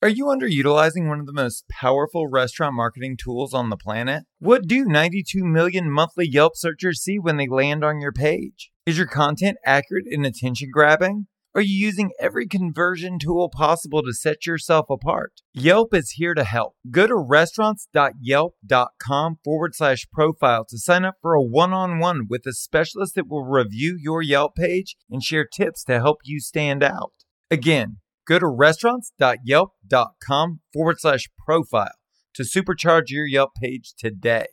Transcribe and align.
Are 0.00 0.08
you 0.08 0.26
underutilizing 0.26 1.08
one 1.08 1.18
of 1.18 1.26
the 1.26 1.32
most 1.32 1.68
powerful 1.68 2.28
restaurant 2.28 2.76
marketing 2.76 3.16
tools 3.16 3.52
on 3.52 3.68
the 3.68 3.76
planet? 3.76 4.26
What 4.38 4.68
do 4.68 4.84
92 4.84 5.44
million 5.44 5.90
monthly 5.90 6.28
Yelp 6.28 6.52
searchers 6.54 7.02
see 7.02 7.18
when 7.18 7.36
they 7.36 7.48
land 7.48 7.82
on 7.82 8.00
your 8.00 8.12
page? 8.12 8.70
Is 8.86 8.96
your 8.96 9.08
content 9.08 9.56
accurate 9.66 10.04
and 10.08 10.24
attention 10.24 10.70
grabbing? 10.72 11.26
Are 11.52 11.60
you 11.60 11.74
using 11.74 12.12
every 12.20 12.46
conversion 12.46 13.18
tool 13.18 13.48
possible 13.48 14.04
to 14.04 14.12
set 14.12 14.46
yourself 14.46 14.88
apart? 14.88 15.32
Yelp 15.52 15.92
is 15.92 16.12
here 16.12 16.34
to 16.34 16.44
help. 16.44 16.76
Go 16.88 17.08
to 17.08 17.16
restaurants.yelp.com 17.16 19.38
forward 19.42 19.74
slash 19.74 20.06
profile 20.12 20.64
to 20.68 20.78
sign 20.78 21.04
up 21.04 21.16
for 21.20 21.34
a 21.34 21.42
one 21.42 21.72
on 21.72 21.98
one 21.98 22.28
with 22.30 22.46
a 22.46 22.52
specialist 22.52 23.16
that 23.16 23.26
will 23.26 23.44
review 23.44 23.98
your 24.00 24.22
Yelp 24.22 24.54
page 24.54 24.94
and 25.10 25.24
share 25.24 25.44
tips 25.44 25.82
to 25.84 25.98
help 25.98 26.18
you 26.22 26.38
stand 26.38 26.84
out. 26.84 27.14
Again, 27.50 27.96
Go 28.28 28.38
to 28.38 28.46
restaurants.yelp.com 28.46 30.60
forward 30.74 31.00
slash 31.00 31.28
profile 31.46 31.92
to 32.34 32.42
supercharge 32.42 33.08
your 33.08 33.24
Yelp 33.24 33.52
page 33.60 33.94
today. 33.96 34.44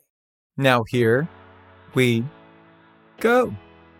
Now, 0.56 0.84
here 0.88 1.28
we 1.94 2.24
go. 3.20 3.54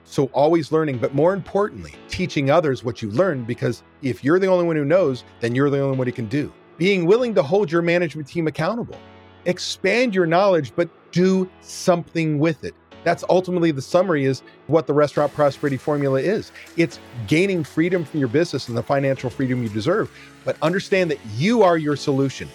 So, 0.04 0.26
always 0.26 0.70
learning, 0.72 0.98
but 0.98 1.14
more 1.14 1.34
importantly, 1.34 1.94
teaching 2.08 2.50
others 2.50 2.84
what 2.84 3.02
you 3.02 3.10
learned 3.10 3.46
because 3.46 3.82
if 4.00 4.24
you're 4.24 4.38
the 4.38 4.46
only 4.46 4.64
one 4.64 4.76
who 4.76 4.86
knows, 4.86 5.24
then 5.40 5.54
you're 5.54 5.68
the 5.68 5.80
only 5.80 5.98
one 5.98 6.06
who 6.06 6.12
can 6.12 6.26
do. 6.26 6.50
Being 6.78 7.04
willing 7.04 7.34
to 7.34 7.42
hold 7.42 7.70
your 7.70 7.82
management 7.82 8.28
team 8.28 8.46
accountable. 8.46 8.98
Expand 9.44 10.14
your 10.14 10.26
knowledge, 10.26 10.72
but 10.74 10.88
do 11.12 11.50
something 11.60 12.38
with 12.38 12.64
it. 12.64 12.74
That's 13.06 13.22
ultimately 13.28 13.70
the 13.70 13.82
summary 13.82 14.24
is 14.24 14.42
what 14.66 14.88
the 14.88 14.92
restaurant 14.92 15.32
prosperity 15.32 15.76
formula 15.76 16.20
is. 16.20 16.50
It's 16.76 16.98
gaining 17.28 17.62
freedom 17.62 18.04
from 18.04 18.18
your 18.18 18.28
business 18.28 18.66
and 18.66 18.76
the 18.76 18.82
financial 18.82 19.30
freedom 19.30 19.62
you 19.62 19.68
deserve, 19.68 20.10
but 20.44 20.56
understand 20.60 21.12
that 21.12 21.20
you 21.36 21.62
are 21.62 21.78
your 21.78 21.94
solution. 21.94 22.48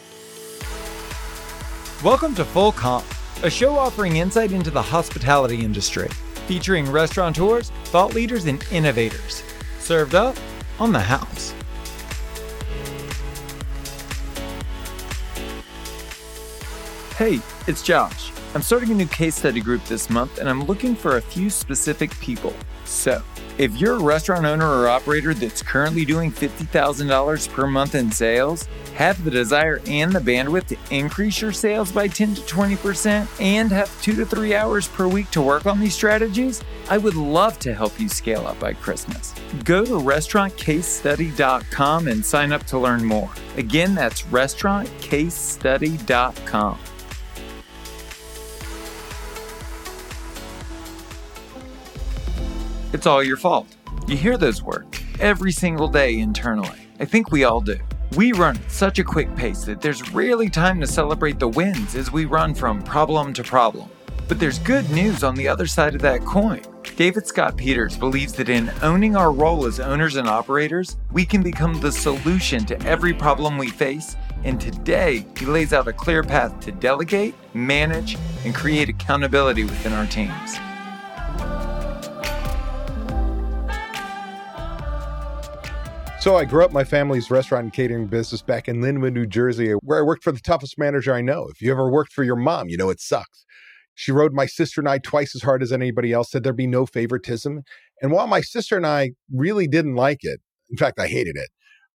Welcome 2.04 2.36
to 2.36 2.44
Full 2.44 2.74
Comp, 2.74 3.06
a 3.44 3.50
show 3.50 3.78
offering 3.78 4.18
insight 4.18 4.52
into 4.52 4.72
the 4.72 4.82
hospitality 4.82 5.64
industry, 5.64 6.10
featuring 6.48 6.92
restaurateurs, 6.92 7.70
thought 7.86 8.14
leaders, 8.14 8.44
and 8.44 8.62
innovators. 8.74 9.44
Served 9.80 10.16
up 10.16 10.36
on 10.80 10.92
the 10.92 11.00
house. 11.00 11.54
Hey, 17.16 17.40
it's 17.68 17.82
Josh. 17.82 18.34
I'm 18.54 18.62
starting 18.62 18.92
a 18.92 18.96
new 18.96 19.08
case 19.08 19.36
study 19.36 19.62
group 19.62 19.82
this 19.86 20.10
month 20.10 20.40
and 20.40 20.50
I'm 20.50 20.66
looking 20.66 20.94
for 20.94 21.16
a 21.16 21.22
few 21.22 21.50
specific 21.50 22.12
people. 22.20 22.54
So, 22.84 23.24
if 23.58 23.78
you're 23.78 23.96
a 23.96 24.04
restaurant 24.04 24.46
owner 24.46 24.68
or 24.68 24.90
operator 24.90 25.34
that's 25.34 25.62
currently 25.62 26.04
doing 26.04 26.30
$50,000 26.32 27.54
per 27.54 27.68
month 27.68 27.96
in 27.96 28.12
sales, 28.12 28.68
have 28.96 29.24
the 29.24 29.32
desire 29.32 29.80
and 29.88 30.12
the 30.12 30.20
bandwidth 30.20 30.68
to 30.68 30.76
increase 30.94 31.40
your 31.42 31.54
sales 31.54 31.94
by 31.94 32.10
10 32.10 32.36
to 32.36 32.42
20%, 32.42 33.26
and 33.40 33.72
have 33.72 34.02
two 34.02 34.16
to 34.16 34.26
three 34.26 34.54
hours 34.56 34.90
per 34.90 35.08
week 35.08 35.32
to 35.32 35.42
work 35.42 35.66
on 35.66 35.80
these 35.80 35.94
strategies, 35.94 36.62
I 36.90 36.98
would 36.98 37.16
love 37.16 37.58
to 37.60 37.74
help 37.74 37.98
you 38.00 38.10
scale 38.10 38.48
up 38.48 38.60
by 38.60 38.74
Christmas. 38.74 39.34
Go 39.64 39.86
to 39.86 39.92
restaurantcasestudy.com 39.92 42.08
and 42.08 42.26
sign 42.26 42.52
up 42.52 42.66
to 42.66 42.78
learn 42.78 43.06
more. 43.06 43.32
Again, 43.58 43.96
that's 43.96 44.24
restaurantcasestudy.com. 44.24 46.80
It's 52.94 53.08
all 53.08 53.24
your 53.24 53.38
fault. 53.38 53.68
You 54.06 54.18
hear 54.18 54.38
those 54.38 54.62
words 54.62 55.00
every 55.22 55.54
single 55.54 55.88
day 55.88 56.20
internally. 56.20 56.78
I 57.00 57.06
think 57.06 57.32
we 57.32 57.46
all 57.46 57.62
do. 57.62 57.78
We 58.18 58.34
run 58.34 58.58
at 58.58 58.70
such 58.70 59.00
a 59.00 59.04
quick 59.04 59.34
pace 59.38 59.64
that 59.64 59.80
there's 59.80 60.12
rarely 60.12 60.50
time 60.50 60.82
to 60.82 60.88
celebrate 60.88 61.40
the 61.40 61.48
wins 61.48 61.96
as 61.96 62.12
we 62.12 62.26
run 62.26 62.54
from 62.54 62.82
problem 62.82 63.34
to 63.36 63.44
problem. 63.44 63.90
But 64.28 64.40
there's 64.40 64.60
good 64.60 64.90
news 64.90 65.24
on 65.24 65.36
the 65.36 65.48
other 65.48 65.68
side 65.68 65.96
of 65.96 66.02
that 66.02 66.26
coin. 66.26 66.62
David 66.98 67.26
Scott 67.26 67.56
Peters 67.56 67.96
believes 67.96 68.34
that 68.34 68.50
in 68.50 68.70
owning 68.82 69.16
our 69.16 69.32
role 69.32 69.66
as 69.66 69.80
owners 69.80 70.18
and 70.18 70.28
operators, 70.28 70.98
we 71.14 71.24
can 71.24 71.42
become 71.42 71.80
the 71.80 71.92
solution 71.94 72.66
to 72.66 72.82
every 72.86 73.14
problem 73.14 73.58
we 73.58 73.70
face. 73.70 74.18
And 74.44 74.60
today, 74.60 75.26
he 75.38 75.46
lays 75.46 75.72
out 75.72 75.88
a 75.88 75.94
clear 75.94 76.24
path 76.24 76.60
to 76.62 76.74
delegate, 76.74 77.36
manage, 77.54 78.18
and 78.44 78.54
create 78.54 78.90
accountability 78.90 79.64
within 79.64 79.94
our 79.94 80.08
teams. 80.08 80.58
So 86.22 86.36
I 86.36 86.46
grew 86.46 86.64
up 86.64 86.72
my 86.72 86.84
family's 86.84 87.32
restaurant 87.32 87.64
and 87.64 87.74
catering 87.74 88.06
business 88.06 88.44
back 88.44 88.68
in 88.68 88.80
Linwood, 88.80 89.14
New 89.14 89.26
Jersey, 89.26 89.72
where 89.82 89.98
I 89.98 90.04
worked 90.04 90.24
for 90.24 90.32
the 90.32 90.40
toughest 90.40 90.78
manager 90.78 91.16
I 91.16 91.22
know. 91.22 91.48
If 91.50 91.64
you 91.64 91.72
ever 91.72 91.90
worked 91.90 92.14
for 92.14 92.24
your 92.24 92.36
mom, 92.36 92.70
you 92.70 92.78
know 92.78 92.92
it 92.92 93.00
sucks. 93.00 93.44
She 93.96 94.12
rode 94.12 94.32
my 94.32 94.46
sister 94.46 94.80
and 94.80 94.88
I 94.88 95.00
twice 95.00 95.36
as 95.36 95.42
hard 95.42 95.64
as 95.64 95.72
anybody 95.72 96.14
else, 96.14 96.30
said 96.30 96.44
there'd 96.44 96.56
be 96.56 96.68
no 96.68 96.86
favoritism. 96.86 97.64
And 98.04 98.12
while 98.12 98.28
my 98.28 98.42
sister 98.42 98.78
and 98.78 98.86
I 98.86 99.14
really 99.34 99.68
didn't 99.68 99.96
like 99.96 100.20
it, 100.22 100.42
in 100.70 100.78
fact, 100.78 101.00
I 101.00 101.08
hated 101.08 101.38
it, 101.38 101.50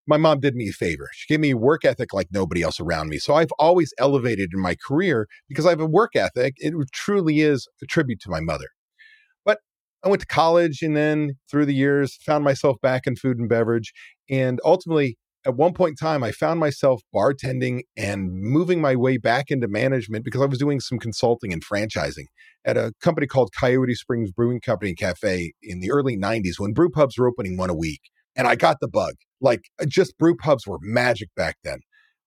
my 0.09 0.17
mom 0.17 0.41
did 0.41 0.57
me 0.57 0.71
a 0.71 0.73
favor. 0.73 1.07
She 1.13 1.33
gave 1.33 1.39
me 1.39 1.55
work 1.55 1.85
ethic 1.85 2.13
like 2.13 2.27
nobody 2.33 2.63
else 2.63 2.81
around 2.81 3.11
me. 3.11 3.19
So 3.19 3.35
I've 3.35 3.53
always 3.61 3.95
elevated 3.97 4.51
in 4.53 4.61
my 4.61 4.75
career 4.75 5.29
because 5.49 5.67
I 5.67 5.71
have 5.71 5.81
a 5.81 5.87
work 5.87 6.17
ethic. 6.17 6.55
It 6.57 6.75
truly 6.93 7.43
is 7.43 7.69
a 7.81 7.87
tribute 7.87 8.19
to 8.23 8.31
my 8.31 8.41
mother. 8.41 8.67
I 10.07 10.09
went 10.09 10.21
to 10.21 10.27
college 10.27 10.83
and 10.83 10.97
then 10.97 11.33
through 11.51 11.67
the 11.67 11.75
years 11.75 12.17
found 12.25 12.45
myself 12.45 12.77
back 12.81 13.09
in 13.09 13.17
food 13.17 13.39
and 13.39 13.49
beverage. 13.49 13.93
And 14.31 14.61
ultimately, 14.65 15.19
at 15.45 15.57
one 15.57 15.73
point 15.73 15.97
in 16.01 16.07
time, 16.07 16.23
I 16.23 16.31
found 16.31 16.61
myself 16.61 17.03
bartending 17.13 17.81
and 17.97 18.31
moving 18.33 18.81
my 18.81 18.95
way 18.95 19.19
back 19.19 19.51
into 19.51 19.67
management 19.67 20.25
because 20.25 20.41
I 20.41 20.47
was 20.47 20.61
doing 20.61 20.79
some 20.79 21.01
consulting 21.01 21.53
and 21.53 21.61
franchising 21.65 22.27
at 22.65 22.77
a 22.77 22.93
company 23.03 23.27
called 23.27 23.51
Coyote 23.59 23.97
Springs 23.97 24.31
Brewing 24.31 24.61
Company 24.61 24.95
Cafe 24.95 25.55
in 25.61 25.81
the 25.81 25.91
early 25.91 26.17
90s 26.17 26.59
when 26.59 26.73
brew 26.73 26.89
pubs 26.89 27.19
were 27.19 27.27
opening 27.27 27.57
one 27.57 27.71
a 27.71 27.75
week. 27.75 28.03
And 28.37 28.47
I 28.47 28.55
got 28.55 28.77
the 28.81 28.89
bug. 28.89 29.15
Like, 29.41 29.63
uh, 29.81 29.87
just 29.87 30.17
brew 30.19 30.37
pubs 30.37 30.69
were 30.69 30.79
magic 30.81 31.31
back 31.35 31.57
then 31.65 31.81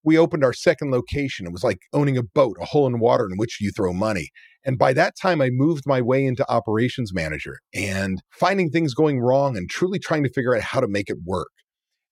we 0.03 0.17
opened 0.17 0.43
our 0.43 0.53
second 0.53 0.91
location. 0.91 1.45
It 1.45 1.51
was 1.51 1.63
like 1.63 1.79
owning 1.93 2.17
a 2.17 2.23
boat, 2.23 2.57
a 2.61 2.65
hole 2.65 2.87
in 2.87 2.99
water 2.99 3.27
in 3.29 3.37
which 3.37 3.59
you 3.59 3.71
throw 3.71 3.93
money. 3.93 4.29
And 4.65 4.77
by 4.77 4.93
that 4.93 5.15
time, 5.15 5.41
I 5.41 5.49
moved 5.51 5.83
my 5.85 6.01
way 6.01 6.25
into 6.25 6.49
operations 6.51 7.13
manager 7.13 7.59
and 7.73 8.21
finding 8.29 8.69
things 8.69 8.93
going 8.93 9.19
wrong 9.19 9.55
and 9.55 9.69
truly 9.69 9.99
trying 9.99 10.23
to 10.23 10.29
figure 10.29 10.55
out 10.55 10.61
how 10.61 10.81
to 10.81 10.87
make 10.87 11.09
it 11.09 11.17
work. 11.25 11.49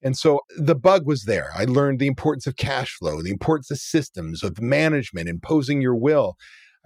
And 0.02 0.18
so 0.18 0.41
the 0.56 0.75
bug 0.75 1.06
was 1.06 1.24
there. 1.24 1.50
I 1.56 1.66
learned 1.66 2.00
the 2.00 2.08
importance 2.08 2.47
of 2.47 2.56
cash 2.56 2.96
flow, 2.97 3.22
the 3.22 3.31
importance 3.31 3.72
of 3.72 3.80
systems, 3.80 4.44
of 4.44 4.62
management, 4.62 5.28
imposing 5.28 5.81
your 5.81 5.96
will. 5.96 6.35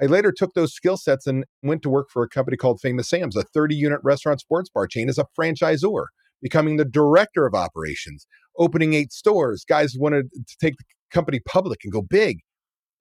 I 0.02 0.06
later 0.06 0.32
took 0.32 0.54
those 0.54 0.74
skill 0.74 0.98
sets 0.98 1.28
and 1.28 1.46
went 1.62 1.84
to 1.84 1.90
work 1.90 2.08
for 2.10 2.24
a 2.24 2.30
company 2.30 2.58
called 2.58 2.80
Famous 2.82 3.10
Sam's, 3.10 3.36
a 3.36 3.44
30 3.44 3.76
unit 3.76 4.00
restaurant 4.04 4.40
sports 4.40 4.70
bar 4.74 4.88
chain, 4.88 5.10
as 5.10 5.20
a 5.20 5.28
franchisor, 5.40 6.06
becoming 6.42 6.78
the 6.78 6.86
director 6.86 7.46
of 7.46 7.54
operations, 7.54 8.26
opening 8.58 8.94
eight 8.94 9.12
stores. 9.12 9.64
Guys 9.68 9.96
wanted 9.98 10.32
to 10.34 10.56
take 10.60 10.78
the 10.78 10.86
company 11.12 11.40
public 11.46 11.82
and 11.84 11.94
go 11.94 12.02
big. 12.02 12.40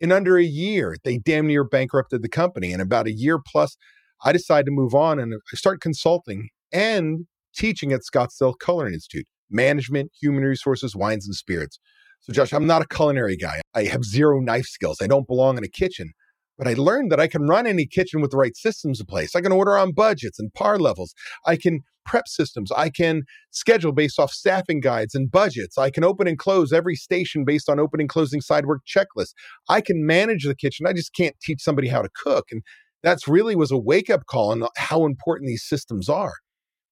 In 0.00 0.12
under 0.12 0.38
a 0.38 0.44
year, 0.44 0.96
they 1.04 1.18
damn 1.18 1.46
near 1.46 1.64
bankrupted 1.64 2.22
the 2.22 2.28
company. 2.28 2.72
And 2.72 2.80
about 2.80 3.06
a 3.06 3.12
year 3.12 3.38
plus, 3.44 3.76
I 4.24 4.32
decided 4.32 4.66
to 4.66 4.72
move 4.72 4.94
on 4.94 5.18
and 5.18 5.34
uh, 5.34 5.38
I 5.52 5.56
started 5.56 5.80
consulting 5.80 6.48
and 6.72 7.26
teaching 7.54 7.92
at 7.92 8.00
Scottsdale 8.00 8.54
Culinary 8.62 8.94
Institute, 8.94 9.26
management, 9.50 10.12
human 10.20 10.42
resources, 10.44 10.94
wines, 10.94 11.26
and 11.26 11.34
spirits. 11.34 11.78
So, 12.20 12.32
Josh, 12.32 12.52
I'm 12.52 12.66
not 12.66 12.82
a 12.82 12.86
culinary 12.86 13.36
guy. 13.36 13.60
I 13.74 13.84
have 13.84 14.04
zero 14.04 14.40
knife 14.40 14.66
skills. 14.66 14.98
I 15.00 15.06
don't 15.06 15.26
belong 15.26 15.56
in 15.56 15.64
a 15.64 15.68
kitchen. 15.68 16.12
But 16.60 16.68
I 16.68 16.74
learned 16.74 17.10
that 17.10 17.18
I 17.18 17.26
can 17.26 17.46
run 17.46 17.66
any 17.66 17.86
kitchen 17.86 18.20
with 18.20 18.32
the 18.32 18.36
right 18.36 18.54
systems 18.54 19.00
in 19.00 19.06
place. 19.06 19.34
I 19.34 19.40
can 19.40 19.50
order 19.50 19.78
on 19.78 19.92
budgets 19.92 20.38
and 20.38 20.52
par 20.52 20.78
levels. 20.78 21.14
I 21.46 21.56
can 21.56 21.80
prep 22.04 22.28
systems. 22.28 22.70
I 22.72 22.90
can 22.90 23.22
schedule 23.50 23.92
based 23.92 24.18
off 24.18 24.30
staffing 24.30 24.80
guides 24.80 25.14
and 25.14 25.30
budgets. 25.30 25.78
I 25.78 25.88
can 25.88 26.04
open 26.04 26.28
and 26.28 26.38
close 26.38 26.70
every 26.70 26.96
station 26.96 27.46
based 27.46 27.70
on 27.70 27.80
opening, 27.80 28.08
closing 28.08 28.42
side 28.42 28.66
work 28.66 28.82
checklists. 28.86 29.32
I 29.70 29.80
can 29.80 30.04
manage 30.04 30.44
the 30.44 30.54
kitchen. 30.54 30.86
I 30.86 30.92
just 30.92 31.14
can't 31.14 31.34
teach 31.40 31.62
somebody 31.62 31.88
how 31.88 32.02
to 32.02 32.10
cook. 32.14 32.48
And 32.50 32.62
that's 33.02 33.26
really 33.26 33.56
was 33.56 33.70
a 33.70 33.78
wake 33.78 34.10
up 34.10 34.26
call 34.26 34.50
on 34.50 34.68
how 34.76 35.06
important 35.06 35.48
these 35.48 35.64
systems 35.66 36.10
are. 36.10 36.34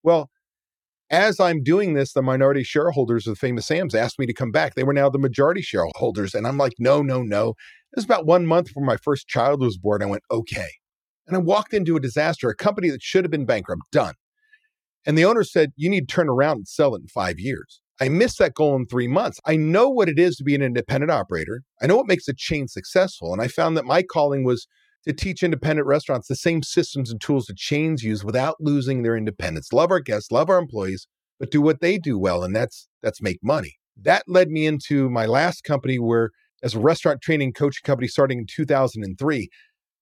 Well, 0.03 0.31
as 1.11 1.41
I'm 1.41 1.63
doing 1.63 1.95
this, 1.95 2.13
the 2.13 2.23
minority 2.23 2.63
shareholders 2.63 3.27
of 3.27 3.35
the 3.35 3.39
Famous 3.39 3.67
Sam's 3.67 3.95
asked 3.95 4.19
me 4.19 4.27
to 4.27 4.35
come 4.35 4.51
back. 4.51 4.75
They 4.75 4.85
were 4.85 4.93
now 4.93 5.09
the 5.09 5.19
majority 5.19 5.63
shareholders. 5.63 6.35
And 6.35 6.47
I'm 6.47 6.59
like, 6.59 6.75
no, 6.79 7.03
no, 7.03 7.23
no. 7.23 7.51
It 7.51 7.97
was 7.97 8.05
about 8.05 8.27
one 8.27 8.47
month 8.47 8.69
before 8.69 8.85
my 8.85 8.99
first 8.99 9.27
child 9.29 9.61
was 9.61 9.79
born. 9.79 10.03
I 10.03 10.07
went, 10.07 10.23
okay. 10.31 10.69
And 11.27 11.37
I 11.37 11.41
walked 11.41 11.75
into 11.75 11.97
a 11.97 12.01
disaster, 12.01 12.49
a 12.49 12.57
company 12.57 12.91
that 12.91 13.03
should 13.03 13.25
have 13.25 13.31
been 13.31 13.47
bankrupt, 13.47 13.83
done. 13.93 14.15
And 15.07 15.17
the 15.17 15.25
owner 15.25 15.45
said, 15.45 15.73
you 15.77 15.89
need 15.89 16.09
to 16.09 16.15
turn 16.15 16.29
around 16.29 16.57
and 16.59 16.69
sell 16.69 16.95
it 16.95 17.01
in 17.01 17.09
five 17.09 17.39
years. 17.39 17.81
I 18.01 18.09
missed 18.09 18.39
that 18.39 18.55
goal 18.55 18.77
in 18.77 18.87
three 18.87 19.09
months. 19.09 19.41
I 19.45 19.57
know 19.57 19.89
what 19.89 20.09
it 20.09 20.19
is 20.19 20.37
to 20.37 20.45
be 20.45 20.55
an 20.55 20.63
independent 20.63 21.11
operator. 21.11 21.63
I 21.83 21.87
know 21.87 21.97
what 21.97 22.07
makes 22.07 22.29
a 22.29 22.35
chain 22.35 22.69
successful. 22.69 23.33
And 23.33 23.43
I 23.43 23.49
found 23.49 23.77
that 23.77 23.85
my 23.85 24.03
calling 24.03 24.45
was 24.45 24.69
to 25.07 25.13
teach 25.13 25.43
independent 25.43 25.87
restaurants 25.87 26.29
the 26.29 26.37
same 26.37 26.63
systems 26.63 27.11
and 27.11 27.21
tools 27.21 27.47
that 27.47 27.57
chains 27.57 28.03
use 28.03 28.25
without 28.25 28.57
losing 28.61 29.03
their 29.03 29.17
independence. 29.17 29.73
Love 29.73 29.91
our 29.91 30.01
guests, 30.01 30.31
love 30.31 30.51
our 30.51 30.59
employees, 30.59 31.07
but 31.39 31.51
do 31.51 31.61
what 31.61 31.81
they 31.81 31.99
do 31.99 32.19
well. 32.19 32.43
And 32.43 32.55
that's 32.55 32.89
that's 33.03 33.23
make 33.23 33.39
money 33.43 33.77
That 34.03 34.25
led 34.27 34.51
me 34.51 34.67
into 34.67 35.09
my 35.11 35.27
last 35.27 35.65
company 35.65 35.99
where, 35.99 36.31
as 36.63 36.75
a 36.75 36.81
restaurant 36.81 37.23
training 37.23 37.53
coaching 37.53 37.83
company 37.85 38.09
starting 38.09 38.39
in 38.39 38.47
2003, 38.47 39.43
it 39.43 39.51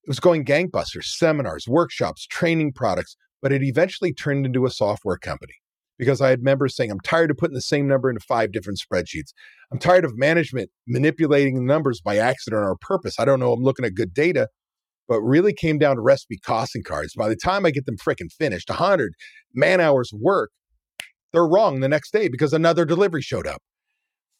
was 0.08 0.20
going 0.20 0.44
gangbusters, 0.44 1.04
seminars, 1.04 1.66
workshops, 1.68 2.26
training 2.26 2.72
products, 2.72 3.16
but 3.42 3.52
it 3.52 3.62
eventually 3.62 4.12
turned 4.12 4.46
into 4.46 4.64
a 4.64 4.70
software 4.70 5.18
company 5.18 5.54
because 5.98 6.20
I 6.20 6.30
had 6.30 6.42
members 6.42 6.76
saying, 6.76 6.90
I'm 6.90 7.00
tired 7.00 7.30
of 7.30 7.38
putting 7.38 7.54
the 7.54 7.60
same 7.60 7.86
number 7.86 8.08
into 8.08 8.20
five 8.20 8.52
different 8.52 8.78
spreadsheets. 8.80 9.32
I'm 9.72 9.78
tired 9.78 10.04
of 10.04 10.16
management 10.16 10.70
manipulating 10.86 11.54
the 11.54 11.62
numbers 11.62 12.00
by 12.00 12.18
accident 12.18 12.62
or 12.62 12.76
purpose. 12.80 13.18
I 13.18 13.24
don't 13.24 13.40
know. 13.40 13.52
I'm 13.52 13.62
looking 13.62 13.84
at 13.84 13.94
good 13.94 14.14
data, 14.14 14.48
but 15.08 15.20
really 15.20 15.52
came 15.52 15.78
down 15.78 15.96
to 15.96 16.02
recipe 16.02 16.38
costing 16.38 16.82
cards. 16.82 17.14
By 17.16 17.28
the 17.28 17.36
time 17.36 17.64
I 17.64 17.70
get 17.70 17.86
them 17.86 17.96
freaking 17.96 18.32
finished, 18.32 18.68
100 18.68 19.12
man 19.54 19.80
hours 19.80 20.10
of 20.12 20.20
work, 20.20 20.50
they're 21.32 21.46
wrong 21.46 21.80
the 21.80 21.88
next 21.88 22.12
day 22.12 22.28
because 22.28 22.52
another 22.52 22.84
delivery 22.84 23.22
showed 23.22 23.46
up. 23.46 23.62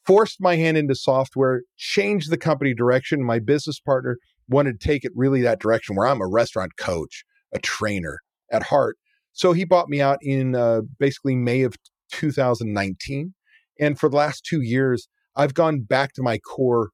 Forced 0.06 0.40
my 0.40 0.56
hand 0.56 0.76
into 0.76 0.94
software, 0.94 1.62
changed 1.76 2.30
the 2.30 2.38
company 2.38 2.74
direction. 2.74 3.24
My 3.24 3.40
business 3.40 3.80
partner 3.80 4.18
wanted 4.48 4.80
to 4.80 4.86
take 4.86 5.04
it 5.04 5.12
really 5.14 5.42
that 5.42 5.60
direction 5.60 5.96
where 5.96 6.06
I'm 6.06 6.20
a 6.20 6.28
restaurant 6.28 6.76
coach, 6.78 7.24
a 7.52 7.58
trainer 7.58 8.20
at 8.52 8.64
heart. 8.64 8.96
So 9.32 9.52
he 9.52 9.64
bought 9.64 9.88
me 9.88 10.00
out 10.00 10.18
in 10.22 10.54
uh, 10.54 10.82
basically 10.98 11.34
May 11.34 11.62
of 11.62 11.74
2019. 12.12 13.34
And 13.78 13.98
for 13.98 14.08
the 14.08 14.16
last 14.16 14.46
two 14.48 14.62
years, 14.62 15.08
I've 15.34 15.54
gone 15.54 15.82
back 15.82 16.12
to 16.14 16.22
my 16.22 16.38
core 16.38 16.90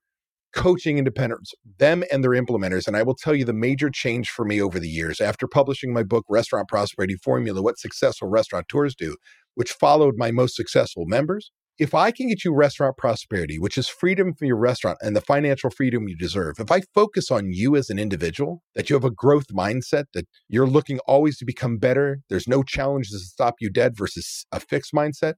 coaching 0.52 0.98
independents, 0.98 1.52
them 1.78 2.04
and 2.12 2.22
their 2.22 2.30
implementers. 2.30 2.86
And 2.86 2.96
I 2.96 3.02
will 3.02 3.14
tell 3.14 3.34
you 3.34 3.44
the 3.44 3.52
major 3.52 3.90
change 3.90 4.30
for 4.30 4.44
me 4.44 4.60
over 4.60 4.78
the 4.78 4.88
years 4.88 5.20
after 5.20 5.46
publishing 5.46 5.92
my 5.92 6.02
book, 6.02 6.24
Restaurant 6.28 6.68
Prosperity 6.68 7.16
Formula 7.22 7.62
What 7.62 7.78
Successful 7.78 8.28
Restaurateurs 8.28 8.94
Do, 8.94 9.16
which 9.54 9.72
followed 9.72 10.14
my 10.16 10.30
most 10.30 10.56
successful 10.56 11.04
members. 11.06 11.50
If 11.78 11.94
I 11.94 12.10
can 12.10 12.28
get 12.28 12.44
you 12.44 12.54
restaurant 12.54 12.96
prosperity, 12.98 13.58
which 13.58 13.78
is 13.78 13.88
freedom 13.88 14.34
from 14.34 14.46
your 14.46 14.58
restaurant 14.58 14.98
and 15.00 15.16
the 15.16 15.22
financial 15.22 15.70
freedom 15.70 16.06
you 16.06 16.16
deserve, 16.16 16.56
if 16.60 16.70
I 16.70 16.82
focus 16.94 17.30
on 17.30 17.50
you 17.50 17.76
as 17.76 17.88
an 17.88 17.98
individual, 17.98 18.62
that 18.74 18.90
you 18.90 18.94
have 18.94 19.04
a 19.04 19.10
growth 19.10 19.46
mindset, 19.48 20.04
that 20.12 20.26
you're 20.48 20.66
looking 20.66 20.98
always 21.06 21.38
to 21.38 21.46
become 21.46 21.78
better, 21.78 22.20
there's 22.28 22.46
no 22.46 22.62
challenges 22.62 23.12
to 23.12 23.18
stop 23.18 23.54
you 23.58 23.70
dead 23.70 23.96
versus 23.96 24.44
a 24.52 24.60
fixed 24.60 24.92
mindset, 24.92 25.34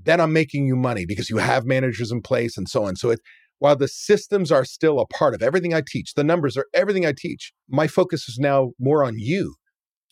then 0.00 0.20
I'm 0.20 0.32
making 0.32 0.66
you 0.66 0.76
money 0.76 1.04
because 1.04 1.28
you 1.28 1.38
have 1.38 1.66
managers 1.66 2.12
in 2.12 2.22
place 2.22 2.56
and 2.56 2.68
so 2.68 2.84
on. 2.84 2.96
So 2.96 3.10
it, 3.10 3.20
while 3.58 3.76
the 3.76 3.88
systems 3.88 4.52
are 4.52 4.64
still 4.64 5.00
a 5.00 5.06
part 5.06 5.34
of 5.34 5.42
everything 5.42 5.74
I 5.74 5.82
teach, 5.86 6.14
the 6.14 6.24
numbers 6.24 6.56
are 6.56 6.66
everything 6.74 7.06
I 7.06 7.12
teach, 7.16 7.52
my 7.68 7.86
focus 7.86 8.28
is 8.28 8.38
now 8.38 8.72
more 8.78 9.04
on 9.04 9.18
you. 9.18 9.54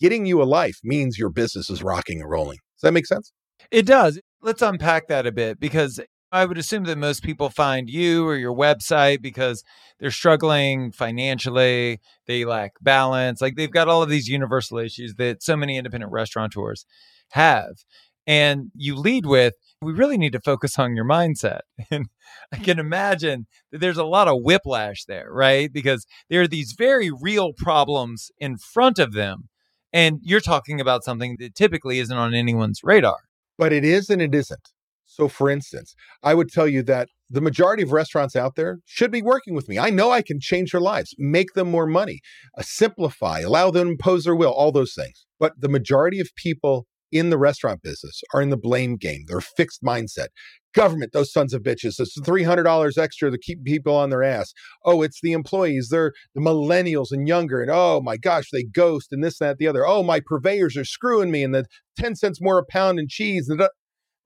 Getting 0.01 0.27
you 0.27 0.43
a 0.43 0.45
life 0.45 0.79
means 0.85 1.19
your 1.19 1.31
business 1.31 1.71
is 1.71 1.83
rocking 1.83 2.21
and 2.21 2.31
rolling. 2.31 2.59
Does 2.77 2.83
that 2.83 2.93
make 2.93 3.07
sense? 3.07 3.33
It 3.71 3.87
does. 3.87 4.21
Let's 4.43 4.63
unpack 4.63 5.09
that 5.09 5.27
a 5.27 5.33
bit 5.33 5.59
because 5.59 6.01
I 6.33 6.45
would 6.45 6.59
assume 6.59 6.85
that 6.85 6.99
most 6.99 7.23
people 7.23 7.49
find 7.49 7.89
you 7.89 8.27
or 8.27 8.37
your 8.37 8.55
website 8.55 9.23
because 9.23 9.63
they're 9.99 10.11
struggling 10.11 10.93
financially, 10.93 12.01
they 12.27 12.45
lack 12.45 12.73
balance, 12.83 13.41
like 13.41 13.57
they've 13.57 13.71
got 13.71 13.89
all 13.89 14.03
of 14.03 14.11
these 14.11 14.29
universal 14.29 14.79
issues 14.79 15.15
that 15.15 15.43
so 15.43 15.57
many 15.57 15.79
independent 15.79 16.13
restaurateurs 16.13 16.85
have. 17.31 17.85
And 18.27 18.71
you 18.75 18.97
lead 18.97 19.27
with 19.27 19.55
we 19.83 19.93
really 19.93 20.19
need 20.19 20.33
to 20.33 20.41
focus 20.41 20.79
on 20.79 20.97
your 20.97 21.05
mindset. 21.05 21.61
And 21.91 22.09
I 22.53 22.57
can 22.57 22.79
imagine 22.79 23.47
that 23.71 23.79
there's 23.79 23.99
a 23.99 24.05
lot 24.05 24.27
of 24.27 24.43
whiplash 24.43 25.05
there, 25.05 25.29
right? 25.31 25.73
Because 25.73 26.07
there 26.29 26.43
are 26.43 26.49
these 26.49 26.75
very 26.77 27.11
real 27.11 27.53
problems 27.57 28.31
in 28.39 28.57
front 28.57 28.99
of 28.99 29.13
them. 29.13 29.49
And 29.93 30.19
you're 30.23 30.41
talking 30.41 30.81
about 30.81 31.05
something 31.05 31.37
that 31.39 31.55
typically 31.55 32.01
isn't 32.01 32.17
on 32.17 32.35
anyone's 32.35 32.81
radar. 32.83 33.19
But 33.59 33.73
it 33.73 33.85
is 33.85 34.11
and 34.11 34.21
it 34.21 34.35
isn't. 34.35 34.71
So, 35.05 35.29
for 35.29 35.49
instance, 35.49 35.95
I 36.23 36.35
would 36.35 36.51
tell 36.51 36.67
you 36.67 36.83
that 36.85 37.09
the 37.31 37.41
majority 37.41 37.85
of 37.85 37.93
restaurants 37.93 38.35
out 38.35 38.57
there 38.57 38.81
should 38.85 39.13
be 39.13 39.23
working 39.23 39.55
with 39.55 39.69
me. 39.69 39.79
I 39.79 39.91
know 39.91 40.11
I 40.11 40.23
can 40.23 40.41
change 40.41 40.73
their 40.73 40.81
lives, 40.81 41.15
make 41.17 41.55
them 41.55 41.71
more 41.71 41.87
money, 41.87 42.21
uh, 42.59 42.63
simplify, 42.63 43.41
allow 43.41 43.71
them 43.71 43.87
to 43.87 43.93
impose 43.93 44.25
their 44.25 44.35
will, 44.35 44.53
all 44.53 44.73
those 44.73 44.95
things. 44.95 45.25
But 45.39 45.61
the 45.61 45.69
majority 45.69 46.19
of 46.19 46.29
people 46.35 46.87
in 47.19 47.31
the 47.31 47.39
restaurant 47.39 47.83
business 47.83 48.23
are 48.33 48.43
in 48.43 48.51
the 48.51 48.57
blame 48.57 48.97
game. 48.97 49.25
They're 49.27 49.41
fixed 49.41 49.83
mindset. 49.83 50.29
Government, 50.75 51.13
those 51.13 51.33
sons 51.33 51.55
of 51.55 51.63
bitches. 51.63 51.99
It's 51.99 52.21
$300 52.21 52.99
extra 52.99 53.31
to 53.31 53.39
keep 53.39 53.65
people 53.65 53.95
on 53.95 54.11
their 54.11 54.23
ass. 54.23 54.53
Oh, 54.85 55.03
it's 55.03 55.21
the 55.23 55.33
employees. 55.33 55.89
They're 55.91 56.13
the 56.35 56.41
millennials 56.41 57.11
and 57.11 57.27
younger. 57.27 57.63
And 57.63 57.71
oh 57.73 58.01
my 58.03 58.17
gosh, 58.17 58.51
they 58.53 58.65
ghost 58.65 59.09
and 59.11 59.25
this, 59.25 59.41
and 59.41 59.51
that, 59.51 59.59
the 59.59 59.69
other. 59.69 59.87
Oh, 59.87 60.03
my 60.03 60.21
purveyors 60.21 60.77
are 60.77 60.85
screwing 60.85 61.31
me 61.31 61.43
and 61.43 61.55
the 61.55 61.65
10 61.99 62.17
cents 62.17 62.41
more 62.43 62.59
a 62.59 62.65
pound 62.69 62.99
in 62.99 63.07
cheese. 63.09 63.51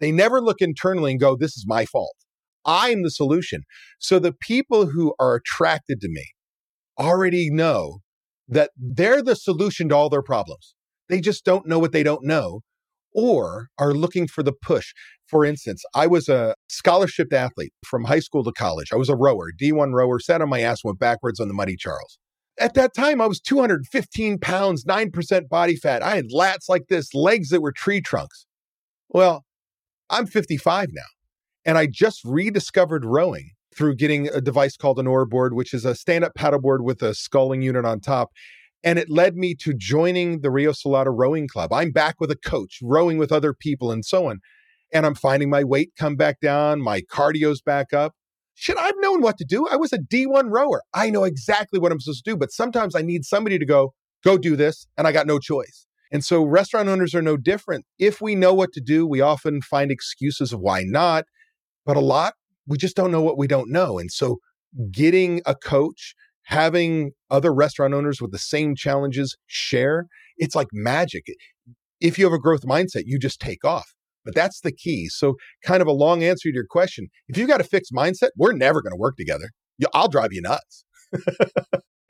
They 0.00 0.10
never 0.10 0.40
look 0.40 0.60
internally 0.60 1.12
and 1.12 1.20
go, 1.20 1.36
this 1.36 1.56
is 1.56 1.66
my 1.68 1.84
fault. 1.84 2.16
I'm 2.64 3.02
the 3.02 3.10
solution. 3.10 3.62
So 3.98 4.18
the 4.18 4.32
people 4.32 4.86
who 4.86 5.14
are 5.18 5.36
attracted 5.36 6.00
to 6.00 6.08
me 6.08 6.26
already 6.98 7.48
know 7.50 8.00
that 8.48 8.70
they're 8.76 9.22
the 9.22 9.36
solution 9.36 9.88
to 9.88 9.94
all 9.94 10.08
their 10.08 10.22
problems. 10.22 10.74
They 11.08 11.20
just 11.20 11.44
don't 11.44 11.66
know 11.66 11.78
what 11.78 11.92
they 11.92 12.02
don't 12.02 12.24
know 12.24 12.60
or 13.14 13.68
are 13.78 13.92
looking 13.92 14.26
for 14.26 14.42
the 14.42 14.52
push. 14.52 14.92
For 15.26 15.44
instance, 15.44 15.82
I 15.94 16.06
was 16.06 16.28
a 16.28 16.54
scholarship 16.68 17.32
athlete 17.32 17.72
from 17.84 18.04
high 18.04 18.20
school 18.20 18.44
to 18.44 18.52
college. 18.52 18.92
I 18.92 18.96
was 18.96 19.08
a 19.08 19.16
rower, 19.16 19.50
D1 19.52 19.92
rower, 19.92 20.18
sat 20.18 20.42
on 20.42 20.48
my 20.48 20.60
ass, 20.60 20.82
went 20.82 20.98
backwards 20.98 21.40
on 21.40 21.48
the 21.48 21.54
Muddy 21.54 21.76
Charles. 21.76 22.18
At 22.58 22.74
that 22.74 22.94
time, 22.94 23.20
I 23.20 23.26
was 23.26 23.40
215 23.40 24.38
pounds, 24.38 24.84
9% 24.84 25.48
body 25.48 25.76
fat. 25.76 26.02
I 26.02 26.16
had 26.16 26.26
lats 26.34 26.68
like 26.68 26.88
this, 26.88 27.14
legs 27.14 27.48
that 27.50 27.62
were 27.62 27.72
tree 27.72 28.00
trunks. 28.00 28.46
Well, 29.08 29.44
I'm 30.10 30.26
55 30.26 30.88
now, 30.92 31.02
and 31.64 31.78
I 31.78 31.86
just 31.86 32.20
rediscovered 32.24 33.04
rowing 33.04 33.52
through 33.74 33.94
getting 33.94 34.28
a 34.28 34.40
device 34.40 34.76
called 34.76 34.98
an 34.98 35.06
oar 35.06 35.24
board, 35.24 35.54
which 35.54 35.72
is 35.72 35.84
a 35.84 35.94
stand 35.94 36.24
up 36.24 36.32
paddleboard 36.36 36.80
with 36.82 37.02
a 37.02 37.14
sculling 37.14 37.62
unit 37.62 37.84
on 37.84 38.00
top. 38.00 38.30
And 38.82 38.98
it 38.98 39.10
led 39.10 39.36
me 39.36 39.54
to 39.56 39.74
joining 39.74 40.40
the 40.40 40.50
Rio 40.50 40.72
Salado 40.72 41.10
Rowing 41.10 41.48
Club. 41.48 41.72
I'm 41.72 41.92
back 41.92 42.16
with 42.18 42.30
a 42.30 42.36
coach, 42.36 42.78
rowing 42.82 43.18
with 43.18 43.30
other 43.30 43.52
people 43.52 43.90
and 43.92 44.04
so 44.04 44.28
on. 44.28 44.40
And 44.92 45.04
I'm 45.04 45.14
finding 45.14 45.50
my 45.50 45.64
weight 45.64 45.92
come 45.98 46.16
back 46.16 46.40
down, 46.40 46.80
my 46.80 47.02
cardio's 47.02 47.60
back 47.60 47.92
up. 47.92 48.14
Shit, 48.54 48.76
I've 48.76 48.94
known 48.98 49.22
what 49.22 49.38
to 49.38 49.44
do. 49.44 49.66
I 49.68 49.76
was 49.76 49.92
a 49.92 49.98
D1 49.98 50.50
rower. 50.50 50.82
I 50.92 51.10
know 51.10 51.24
exactly 51.24 51.78
what 51.78 51.92
I'm 51.92 52.00
supposed 52.00 52.24
to 52.24 52.30
do, 52.30 52.36
but 52.36 52.52
sometimes 52.52 52.94
I 52.94 53.02
need 53.02 53.24
somebody 53.24 53.58
to 53.58 53.66
go, 53.66 53.94
go 54.24 54.36
do 54.36 54.56
this, 54.56 54.86
and 54.98 55.06
I 55.06 55.12
got 55.12 55.26
no 55.26 55.38
choice. 55.38 55.86
And 56.12 56.24
so 56.24 56.42
restaurant 56.42 56.88
owners 56.88 57.14
are 57.14 57.22
no 57.22 57.36
different. 57.36 57.84
If 57.98 58.20
we 58.20 58.34
know 58.34 58.52
what 58.52 58.72
to 58.72 58.80
do, 58.80 59.06
we 59.06 59.20
often 59.20 59.62
find 59.62 59.90
excuses 59.90 60.52
of 60.52 60.60
why 60.60 60.82
not, 60.84 61.24
but 61.86 61.96
a 61.96 62.00
lot, 62.00 62.34
we 62.66 62.76
just 62.76 62.96
don't 62.96 63.12
know 63.12 63.22
what 63.22 63.38
we 63.38 63.46
don't 63.46 63.70
know. 63.70 63.98
And 63.98 64.10
so 64.10 64.38
getting 64.90 65.40
a 65.46 65.54
coach, 65.54 66.14
having 66.50 67.12
other 67.30 67.54
restaurant 67.54 67.94
owners 67.94 68.20
with 68.20 68.32
the 68.32 68.38
same 68.38 68.74
challenges 68.74 69.36
share, 69.46 70.06
it's 70.36 70.56
like 70.56 70.66
magic. 70.72 71.24
If 72.00 72.18
you 72.18 72.24
have 72.24 72.34
a 72.34 72.40
growth 72.40 72.62
mindset, 72.62 73.04
you 73.06 73.18
just 73.18 73.40
take 73.40 73.64
off. 73.64 73.94
But 74.24 74.34
that's 74.34 74.60
the 74.60 74.72
key. 74.72 75.08
So, 75.08 75.36
kind 75.64 75.80
of 75.80 75.88
a 75.88 75.92
long 75.92 76.22
answer 76.22 76.50
to 76.50 76.54
your 76.54 76.66
question. 76.68 77.06
If 77.28 77.38
you've 77.38 77.48
got 77.48 77.60
a 77.60 77.64
fixed 77.64 77.92
mindset, 77.92 78.30
we're 78.36 78.52
never 78.52 78.82
going 78.82 78.92
to 78.92 78.98
work 78.98 79.16
together. 79.16 79.50
I'll 79.94 80.08
drive 80.08 80.32
you 80.32 80.42
nuts. 80.42 80.84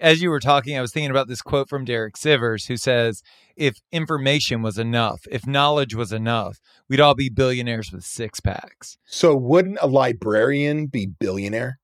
As 0.01 0.23
you 0.23 0.31
were 0.31 0.41
talking, 0.41 0.77
I 0.77 0.81
was 0.81 0.93
thinking 0.93 1.11
about 1.11 1.29
this 1.29 1.43
quote 1.43 1.69
from 1.69 1.85
Derek 1.85 2.15
Sivers, 2.17 2.67
who 2.67 2.79
says, 2.79 3.23
If 3.55 3.77
information 3.93 4.63
was 4.63 4.79
enough, 4.79 5.21
if 5.31 5.47
knowledge 5.47 5.95
was 5.95 6.11
enough, 6.11 6.59
we'd 6.89 7.01
all 7.01 7.15
be 7.15 7.29
billionaires 7.29 7.93
with 7.93 8.05
six 8.05 8.41
packs. 8.41 8.97
So, 9.05 9.37
wouldn't 9.37 9.79
a 9.83 9.87
librarian 9.87 10.87
be 10.87 11.07
billionaire? 11.07 11.80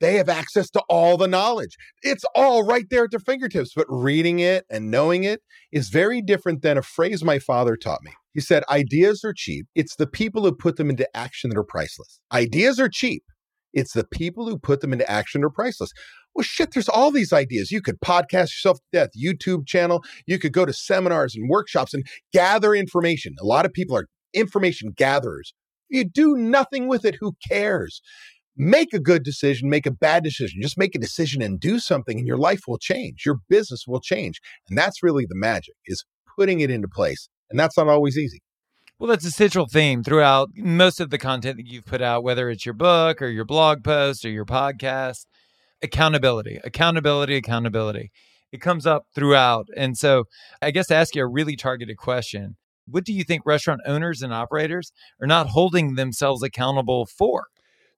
They 0.00 0.16
have 0.16 0.28
access 0.28 0.70
to 0.70 0.82
all 0.88 1.16
the 1.16 1.28
knowledge. 1.28 1.76
It's 2.02 2.24
all 2.34 2.64
right 2.64 2.86
there 2.90 3.04
at 3.04 3.10
their 3.10 3.20
fingertips. 3.20 3.72
But 3.74 3.86
reading 3.88 4.38
it 4.40 4.64
and 4.70 4.90
knowing 4.90 5.24
it 5.24 5.40
is 5.72 5.88
very 5.88 6.20
different 6.20 6.62
than 6.62 6.78
a 6.78 6.82
phrase 6.82 7.24
my 7.24 7.38
father 7.38 7.76
taught 7.76 8.02
me. 8.02 8.12
He 8.34 8.40
said, 8.40 8.64
Ideas 8.70 9.24
are 9.24 9.32
cheap. 9.34 9.66
It's 9.74 9.96
the 9.96 10.06
people 10.06 10.42
who 10.42 10.52
put 10.52 10.76
them 10.76 10.90
into 10.90 11.08
action 11.16 11.50
that 11.50 11.58
are 11.58 11.64
priceless. 11.64 12.20
Ideas 12.32 12.78
are 12.78 12.88
cheap. 12.88 13.22
It's 13.72 13.92
the 13.92 14.04
people 14.04 14.48
who 14.48 14.58
put 14.58 14.80
them 14.80 14.92
into 14.92 15.10
action 15.10 15.40
that 15.40 15.46
are 15.46 15.50
priceless. 15.50 15.92
Well, 16.34 16.42
shit, 16.42 16.72
there's 16.72 16.88
all 16.88 17.10
these 17.10 17.32
ideas. 17.32 17.70
You 17.70 17.80
could 17.80 18.00
podcast 18.00 18.50
yourself 18.52 18.78
to 18.78 18.84
death, 18.92 19.10
YouTube 19.18 19.66
channel. 19.66 20.04
You 20.26 20.38
could 20.38 20.52
go 20.52 20.66
to 20.66 20.72
seminars 20.72 21.34
and 21.34 21.48
workshops 21.48 21.94
and 21.94 22.06
gather 22.32 22.74
information. 22.74 23.34
A 23.40 23.46
lot 23.46 23.64
of 23.64 23.72
people 23.72 23.96
are 23.96 24.06
information 24.34 24.92
gatherers. 24.94 25.54
You 25.88 26.04
do 26.04 26.36
nothing 26.36 26.88
with 26.88 27.04
it. 27.04 27.16
Who 27.20 27.36
cares? 27.48 28.02
Make 28.56 28.92
a 28.92 28.98
good 28.98 29.22
decision, 29.22 29.68
make 29.68 29.86
a 29.86 29.90
bad 29.90 30.24
decision. 30.24 30.62
Just 30.62 30.78
make 30.78 30.94
a 30.94 30.98
decision 30.98 31.42
and 31.42 31.60
do 31.60 31.78
something, 31.78 32.18
and 32.18 32.26
your 32.26 32.38
life 32.38 32.62
will 32.66 32.78
change. 32.78 33.24
Your 33.26 33.38
business 33.48 33.84
will 33.86 34.00
change. 34.00 34.40
And 34.68 34.78
that's 34.78 35.02
really 35.02 35.26
the 35.26 35.34
magic 35.36 35.74
is 35.86 36.04
putting 36.36 36.60
it 36.60 36.70
into 36.70 36.88
place. 36.88 37.28
And 37.50 37.58
that's 37.58 37.76
not 37.76 37.88
always 37.88 38.18
easy. 38.18 38.42
Well, 38.98 39.10
that's 39.10 39.26
a 39.26 39.30
central 39.30 39.66
theme 39.66 40.02
throughout 40.02 40.48
most 40.56 41.00
of 41.00 41.10
the 41.10 41.18
content 41.18 41.58
that 41.58 41.66
you've 41.66 41.84
put 41.84 42.00
out, 42.00 42.24
whether 42.24 42.48
it's 42.48 42.64
your 42.64 42.72
book 42.72 43.20
or 43.20 43.28
your 43.28 43.44
blog 43.44 43.84
post 43.84 44.24
or 44.24 44.30
your 44.30 44.46
podcast. 44.46 45.26
Accountability, 45.82 46.58
accountability, 46.64 47.36
accountability. 47.36 48.10
It 48.50 48.62
comes 48.62 48.86
up 48.86 49.04
throughout. 49.14 49.66
And 49.76 49.98
so 49.98 50.24
I 50.62 50.70
guess 50.70 50.86
to 50.86 50.94
ask 50.94 51.14
you 51.14 51.22
a 51.22 51.26
really 51.26 51.56
targeted 51.56 51.98
question 51.98 52.56
What 52.86 53.04
do 53.04 53.12
you 53.12 53.22
think 53.22 53.42
restaurant 53.44 53.82
owners 53.86 54.22
and 54.22 54.32
operators 54.32 54.92
are 55.20 55.26
not 55.26 55.48
holding 55.48 55.96
themselves 55.96 56.42
accountable 56.42 57.04
for? 57.04 57.48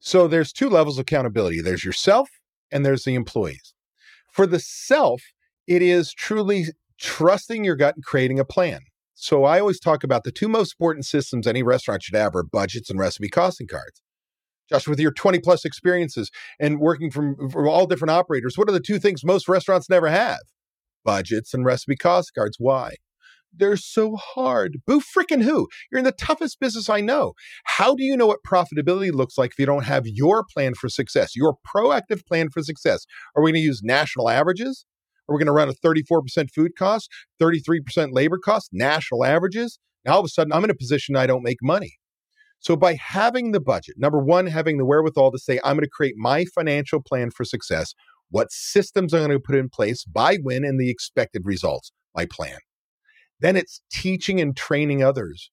So 0.01 0.29
there's 0.29 0.53
two 0.53 0.69
levels 0.69 0.99
of 0.99 1.03
accountability 1.03 1.61
there's 1.61 1.85
yourself 1.85 2.29
and 2.71 2.85
there's 2.85 3.05
the 3.05 3.15
employees. 3.15 3.75
For 4.33 4.47
the 4.47 4.61
self, 4.61 5.23
it 5.67 5.83
is 5.83 6.13
truly 6.13 6.67
trusting 6.99 7.65
your 7.65 7.77
gut 7.77 7.97
and 7.97 8.05
creating 8.05 8.39
a 8.39 8.45
plan. 8.45 8.81
So 9.15 9.45
I 9.45 9.59
always 9.59 9.81
talk 9.81 10.05
about 10.05 10.25
the 10.25 10.31
two 10.31 10.49
most 10.49 10.75
important 10.75 11.05
systems 11.05 11.47
any 11.47 11.63
restaurant 11.63 12.03
should 12.03 12.15
have 12.15 12.37
are 12.37 12.45
budgets 12.45 12.89
and 12.89 13.01
recipe 13.01 13.29
costing 13.29 13.67
cards. 13.67 14.01
Josh, 14.69 14.87
with 14.87 15.01
your 15.01 15.11
20 15.11 15.41
plus 15.41 15.65
experiences 15.65 16.31
and 16.61 16.79
working 16.79 17.11
from, 17.11 17.51
from 17.51 17.67
all 17.67 17.87
different 17.87 18.11
operators, 18.11 18.57
what 18.57 18.69
are 18.69 18.73
the 18.73 18.81
two 18.81 18.99
things 18.99 19.25
most 19.25 19.49
restaurants 19.49 19.89
never 19.89 20.09
have? 20.09 20.41
Budgets 21.05 21.55
and 21.55 21.65
recipe 21.65 21.97
cost 21.97 22.35
cards. 22.35 22.59
Why? 22.61 22.97
They're 23.53 23.77
so 23.77 24.17
hard. 24.17 24.79
Boo 24.87 25.01
freaking 25.01 25.43
who? 25.43 25.69
You're 25.91 25.99
in 25.99 26.05
the 26.05 26.13
toughest 26.13 26.61
business 26.61 26.89
I 26.89 27.01
know. 27.01 27.33
How 27.65 27.95
do 27.95 28.05
you 28.05 28.17
know 28.17 28.27
what 28.27 28.41
profitability 28.47 29.13
looks 29.13 29.37
like 29.39 29.53
if 29.53 29.59
you 29.59 29.67
don't 29.67 29.85
have 29.85 30.07
your 30.07 30.45
plan 30.53 30.75
for 30.75 30.89
success, 30.89 31.35
your 31.35 31.57
proactive 31.67 32.25
plan 32.27 32.51
for 32.51 32.63
success? 32.63 33.05
Are 33.35 33.43
we 33.43 33.51
going 33.51 33.61
to 33.61 33.67
use 33.67 33.83
national 33.83 34.29
averages? 34.29 34.85
Are 35.29 35.35
we 35.35 35.39
going 35.39 35.47
to 35.47 35.53
run 35.53 35.69
a 35.69 35.75
34% 35.75 36.49
food 36.55 36.73
cost, 36.79 37.11
33% 37.41 38.13
labor 38.13 38.39
cost, 38.39 38.71
national 38.73 39.25
averages? 39.25 39.79
Now 40.05 40.15
all 40.15 40.21
of 40.21 40.25
a 40.25 40.29
sudden 40.29 40.53
I'm 40.53 40.65
in 40.65 40.71
a 40.71 40.75
position 40.75 41.17
I 41.17 41.27
don't 41.27 41.43
make 41.43 41.59
money. 41.63 41.99
So 42.61 42.77
by 42.77 42.95
having 42.95 43.53
the 43.53 43.61
budget, 43.61 43.97
number 43.99 44.19
one, 44.19 44.47
having 44.47 44.79
the 44.79 44.85
wherewithal 44.85 45.31
to 45.33 45.39
say, 45.39 45.61
I'm 45.63 45.77
going 45.77 45.85
to 45.85 45.91
create 45.91 46.15
my 46.17 46.45
financial 46.45 47.01
plan 47.01 47.31
for 47.31 47.45
success, 47.45 47.95
what 48.31 48.49
systems 48.51 49.15
I'm 49.15 49.21
going 49.21 49.31
to 49.31 49.41
put 49.41 49.55
in 49.55 49.69
place 49.69 50.05
by 50.05 50.37
when 50.43 50.65
and 50.65 50.81
the 50.81 50.91
expected 50.91 51.43
results, 51.45 51.93
my 52.17 52.27
plan. 52.27 52.59
Then 53.41 53.57
it's 53.57 53.81
teaching 53.91 54.41
and 54.41 54.57
training 54.57 55.03
others, 55.03 55.51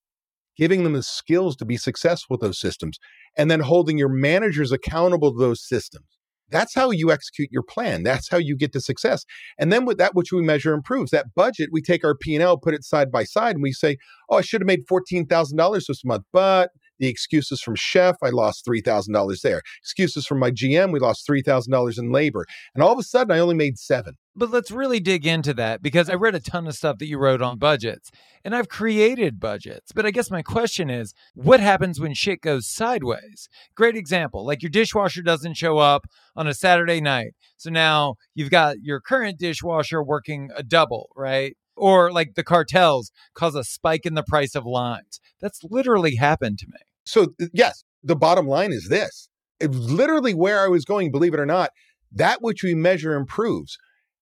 giving 0.58 0.84
them 0.84 0.94
the 0.94 1.04
skills 1.04 1.56
to 1.58 1.66
be 1.66 1.78
successful 1.78 2.36
with 2.36 2.42
those 2.42 2.60
systems, 2.60 2.98
and 3.38 3.50
then 3.52 3.62
holding 3.62 3.98
your 3.98 4.10
managers 4.10 4.72
accountable 4.72 5.32
to 5.34 5.40
those 5.40 5.66
systems. 5.66 6.06
That's 6.50 6.76
how 6.76 6.92
you 6.92 7.12
execute 7.12 7.50
your 7.52 7.64
plan. 7.64 8.04
That's 8.04 8.30
how 8.30 8.38
you 8.38 8.56
get 8.56 8.72
to 8.74 8.82
success. 8.82 9.26
And 9.58 9.74
then 9.74 9.86
with 9.86 9.98
that 9.98 10.14
which 10.14 10.32
we 10.32 10.42
measure 10.42 10.74
improves. 10.74 11.12
That 11.12 11.34
budget, 11.36 11.70
we 11.72 11.82
take 11.82 12.04
our 12.04 12.16
P&L, 12.16 12.60
put 12.60 12.76
it 12.76 12.84
side 12.84 13.12
by 13.12 13.24
side, 13.24 13.56
and 13.56 13.64
we 13.64 13.72
say, 13.72 13.98
oh, 14.30 14.38
I 14.38 14.42
should 14.42 14.62
have 14.62 14.68
made 14.68 14.86
$14,000 14.88 15.88
this 15.88 16.06
month, 16.06 16.24
but 16.32 16.70
the 17.00 17.08
excuses 17.08 17.62
from 17.62 17.76
chef, 17.76 18.16
I 18.24 18.30
lost 18.30 18.66
$3,000 18.66 19.42
there. 19.42 19.62
Excuses 19.82 20.26
from 20.26 20.40
my 20.40 20.52
GM, 20.52 20.92
we 20.92 21.00
lost 21.00 21.28
$3,000 21.28 22.00
in 22.00 22.12
labor. 22.12 22.46
And 22.74 22.84
all 22.84 22.94
of 22.94 23.00
a 23.00 23.04
sudden, 23.04 23.36
I 23.36 23.40
only 23.40 23.56
made 23.56 23.78
seven. 23.78 24.16
But 24.38 24.52
let's 24.52 24.70
really 24.70 25.00
dig 25.00 25.26
into 25.26 25.54
that 25.54 25.82
because 25.82 26.10
I 26.10 26.16
read 26.16 26.36
a 26.36 26.42
ton 26.42 26.68
of 26.68 26.76
stuff 26.76 26.98
that 26.98 27.08
you 27.08 27.18
wrote 27.18 27.42
on 27.42 27.58
budgets 27.58 28.12
and 28.44 28.54
I've 28.54 28.68
created 28.68 29.40
budgets. 29.40 29.94
But 29.94 30.06
I 30.06 30.12
guess 30.12 30.30
my 30.30 30.42
question 30.42 30.90
is 30.90 31.14
what 31.36 31.62
happens 31.62 32.02
when 32.02 32.14
shit 32.14 32.42
goes 32.42 32.68
sideways? 32.68 33.48
Great 33.76 33.96
example 33.96 34.46
like 34.46 34.62
your 34.62 34.70
dishwasher 34.70 35.22
doesn't 35.22 35.56
show 35.56 35.78
up 35.78 36.06
on 36.36 36.48
a 36.48 36.54
Saturday 36.54 37.00
night. 37.00 37.34
So 37.56 37.70
now 37.70 38.16
you've 38.34 38.52
got 38.52 38.78
your 38.82 39.00
current 39.00 39.40
dishwasher 39.40 40.04
working 40.04 40.50
a 40.56 40.64
double, 40.64 41.10
right? 41.16 41.56
Or 41.78 42.12
like 42.12 42.36
the 42.36 42.44
cartels 42.44 43.12
cause 43.34 43.56
a 43.56 43.64
spike 43.64 44.06
in 44.06 44.16
the 44.16 44.24
price 44.24 44.54
of 44.54 44.66
limes. 44.66 45.22
That's 45.40 45.62
literally 45.64 46.16
happened 46.16 46.60
to 46.60 46.68
me. 46.68 46.80
So, 47.06 47.28
yes, 47.54 47.84
the 48.04 48.16
bottom 48.16 48.48
line 48.48 48.72
is 48.72 48.88
this 48.90 49.30
it 49.60 49.72
literally 49.72 50.34
where 50.34 50.64
I 50.64 50.68
was 50.68 50.86
going, 50.86 51.12
believe 51.12 51.34
it 51.34 51.40
or 51.40 51.46
not, 51.46 51.72
that 52.12 52.42
which 52.42 52.64
we 52.64 52.76
measure 52.76 53.16
improves 53.16 53.78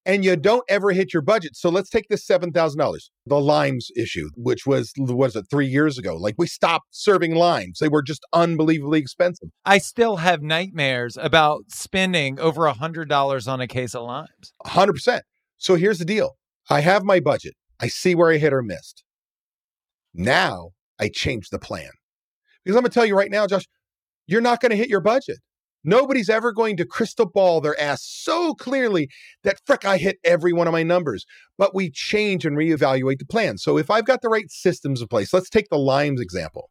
and 0.06 0.26
you 0.26 0.36
don't 0.36 0.64
ever 0.68 0.92
hit 0.92 1.14
your 1.14 1.22
budget. 1.22 1.56
So 1.56 1.70
let's 1.70 1.90
take 1.90 2.08
this 2.10 2.26
$7,000, 2.26 3.10
the 3.26 3.40
limes 3.40 3.90
issue, 3.96 4.30
which 4.36 4.66
was, 4.66 4.92
was 4.98 5.36
it 5.36 5.46
three 5.50 5.68
years 5.68 5.98
ago? 5.98 6.16
Like 6.16 6.36
we 6.38 6.48
stopped 6.48 6.88
serving 6.92 7.36
limes. 7.36 7.80
They 7.80 7.88
were 7.88 8.02
just 8.02 8.26
unbelievably 8.34 9.00
expensive. 9.00 9.50
I 9.66 9.78
still 9.78 10.18
have 10.18 10.42
nightmares 10.42 11.18
about 11.18 11.66
spending 11.70 12.40
over 12.40 12.68
a 12.68 12.74
$100 12.74 13.48
on 13.48 13.62
a 13.62 13.68
case 13.68 13.96
of 13.96 14.04
limes. 14.04 14.54
100%. 14.66 15.22
So 15.58 15.76
here's 15.76 16.00
the 16.00 16.06
deal 16.06 16.32
I 16.70 16.82
have 16.82 17.04
my 17.04 17.20
budget, 17.20 17.54
I 17.80 17.88
see 17.88 18.16
where 18.16 18.32
I 18.32 18.38
hit 18.38 18.54
or 18.54 18.62
missed. 18.62 19.04
Now 20.14 20.72
I 21.00 21.10
change 21.10 21.50
the 21.50 21.60
plan. 21.60 21.90
Because 22.64 22.76
I'm 22.76 22.82
going 22.84 22.92
to 22.92 22.94
tell 22.94 23.06
you 23.06 23.16
right 23.16 23.32
now, 23.32 23.48
Josh, 23.48 23.66
you're 24.28 24.42
not 24.42 24.62
going 24.62 24.72
to 24.72 24.78
hit 24.78 24.90
your 24.90 25.02
budget. 25.02 25.40
Nobody's 25.84 26.30
ever 26.30 26.54
going 26.54 26.78
to 26.78 26.86
crystal 26.86 27.26
ball 27.26 27.60
their 27.60 27.80
ass 27.80 28.04
so 28.06 28.54
clearly 28.54 29.10
that 29.44 29.60
frick, 29.66 29.84
I 29.84 29.98
hit 29.98 30.18
every 30.24 30.54
one 30.54 30.68
of 30.68 30.72
my 30.72 30.84
numbers. 30.84 31.26
But 31.58 31.76
we 31.76 31.92
change 31.92 32.46
and 32.46 32.58
reevaluate 32.58 33.20
the 33.20 33.26
plan. 33.26 33.58
So 33.58 33.78
if 33.78 33.92
I've 33.92 34.06
got 34.06 34.22
the 34.22 34.30
right 34.30 34.50
systems 34.50 35.02
in 35.02 35.08
place, 35.08 35.34
let's 35.34 35.50
take 35.50 35.68
the 35.70 35.78
limes 35.78 36.22
example. 36.22 36.70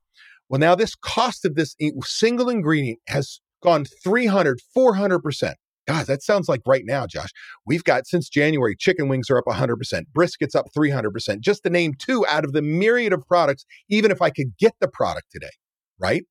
Well, 0.49 0.61
now 0.61 0.75
this 0.75 0.95
cost 0.95 1.45
of 1.45 1.55
this 1.55 1.77
single 2.05 2.49
ingredient 2.49 3.01
has 3.09 3.41
gone 3.63 3.85
300, 3.85 4.61
400%. 4.77 5.55
God, 5.89 6.07
that 6.07 6.23
sounds 6.23 6.49
like 6.49 6.61
right 6.67 6.85
now, 6.87 7.07
Josh. 7.07 7.31
We've 7.67 7.85
got 7.85 8.07
since 8.07 8.29
January, 8.29 8.77
chicken 8.79 9.09
wings 9.09 9.29
are 9.31 9.39
up 9.39 9.45
100%, 9.47 9.77
briskets 10.17 10.55
up 10.55 10.67
300%, 10.77 11.41
just 11.41 11.65
to 11.65 11.71
name 11.71 11.95
two 11.99 12.25
out 12.29 12.45
of 12.45 12.53
the 12.53 12.63
myriad 12.63 13.13
of 13.13 13.27
products, 13.27 13.65
even 13.89 14.11
if 14.11 14.23
I 14.23 14.31
could 14.31 14.57
get 14.59 14.75
the 14.81 14.89
product 14.89 15.27
today, 15.33 15.51
right? 15.99 16.23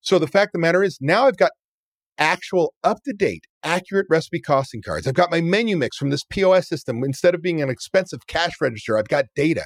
So 0.00 0.18
the 0.18 0.26
fact 0.26 0.50
of 0.50 0.52
the 0.54 0.58
matter 0.60 0.82
is 0.82 0.98
now 1.00 1.26
I've 1.26 1.36
got 1.36 1.52
actual 2.18 2.74
up 2.84 2.98
to 3.04 3.12
date, 3.12 3.44
accurate 3.62 4.06
recipe 4.08 4.40
costing 4.40 4.82
cards. 4.82 5.06
I've 5.06 5.14
got 5.14 5.30
my 5.30 5.40
menu 5.40 5.76
mix 5.76 5.96
from 5.96 6.10
this 6.10 6.24
POS 6.24 6.68
system. 6.68 7.02
Instead 7.04 7.34
of 7.34 7.42
being 7.42 7.62
an 7.62 7.70
expensive 7.70 8.26
cash 8.26 8.52
register, 8.60 8.98
I've 8.98 9.08
got 9.08 9.26
data. 9.34 9.64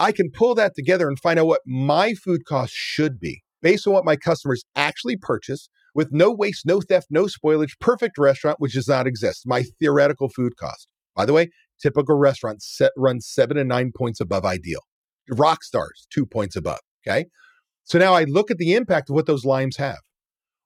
I 0.00 0.12
can 0.12 0.30
pull 0.30 0.54
that 0.56 0.74
together 0.74 1.08
and 1.08 1.18
find 1.18 1.38
out 1.38 1.46
what 1.46 1.60
my 1.66 2.14
food 2.14 2.44
cost 2.46 2.72
should 2.74 3.20
be 3.20 3.42
based 3.62 3.86
on 3.86 3.92
what 3.92 4.04
my 4.04 4.16
customers 4.16 4.64
actually 4.74 5.16
purchase 5.16 5.68
with 5.94 6.08
no 6.10 6.32
waste, 6.32 6.66
no 6.66 6.80
theft, 6.80 7.06
no 7.10 7.26
spoilage, 7.26 7.78
perfect 7.80 8.18
restaurant, 8.18 8.56
which 8.58 8.74
does 8.74 8.88
not 8.88 9.06
exist. 9.06 9.44
My 9.46 9.64
theoretical 9.78 10.28
food 10.28 10.56
cost. 10.58 10.88
By 11.14 11.24
the 11.24 11.32
way, 11.32 11.50
typical 11.80 12.16
restaurant 12.16 12.62
set 12.62 12.90
runs 12.96 13.28
seven 13.28 13.56
and 13.56 13.68
nine 13.68 13.92
points 13.96 14.20
above 14.20 14.44
ideal. 14.44 14.80
Rock 15.30 15.62
stars, 15.62 16.06
two 16.12 16.26
points 16.26 16.56
above. 16.56 16.80
Okay. 17.06 17.26
So 17.84 17.98
now 17.98 18.14
I 18.14 18.24
look 18.24 18.50
at 18.50 18.58
the 18.58 18.74
impact 18.74 19.10
of 19.10 19.14
what 19.14 19.26
those 19.26 19.44
limes 19.44 19.76
have. 19.76 19.98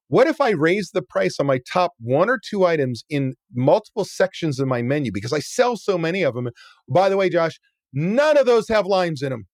What 0.08 0.26
if 0.26 0.40
I 0.40 0.50
raise 0.50 0.90
the 0.92 1.02
price 1.02 1.38
on 1.38 1.46
my 1.46 1.60
top 1.70 1.92
one 2.00 2.30
or 2.30 2.38
two 2.42 2.64
items 2.64 3.04
in 3.10 3.34
multiple 3.54 4.06
sections 4.06 4.58
of 4.58 4.66
my 4.66 4.80
menu 4.80 5.12
because 5.12 5.34
I 5.34 5.40
sell 5.40 5.76
so 5.76 5.98
many 5.98 6.22
of 6.22 6.34
them? 6.34 6.48
By 6.88 7.10
the 7.10 7.16
way, 7.16 7.28
Josh, 7.28 7.60
none 7.92 8.38
of 8.38 8.46
those 8.46 8.68
have 8.68 8.86
limes 8.86 9.20
in 9.20 9.30
them. 9.30 9.46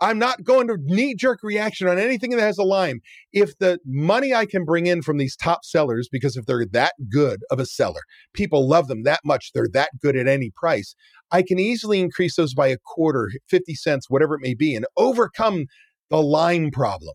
I'm 0.00 0.18
not 0.18 0.44
going 0.44 0.66
to 0.68 0.76
knee 0.82 1.14
jerk 1.14 1.38
reaction 1.42 1.88
on 1.88 1.98
anything 1.98 2.30
that 2.30 2.40
has 2.40 2.58
a 2.58 2.64
lime. 2.64 3.00
If 3.32 3.56
the 3.58 3.78
money 3.86 4.34
I 4.34 4.44
can 4.44 4.64
bring 4.64 4.86
in 4.86 5.02
from 5.02 5.16
these 5.16 5.36
top 5.36 5.64
sellers, 5.64 6.08
because 6.10 6.36
if 6.36 6.44
they're 6.44 6.66
that 6.72 6.94
good 7.10 7.40
of 7.50 7.58
a 7.58 7.66
seller, 7.66 8.02
people 8.34 8.68
love 8.68 8.88
them 8.88 9.04
that 9.04 9.20
much, 9.24 9.52
they're 9.54 9.68
that 9.72 9.90
good 10.02 10.16
at 10.16 10.28
any 10.28 10.50
price, 10.54 10.94
I 11.30 11.42
can 11.42 11.58
easily 11.58 12.00
increase 12.00 12.36
those 12.36 12.54
by 12.54 12.68
a 12.68 12.76
quarter, 12.84 13.30
50 13.48 13.74
cents, 13.74 14.10
whatever 14.10 14.34
it 14.34 14.42
may 14.42 14.54
be, 14.54 14.74
and 14.74 14.86
overcome 14.96 15.66
the 16.10 16.22
line 16.22 16.70
problem. 16.70 17.14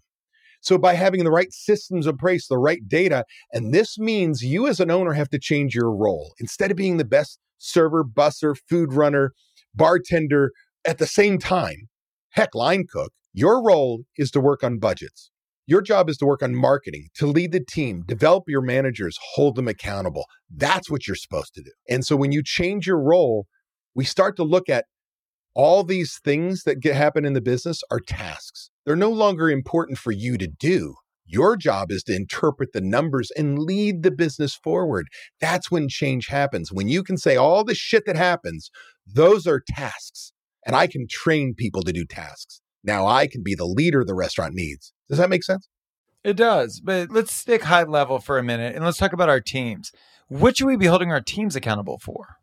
So 0.62 0.78
by 0.78 0.94
having 0.94 1.24
the 1.24 1.32
right 1.32 1.52
systems 1.52 2.06
in 2.06 2.18
place, 2.18 2.48
the 2.48 2.58
right 2.58 2.88
data, 2.88 3.26
and 3.52 3.74
this 3.74 3.98
means 3.98 4.44
you 4.44 4.68
as 4.68 4.80
an 4.80 4.92
owner 4.92 5.14
have 5.14 5.30
to 5.30 5.40
change 5.40 5.74
your 5.74 5.92
role. 5.92 6.34
Instead 6.40 6.70
of 6.70 6.78
being 6.78 6.98
the 6.98 7.06
best 7.06 7.40
server, 7.58 8.04
busser, 8.04 8.56
food 8.70 8.94
runner, 8.94 9.34
bartender 9.74 10.52
at 10.86 11.00
the 11.00 11.08
same 11.08 11.40
time, 11.40 11.88
heck, 12.30 12.54
line 12.54 12.86
cook, 12.92 13.12
your 13.34 13.64
role 13.64 14.04
is 14.18 14.30
to 14.32 14.40
work 14.40 14.64
on 14.64 14.78
budgets. 14.78 15.32
Your 15.66 15.82
job 15.82 16.10
is 16.10 16.18
to 16.18 16.26
work 16.26 16.44
on 16.44 16.54
marketing, 16.54 17.08
to 17.16 17.28
lead 17.28 17.54
the 17.54 17.64
team, 17.64 18.04
develop 18.06 18.44
your 18.48 18.62
managers, 18.62 19.18
hold 19.34 19.56
them 19.56 19.68
accountable. 19.68 20.26
That's 20.54 20.90
what 20.90 21.08
you're 21.08 21.16
supposed 21.16 21.54
to 21.56 21.62
do. 21.64 21.72
And 21.90 22.06
so 22.06 22.16
when 22.16 22.32
you 22.32 22.44
change 22.44 22.86
your 22.86 23.00
role, 23.00 23.46
we 23.96 24.04
start 24.04 24.36
to 24.36 24.44
look 24.44 24.70
at 24.70 24.86
all 25.54 25.84
these 25.84 26.20
things 26.24 26.64
that 26.64 26.80
get 26.80 26.96
happen 26.96 27.26
in 27.26 27.34
the 27.34 27.42
business 27.42 27.82
are 27.92 28.00
tasks. 28.00 28.70
They're 28.86 28.96
no 28.96 29.10
longer 29.10 29.50
important 29.50 29.98
for 29.98 30.12
you 30.12 30.38
to 30.38 30.48
do. 30.48 30.96
Your 31.26 31.56
job 31.56 31.92
is 31.92 32.04
to 32.04 32.16
interpret 32.16 32.74
the 32.74 32.82
numbers 32.82 33.32
and 33.38 33.60
lead 33.60 34.04
the 34.04 34.12
business 34.12 34.54
forward. 34.54 35.08
That's 35.40 35.72
when 35.72 35.88
change 35.88 36.28
happens. 36.28 36.72
When 36.72 36.90
you 36.90 37.04
can 37.04 37.18
say 37.18 37.36
all 37.36 37.64
the 37.64 37.76
shit 37.76 38.04
that 38.06 38.18
happens, 38.18 38.70
those 39.06 39.48
are 39.48 39.64
tasks. 39.66 40.34
And 40.66 40.76
I 40.76 40.88
can 40.88 41.08
train 41.10 41.54
people 41.56 41.84
to 41.84 41.94
do 41.94 42.06
tasks. 42.06 42.62
Now 42.84 43.06
I 43.06 43.28
can 43.28 43.44
be 43.44 43.56
the 43.56 43.66
leader 43.66 44.04
the 44.04 44.16
restaurant 44.16 44.54
needs. 44.54 44.94
Does 45.08 45.20
that 45.20 45.30
make 45.30 45.44
sense? 45.44 45.68
It 46.24 46.36
does. 46.36 46.82
But 46.82 47.12
let's 47.12 47.34
stick 47.34 47.64
high 47.64 47.84
level 47.84 48.20
for 48.20 48.38
a 48.38 48.44
minute 48.44 48.76
and 48.76 48.84
let's 48.84 48.98
talk 48.98 49.14
about 49.14 49.30
our 49.30 49.42
teams. 49.42 49.92
What 50.28 50.58
should 50.58 50.68
we 50.68 50.78
be 50.78 50.86
holding 50.86 51.12
our 51.12 51.22
teams 51.22 51.56
accountable 51.56 52.00
for? 52.00 52.38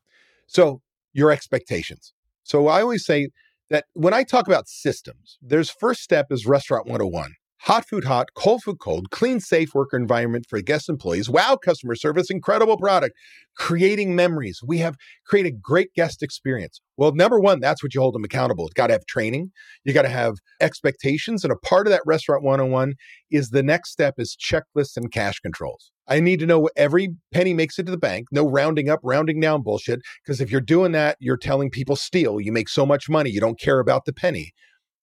So, 0.46 0.82
your 1.12 1.30
expectations. 1.30 2.12
So, 2.48 2.66
I 2.68 2.80
always 2.80 3.04
say 3.04 3.28
that 3.68 3.84
when 3.92 4.14
I 4.14 4.24
talk 4.24 4.46
about 4.46 4.68
systems, 4.68 5.36
there's 5.42 5.70
first 5.70 6.00
step 6.02 6.26
is 6.30 6.46
restaurant 6.46 6.86
mm. 6.86 6.92
101. 6.92 7.32
Hot 7.62 7.86
food 7.86 8.04
hot, 8.04 8.28
cold 8.34 8.62
food 8.62 8.78
cold, 8.80 9.10
clean, 9.10 9.40
safe 9.40 9.74
worker 9.74 9.96
environment 9.96 10.46
for 10.48 10.60
guest 10.60 10.88
employees, 10.88 11.28
wow 11.28 11.58
customer 11.62 11.96
service, 11.96 12.30
incredible 12.30 12.78
product, 12.78 13.16
creating 13.56 14.14
memories. 14.14 14.60
We 14.64 14.78
have 14.78 14.94
created 15.26 15.60
great 15.60 15.92
guest 15.94 16.22
experience. 16.22 16.80
Well, 16.96 17.12
number 17.12 17.40
one, 17.40 17.58
that's 17.58 17.82
what 17.82 17.94
you 17.94 18.00
hold 18.00 18.14
them 18.14 18.24
accountable. 18.24 18.66
You 18.66 18.74
got 18.74 18.86
to 18.86 18.92
have 18.94 19.06
training, 19.06 19.50
you 19.84 19.92
got 19.92 20.02
to 20.02 20.08
have 20.08 20.36
expectations. 20.60 21.42
And 21.42 21.52
a 21.52 21.56
part 21.56 21.88
of 21.88 21.90
that 21.90 22.02
restaurant 22.06 22.44
101 22.44 22.94
is 23.30 23.50
the 23.50 23.64
next 23.64 23.90
step 23.90 24.14
is 24.18 24.36
checklists 24.40 24.96
and 24.96 25.10
cash 25.10 25.40
controls. 25.40 25.90
I 26.08 26.20
need 26.20 26.40
to 26.40 26.46
know 26.46 26.68
every 26.76 27.14
penny 27.32 27.52
makes 27.54 27.78
it 27.78 27.84
to 27.84 27.90
the 27.92 27.98
bank, 27.98 28.28
no 28.32 28.48
rounding 28.48 28.88
up, 28.88 29.00
rounding 29.02 29.40
down 29.40 29.62
bullshit. 29.62 30.00
Because 30.24 30.40
if 30.40 30.50
you're 30.50 30.60
doing 30.60 30.92
that, 30.92 31.16
you're 31.20 31.36
telling 31.36 31.70
people 31.70 31.96
steal. 31.96 32.40
You 32.40 32.52
make 32.52 32.68
so 32.68 32.86
much 32.86 33.08
money, 33.08 33.30
you 33.30 33.40
don't 33.40 33.60
care 33.60 33.78
about 33.78 34.04
the 34.04 34.12
penny. 34.12 34.52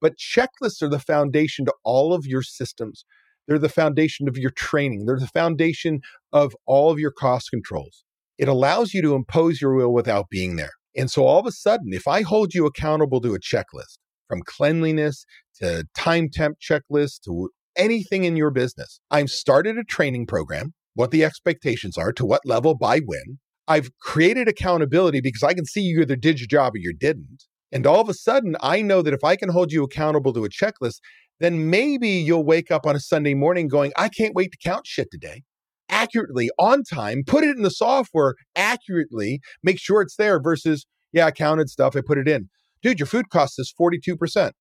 But 0.01 0.17
checklists 0.17 0.81
are 0.81 0.89
the 0.89 0.99
foundation 0.99 1.65
to 1.65 1.73
all 1.83 2.13
of 2.13 2.25
your 2.25 2.41
systems. 2.41 3.05
They're 3.47 3.59
the 3.59 3.69
foundation 3.69 4.27
of 4.27 4.37
your 4.37 4.51
training. 4.51 5.05
They're 5.05 5.19
the 5.19 5.27
foundation 5.27 6.01
of 6.33 6.55
all 6.65 6.89
of 6.89 6.99
your 6.99 7.11
cost 7.11 7.51
controls. 7.51 8.03
It 8.37 8.47
allows 8.47 8.93
you 8.93 9.01
to 9.03 9.15
impose 9.15 9.61
your 9.61 9.75
will 9.75 9.93
without 9.93 10.29
being 10.29 10.55
there. 10.55 10.73
And 10.97 11.11
so 11.11 11.25
all 11.25 11.39
of 11.39 11.45
a 11.45 11.51
sudden, 11.51 11.93
if 11.93 12.07
I 12.07 12.23
hold 12.23 12.53
you 12.53 12.65
accountable 12.65 13.21
to 13.21 13.35
a 13.35 13.39
checklist, 13.39 13.97
from 14.27 14.41
cleanliness 14.41 15.25
to 15.61 15.85
time 15.95 16.29
temp 16.29 16.57
checklist 16.59 17.21
to 17.25 17.49
anything 17.75 18.23
in 18.23 18.35
your 18.35 18.51
business, 18.51 18.99
I've 19.11 19.29
started 19.29 19.77
a 19.77 19.83
training 19.83 20.25
program, 20.25 20.73
what 20.95 21.11
the 21.11 21.23
expectations 21.23 21.97
are, 21.97 22.11
to 22.13 22.25
what 22.25 22.45
level, 22.45 22.75
by 22.75 22.99
when. 22.99 23.39
I've 23.67 23.89
created 23.99 24.47
accountability 24.47 25.21
because 25.21 25.43
I 25.43 25.53
can 25.53 25.65
see 25.65 25.81
you 25.81 26.01
either 26.01 26.15
did 26.15 26.39
your 26.39 26.47
job 26.47 26.73
or 26.75 26.79
you 26.79 26.93
didn't. 26.93 27.43
And 27.71 27.85
all 27.85 27.99
of 27.99 28.09
a 28.09 28.13
sudden, 28.13 28.55
I 28.61 28.81
know 28.81 29.01
that 29.01 29.13
if 29.13 29.23
I 29.23 29.35
can 29.35 29.49
hold 29.49 29.71
you 29.71 29.83
accountable 29.83 30.33
to 30.33 30.45
a 30.45 30.49
checklist, 30.49 30.99
then 31.39 31.69
maybe 31.69 32.09
you'll 32.09 32.45
wake 32.45 32.71
up 32.71 32.85
on 32.85 32.95
a 32.95 32.99
Sunday 32.99 33.33
morning 33.33 33.67
going, 33.67 33.91
I 33.97 34.09
can't 34.09 34.35
wait 34.35 34.51
to 34.51 34.57
count 34.63 34.87
shit 34.87 35.09
today. 35.11 35.43
Accurately, 35.89 36.49
on 36.57 36.83
time, 36.83 37.23
put 37.25 37.43
it 37.43 37.55
in 37.55 37.63
the 37.63 37.71
software 37.71 38.35
accurately, 38.55 39.41
make 39.61 39.79
sure 39.79 40.01
it's 40.01 40.15
there 40.15 40.41
versus, 40.41 40.85
yeah, 41.11 41.25
I 41.25 41.31
counted 41.31 41.69
stuff, 41.69 41.95
I 41.95 42.01
put 42.05 42.17
it 42.17 42.27
in. 42.27 42.49
Dude, 42.81 42.99
your 42.99 43.07
food 43.07 43.29
cost 43.29 43.59
is 43.59 43.73
42%. 43.79 44.51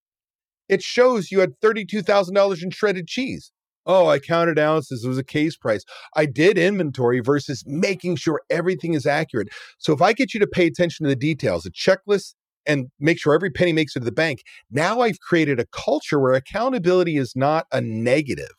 It 0.68 0.82
shows 0.82 1.30
you 1.30 1.40
had 1.40 1.60
$32,000 1.62 2.62
in 2.62 2.70
shredded 2.70 3.06
cheese. 3.06 3.52
Oh, 3.86 4.08
I 4.08 4.18
counted 4.18 4.58
ounces. 4.58 5.04
It 5.04 5.08
was 5.08 5.18
a 5.18 5.24
case 5.24 5.56
price. 5.56 5.84
I 6.16 6.26
did 6.26 6.56
inventory 6.56 7.20
versus 7.20 7.62
making 7.66 8.16
sure 8.16 8.40
everything 8.50 8.94
is 8.94 9.06
accurate. 9.06 9.48
So 9.78 9.92
if 9.92 10.00
I 10.00 10.12
get 10.12 10.32
you 10.32 10.40
to 10.40 10.46
pay 10.46 10.66
attention 10.66 11.04
to 11.04 11.10
the 11.10 11.16
details, 11.16 11.66
a 11.66 11.70
checklist 11.70 12.34
and 12.66 12.86
make 12.98 13.18
sure 13.18 13.34
every 13.34 13.50
penny 13.50 13.72
makes 13.72 13.94
it 13.94 14.00
to 14.00 14.04
the 14.04 14.12
bank. 14.12 14.42
Now 14.70 15.00
I've 15.00 15.20
created 15.20 15.60
a 15.60 15.66
culture 15.66 16.18
where 16.18 16.32
accountability 16.32 17.16
is 17.16 17.34
not 17.36 17.66
a 17.72 17.80
negative. 17.80 18.52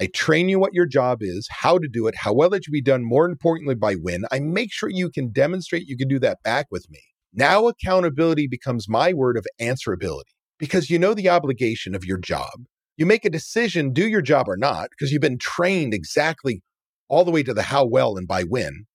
I 0.00 0.06
train 0.14 0.48
you 0.48 0.58
what 0.58 0.72
your 0.72 0.86
job 0.86 1.18
is, 1.20 1.46
how 1.50 1.78
to 1.78 1.88
do 1.88 2.06
it, 2.06 2.14
how 2.16 2.32
well 2.32 2.54
it 2.54 2.64
should 2.64 2.72
be 2.72 2.80
done, 2.80 3.04
more 3.04 3.26
importantly, 3.26 3.74
by 3.74 3.94
when. 3.94 4.22
I 4.30 4.38
make 4.38 4.72
sure 4.72 4.88
you 4.88 5.10
can 5.10 5.30
demonstrate 5.30 5.88
you 5.88 5.96
can 5.96 6.08
do 6.08 6.18
that 6.20 6.38
back 6.42 6.66
with 6.70 6.88
me. 6.88 7.00
Now 7.34 7.68
accountability 7.68 8.46
becomes 8.46 8.88
my 8.88 9.12
word 9.12 9.36
of 9.36 9.46
answerability 9.60 10.32
because 10.58 10.90
you 10.90 10.98
know 10.98 11.12
the 11.12 11.28
obligation 11.28 11.94
of 11.94 12.04
your 12.04 12.18
job. 12.18 12.64
You 13.00 13.06
make 13.06 13.24
a 13.24 13.30
decision, 13.30 13.92
do 13.92 14.06
your 14.06 14.22
job 14.22 14.48
or 14.48 14.56
not, 14.56 14.90
because 14.90 15.10
you've 15.10 15.20
been 15.20 15.38
trained 15.38 15.92
exactly 15.92 16.62
all 17.08 17.24
the 17.24 17.32
way 17.32 17.42
to 17.42 17.52
the 17.52 17.62
how 17.62 17.84
well 17.84 18.16
and 18.16 18.28
by 18.28 18.42
when 18.44 18.86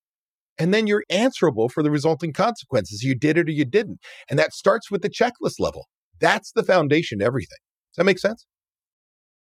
and 0.57 0.73
then 0.73 0.87
you're 0.87 1.03
answerable 1.09 1.69
for 1.69 1.83
the 1.83 1.91
resulting 1.91 2.33
consequences. 2.33 3.03
You 3.03 3.15
did 3.15 3.37
it 3.37 3.47
or 3.47 3.51
you 3.51 3.65
didn't. 3.65 3.99
And 4.29 4.39
that 4.39 4.53
starts 4.53 4.89
with 4.89 5.01
the 5.01 5.09
checklist 5.09 5.59
level. 5.59 5.87
That's 6.19 6.51
the 6.51 6.63
foundation 6.63 7.19
to 7.19 7.25
everything. 7.25 7.57
Does 7.91 7.97
that 7.97 8.05
make 8.05 8.19
sense? 8.19 8.45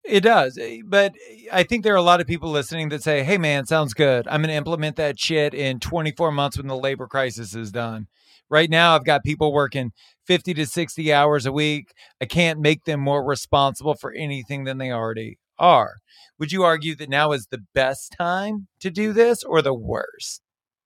It 0.04 0.20
does. 0.20 0.58
Eh, 0.58 0.80
but 0.84 1.14
I 1.52 1.62
think 1.62 1.82
there 1.82 1.94
are 1.94 1.96
a 1.96 2.02
lot 2.02 2.20
of 2.20 2.26
people 2.26 2.50
listening 2.50 2.88
that 2.90 3.02
say, 3.02 3.24
hey, 3.24 3.38
man, 3.38 3.66
sounds 3.66 3.94
good. 3.94 4.26
I'm 4.28 4.40
going 4.40 4.50
to 4.50 4.54
implement 4.54 4.96
that 4.96 5.18
shit 5.18 5.54
in 5.54 5.80
24 5.80 6.32
months 6.32 6.58
when 6.58 6.68
the 6.68 6.76
labor 6.76 7.06
crisis 7.06 7.54
is 7.54 7.72
done. 7.72 8.06
Right 8.48 8.70
now, 8.70 8.94
I've 8.94 9.04
got 9.04 9.24
people 9.24 9.52
working 9.52 9.92
50 10.26 10.54
to 10.54 10.66
60 10.66 11.12
hours 11.12 11.46
a 11.46 11.52
week. 11.52 11.92
I 12.20 12.26
can't 12.26 12.60
make 12.60 12.84
them 12.84 13.00
more 13.00 13.24
responsible 13.24 13.94
for 13.94 14.12
anything 14.12 14.64
than 14.64 14.78
they 14.78 14.90
already 14.90 15.38
are. 15.58 15.96
Would 16.38 16.52
you 16.52 16.64
argue 16.64 16.94
that 16.96 17.08
now 17.08 17.32
is 17.32 17.46
the 17.46 17.64
best 17.74 18.14
time 18.18 18.68
to 18.80 18.90
do 18.90 19.12
this 19.12 19.42
or 19.42 19.62
the 19.62 19.74
worst? 19.74 20.42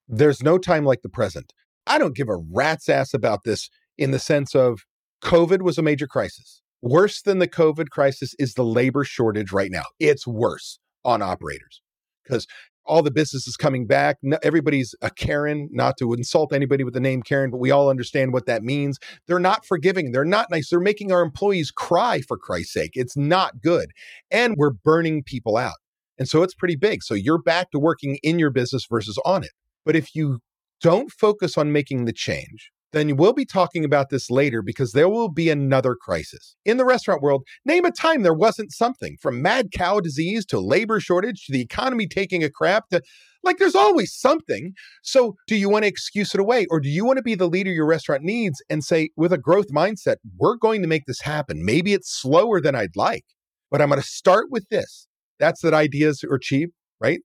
There's 0.09 0.43
no 0.43 0.59
time 0.59 0.85
like 0.85 1.03
the 1.03 1.09
present. 1.09 1.53
I 1.87 1.99
don't 1.99 2.17
give 2.17 2.29
a 2.29 2.37
rat's 2.37 2.89
ass 2.89 3.15
about 3.15 3.45
this 3.45 3.71
in 3.99 4.11
the 4.11 4.19
sense 4.19 4.55
of 4.55 4.81
COVID 5.23 5.63
was 5.63 5.79
a 5.79 5.83
major 5.83 6.07
crisis. 6.07 6.63
Worse 6.83 7.23
than 7.23 7.39
the 7.39 7.49
COVID 7.49 7.91
crisis 7.91 8.35
is 8.39 8.55
the 8.55 8.65
labor 8.65 9.05
shortage 9.05 9.53
right 9.53 9.71
now. 9.71 9.85
It's 9.99 10.27
worse 10.27 10.79
on 11.05 11.21
operators 11.23 11.83
because 12.25 12.47
all 12.91 13.03
the 13.03 13.11
businesses 13.11 13.57
coming 13.57 13.87
back. 13.87 14.19
Everybody's 14.43 14.95
a 15.01 15.11
Karen, 15.11 15.69
not 15.73 15.97
to 15.99 16.13
insult 16.13 16.53
anybody 16.53 16.83
with 16.83 16.93
the 16.93 17.01
name 17.01 17.23
Karen, 17.23 17.51
but 17.51 17.59
we 17.59 17.71
all 17.71 17.89
understand 17.89 18.33
what 18.33 18.47
that 18.47 18.65
means. 18.65 18.99
They're 19.27 19.39
not 19.39 19.65
forgiving. 19.65 20.11
They're 20.11 20.25
not 20.25 20.51
nice. 20.51 20.71
They're 20.71 20.81
making 20.81 21.13
our 21.13 21.23
employees 21.23 21.71
cry 21.71 22.21
for 22.21 22.37
Christ's 22.37 22.73
sake. 22.73 22.93
It's 22.95 23.17
not 23.17 23.63
good. 23.63 23.93
And 24.31 24.57
we're 24.57 24.73
burning 24.73 25.23
people 25.23 25.57
out. 25.57 25.77
And 26.19 26.29
so 26.29 26.43
it's 26.43 26.55
pretty 26.55 26.77
big. 26.77 27.03
So 27.03 27.15
you're 27.15 27.41
back 27.41 27.71
to 27.71 27.79
working 27.79 28.19
in 28.23 28.39
your 28.39 28.51
business 28.51 28.87
versus 28.91 29.19
on 29.25 29.45
it. 29.45 29.53
But 29.87 29.97
if 29.97 30.15
you 30.15 30.41
don't 30.83 31.11
focus 31.13 31.57
on 31.57 31.73
making 31.73 32.05
the 32.05 32.13
change, 32.13 32.71
then 32.93 33.17
we'll 33.17 33.33
be 33.33 33.45
talking 33.45 33.85
about 33.85 34.11
this 34.11 34.31
later 34.31 34.63
because 34.63 34.93
there 34.93 35.09
will 35.09 35.29
be 35.29 35.49
another 35.49 35.95
crisis. 35.95 36.57
In 36.65 36.77
the 36.77 36.85
restaurant 36.85 37.23
world, 37.23 37.45
name 37.65 37.85
a 37.85 37.91
time 37.91 38.23
there 38.23 38.35
wasn't 38.35 38.73
something 38.73 39.17
from 39.21 39.43
mad 39.43 39.71
cow 39.73 40.01
disease 40.01 40.45
to 40.47 40.61
labor 40.61 41.01
shortage 41.01 41.47
to 41.47 41.53
the 41.53 41.61
economy 41.61 42.07
taking 42.07 42.43
a 42.43 42.51
crap 42.51 42.89
to 42.89 43.01
like 43.43 43.59
there's 43.59 43.75
always 43.75 44.13
something. 44.13 44.75
So, 45.03 45.37
do 45.47 45.57
you 45.57 45.69
want 45.69 45.85
to 45.85 45.89
excuse 45.89 46.35
it 46.35 46.41
away 46.41 46.67
or 46.71 46.81
do 46.81 46.89
you 46.89 47.05
want 47.05 47.17
to 47.17 47.23
be 47.23 47.35
the 47.35 47.49
leader 47.49 47.71
your 47.71 47.87
restaurant 47.87 48.23
needs 48.23 48.63
and 48.69 48.85
say, 48.85 49.11
with 49.17 49.33
a 49.33 49.39
growth 49.39 49.69
mindset, 49.69 50.17
we're 50.37 50.57
going 50.57 50.83
to 50.83 50.89
make 50.89 51.07
this 51.07 51.23
happen? 51.23 51.65
Maybe 51.65 51.95
it's 51.95 52.13
slower 52.13 52.61
than 52.61 52.75
I'd 52.75 52.97
like, 52.97 53.25
but 53.71 53.81
I'm 53.81 53.89
going 53.89 54.01
to 54.01 54.07
start 54.07 54.49
with 54.51 54.69
this. 54.69 55.07
That's 55.39 55.63
that 55.63 55.73
ideas 55.73 56.23
are 56.23 56.39
cheap, 56.39 56.73
right? 57.01 57.21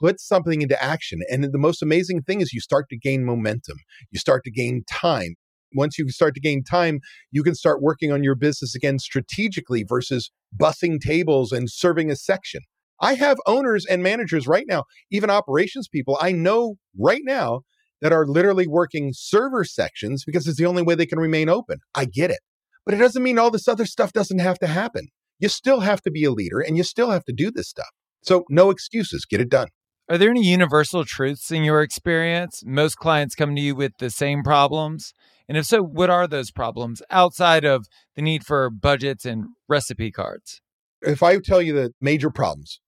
Put 0.00 0.20
something 0.20 0.62
into 0.62 0.82
action. 0.82 1.20
And 1.30 1.44
the 1.44 1.58
most 1.58 1.82
amazing 1.82 2.22
thing 2.22 2.40
is 2.40 2.52
you 2.52 2.60
start 2.60 2.88
to 2.90 2.98
gain 2.98 3.24
momentum, 3.24 3.78
you 4.10 4.18
start 4.18 4.44
to 4.44 4.50
gain 4.50 4.82
time. 4.90 5.34
Once 5.72 5.98
you 5.98 6.08
start 6.10 6.34
to 6.34 6.40
gain 6.40 6.64
time, 6.64 6.98
you 7.30 7.44
can 7.44 7.54
start 7.54 7.80
working 7.80 8.10
on 8.10 8.24
your 8.24 8.34
business 8.34 8.74
again 8.74 8.98
strategically 8.98 9.84
versus 9.84 10.32
bussing 10.56 10.98
tables 11.00 11.52
and 11.52 11.70
serving 11.70 12.10
a 12.10 12.16
section. 12.16 12.62
I 13.00 13.14
have 13.14 13.38
owners 13.46 13.86
and 13.86 14.02
managers 14.02 14.46
right 14.46 14.64
now, 14.68 14.84
even 15.10 15.30
operations 15.30 15.88
people 15.88 16.18
I 16.20 16.32
know 16.32 16.74
right 16.98 17.22
now 17.24 17.60
that 18.00 18.12
are 18.12 18.26
literally 18.26 18.66
working 18.66 19.10
server 19.14 19.64
sections 19.64 20.24
because 20.24 20.46
it's 20.46 20.58
the 20.58 20.66
only 20.66 20.82
way 20.82 20.94
they 20.94 21.06
can 21.06 21.20
remain 21.20 21.48
open. 21.48 21.78
I 21.94 22.04
get 22.06 22.30
it. 22.30 22.40
But 22.84 22.94
it 22.94 22.98
doesn't 22.98 23.22
mean 23.22 23.38
all 23.38 23.50
this 23.50 23.68
other 23.68 23.86
stuff 23.86 24.12
doesn't 24.12 24.38
have 24.38 24.58
to 24.58 24.66
happen. 24.66 25.08
You 25.38 25.48
still 25.48 25.80
have 25.80 26.02
to 26.02 26.10
be 26.10 26.24
a 26.24 26.32
leader 26.32 26.60
and 26.60 26.76
you 26.76 26.82
still 26.82 27.10
have 27.10 27.24
to 27.24 27.32
do 27.32 27.50
this 27.50 27.68
stuff. 27.68 27.88
So, 28.22 28.44
no 28.50 28.70
excuses, 28.70 29.24
get 29.24 29.40
it 29.40 29.48
done. 29.48 29.68
Are 30.10 30.18
there 30.18 30.30
any 30.30 30.44
universal 30.44 31.04
truths 31.04 31.52
in 31.52 31.62
your 31.62 31.82
experience? 31.82 32.64
Most 32.66 32.96
clients 32.96 33.36
come 33.36 33.54
to 33.54 33.62
you 33.62 33.76
with 33.76 33.92
the 34.00 34.10
same 34.10 34.42
problems. 34.42 35.14
And 35.48 35.56
if 35.56 35.66
so, 35.66 35.84
what 35.84 36.10
are 36.10 36.26
those 36.26 36.50
problems 36.50 37.00
outside 37.10 37.64
of 37.64 37.86
the 38.16 38.22
need 38.22 38.44
for 38.44 38.70
budgets 38.70 39.24
and 39.24 39.44
recipe 39.68 40.10
cards? 40.10 40.62
If 41.00 41.22
I 41.22 41.38
tell 41.38 41.62
you 41.62 41.72
the 41.72 41.92
major 42.00 42.28
problems, 42.28 42.80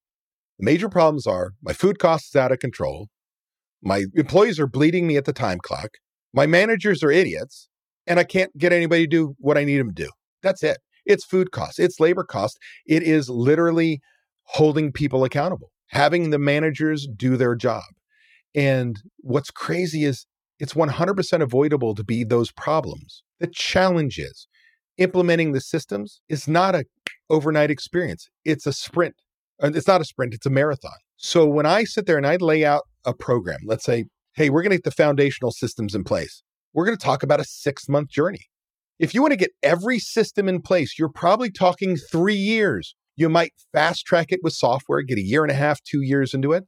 the 0.58 0.64
major 0.64 0.88
problems 0.88 1.24
are 1.24 1.52
my 1.62 1.72
food 1.72 2.00
costs 2.00 2.30
is 2.30 2.34
out 2.34 2.50
of 2.50 2.58
control. 2.58 3.06
My 3.80 4.06
employees 4.14 4.58
are 4.58 4.66
bleeding 4.66 5.06
me 5.06 5.16
at 5.16 5.24
the 5.24 5.32
time 5.32 5.58
clock. 5.62 5.90
My 6.34 6.48
managers 6.48 7.04
are 7.04 7.12
idiots. 7.12 7.68
And 8.04 8.18
I 8.18 8.24
can't 8.24 8.50
get 8.58 8.72
anybody 8.72 9.04
to 9.04 9.08
do 9.08 9.34
what 9.38 9.56
I 9.56 9.62
need 9.62 9.78
them 9.78 9.94
to 9.94 10.02
do. 10.06 10.10
That's 10.42 10.64
it. 10.64 10.78
It's 11.06 11.24
food 11.24 11.52
costs, 11.52 11.78
it's 11.78 12.00
labor 12.00 12.24
cost. 12.24 12.58
It 12.84 13.04
is 13.04 13.28
literally 13.28 14.00
holding 14.42 14.90
people 14.90 15.22
accountable 15.22 15.71
having 15.92 16.30
the 16.30 16.38
managers 16.38 17.06
do 17.06 17.36
their 17.36 17.54
job. 17.54 17.84
And 18.54 19.00
what's 19.18 19.50
crazy 19.50 20.04
is 20.04 20.26
it's 20.58 20.74
100% 20.74 21.42
avoidable 21.42 21.94
to 21.94 22.04
be 22.04 22.24
those 22.24 22.50
problems. 22.52 23.22
The 23.40 23.46
challenge 23.46 24.18
is 24.18 24.48
implementing 24.98 25.52
the 25.52 25.60
systems 25.60 26.20
is 26.28 26.46
not 26.46 26.74
a 26.74 26.84
overnight 27.30 27.70
experience. 27.70 28.28
It's 28.44 28.66
a 28.66 28.72
sprint. 28.72 29.14
Uh, 29.62 29.70
it's 29.74 29.86
not 29.86 30.00
a 30.00 30.04
sprint, 30.04 30.34
it's 30.34 30.46
a 30.46 30.50
marathon. 30.50 30.92
So 31.16 31.46
when 31.46 31.66
I 31.66 31.84
sit 31.84 32.06
there 32.06 32.16
and 32.16 32.26
I 32.26 32.36
lay 32.36 32.64
out 32.64 32.82
a 33.04 33.14
program, 33.14 33.60
let's 33.64 33.84
say, 33.84 34.06
hey, 34.34 34.50
we're 34.50 34.62
going 34.62 34.70
to 34.70 34.76
get 34.76 34.84
the 34.84 34.90
foundational 34.90 35.52
systems 35.52 35.94
in 35.94 36.04
place. 36.04 36.42
We're 36.72 36.84
going 36.84 36.96
to 36.96 37.04
talk 37.04 37.22
about 37.22 37.40
a 37.40 37.44
6-month 37.44 38.08
journey. 38.10 38.46
If 38.98 39.14
you 39.14 39.20
want 39.20 39.32
to 39.32 39.38
get 39.38 39.50
every 39.62 39.98
system 39.98 40.48
in 40.48 40.62
place, 40.62 40.98
you're 40.98 41.10
probably 41.10 41.50
talking 41.50 41.96
3 41.96 42.34
years. 42.34 42.94
You 43.16 43.28
might 43.28 43.52
fast 43.72 44.06
track 44.06 44.26
it 44.30 44.40
with 44.42 44.52
software, 44.54 45.02
get 45.02 45.18
a 45.18 45.22
year 45.22 45.42
and 45.42 45.50
a 45.50 45.54
half, 45.54 45.82
two 45.82 46.00
years 46.00 46.34
into 46.34 46.52
it. 46.52 46.64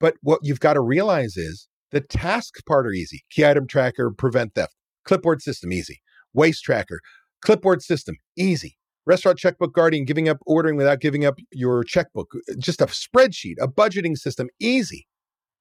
But 0.00 0.14
what 0.22 0.40
you've 0.42 0.60
got 0.60 0.74
to 0.74 0.80
realize 0.80 1.36
is 1.36 1.68
the 1.90 2.00
tasks 2.00 2.62
part 2.62 2.86
are 2.86 2.92
easy. 2.92 3.22
Key 3.30 3.46
item 3.46 3.66
tracker, 3.66 4.10
prevent 4.10 4.54
theft. 4.54 4.74
Clipboard 5.04 5.42
system, 5.42 5.72
easy. 5.72 6.00
Waste 6.32 6.64
tracker, 6.64 7.00
clipboard 7.42 7.82
system, 7.82 8.16
easy. 8.36 8.78
Restaurant 9.04 9.38
Checkbook 9.38 9.74
Guardian, 9.74 10.04
giving 10.04 10.28
up 10.28 10.38
ordering 10.46 10.76
without 10.76 11.00
giving 11.00 11.24
up 11.24 11.34
your 11.50 11.82
checkbook, 11.82 12.28
uh, 12.34 12.54
just 12.58 12.80
a 12.80 12.86
spreadsheet, 12.86 13.56
a 13.60 13.66
budgeting 13.66 14.16
system, 14.16 14.48
easy. 14.60 15.06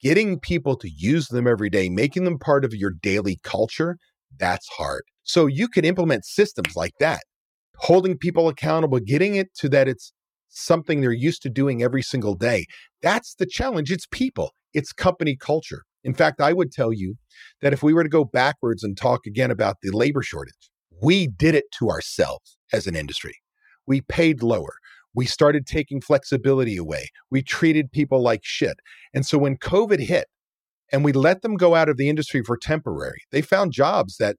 Getting 0.02 0.40
people 0.40 0.76
to 0.78 0.90
use 0.90 1.28
them 1.28 1.48
every 1.48 1.70
day, 1.70 1.90
making 1.90 2.24
them 2.24 2.38
part 2.40 2.64
of 2.64 2.74
your 2.74 2.92
daily 2.92 3.40
culture, 3.44 3.98
that's 4.38 4.68
hard. 4.70 5.04
So 5.24 5.48
you 5.48 5.68
can 5.68 5.86
implement 5.86 6.26
systems 6.26 6.76
like 6.76 6.94
that, 7.00 7.22
holding 7.78 8.18
people 8.18 8.48
accountable, 8.48 9.00
getting 9.00 9.36
it 9.36 9.54
to 9.56 9.70
that 9.70 9.88
it's 9.88 10.14
something 10.52 11.02
they're 11.02 11.12
used 11.12 11.42
to 11.44 11.50
doing 11.50 11.82
every 11.82 12.02
single 12.02 12.36
day. 12.36 12.66
That's 13.02 13.36
the 13.36 13.46
challenge. 13.46 13.92
It's 13.92 14.06
people, 14.06 14.52
it's 14.74 14.94
company 14.94 15.36
culture. 15.36 15.84
In 16.04 16.14
fact, 16.14 16.42
I 16.42 16.54
would 16.54 16.72
tell 16.72 16.92
you 16.92 17.16
that 17.62 17.74
if 17.74 17.84
we 17.84 17.94
were 17.94 18.04
to 18.04 18.10
go 18.10 18.24
backwards 18.24 18.84
and 18.84 18.98
talk 18.98 19.26
again 19.26 19.52
about 19.52 19.78
the 19.82 19.92
labor 19.92 20.22
shortage, 20.22 20.72
we 21.02 21.28
did 21.28 21.56
it 21.56 21.66
to 21.80 21.90
ourselves 21.90 22.58
as 22.74 22.88
an 22.88 22.96
industry. 22.96 23.36
We 23.88 24.02
paid 24.02 24.44
lower. 24.44 24.74
We 25.14 25.26
started 25.26 25.66
taking 25.66 26.02
flexibility 26.02 26.78
away. 26.78 27.10
We 27.30 27.42
treated 27.42 27.92
people 27.92 28.22
like 28.22 28.42
shit. 28.44 28.78
And 29.14 29.26
so 29.26 29.38
when 29.38 29.58
COVID 29.58 30.00
hit 30.00 30.28
and 30.92 31.04
we 31.04 31.12
let 31.12 31.42
them 31.42 31.56
go 31.56 31.76
out 31.76 31.90
of 31.90 31.98
the 31.98 32.10
industry 32.10 32.44
for 32.44 32.58
temporary, 32.58 33.24
they 33.32 33.42
found 33.42 33.74
jobs 33.74 34.18
that 34.18 34.38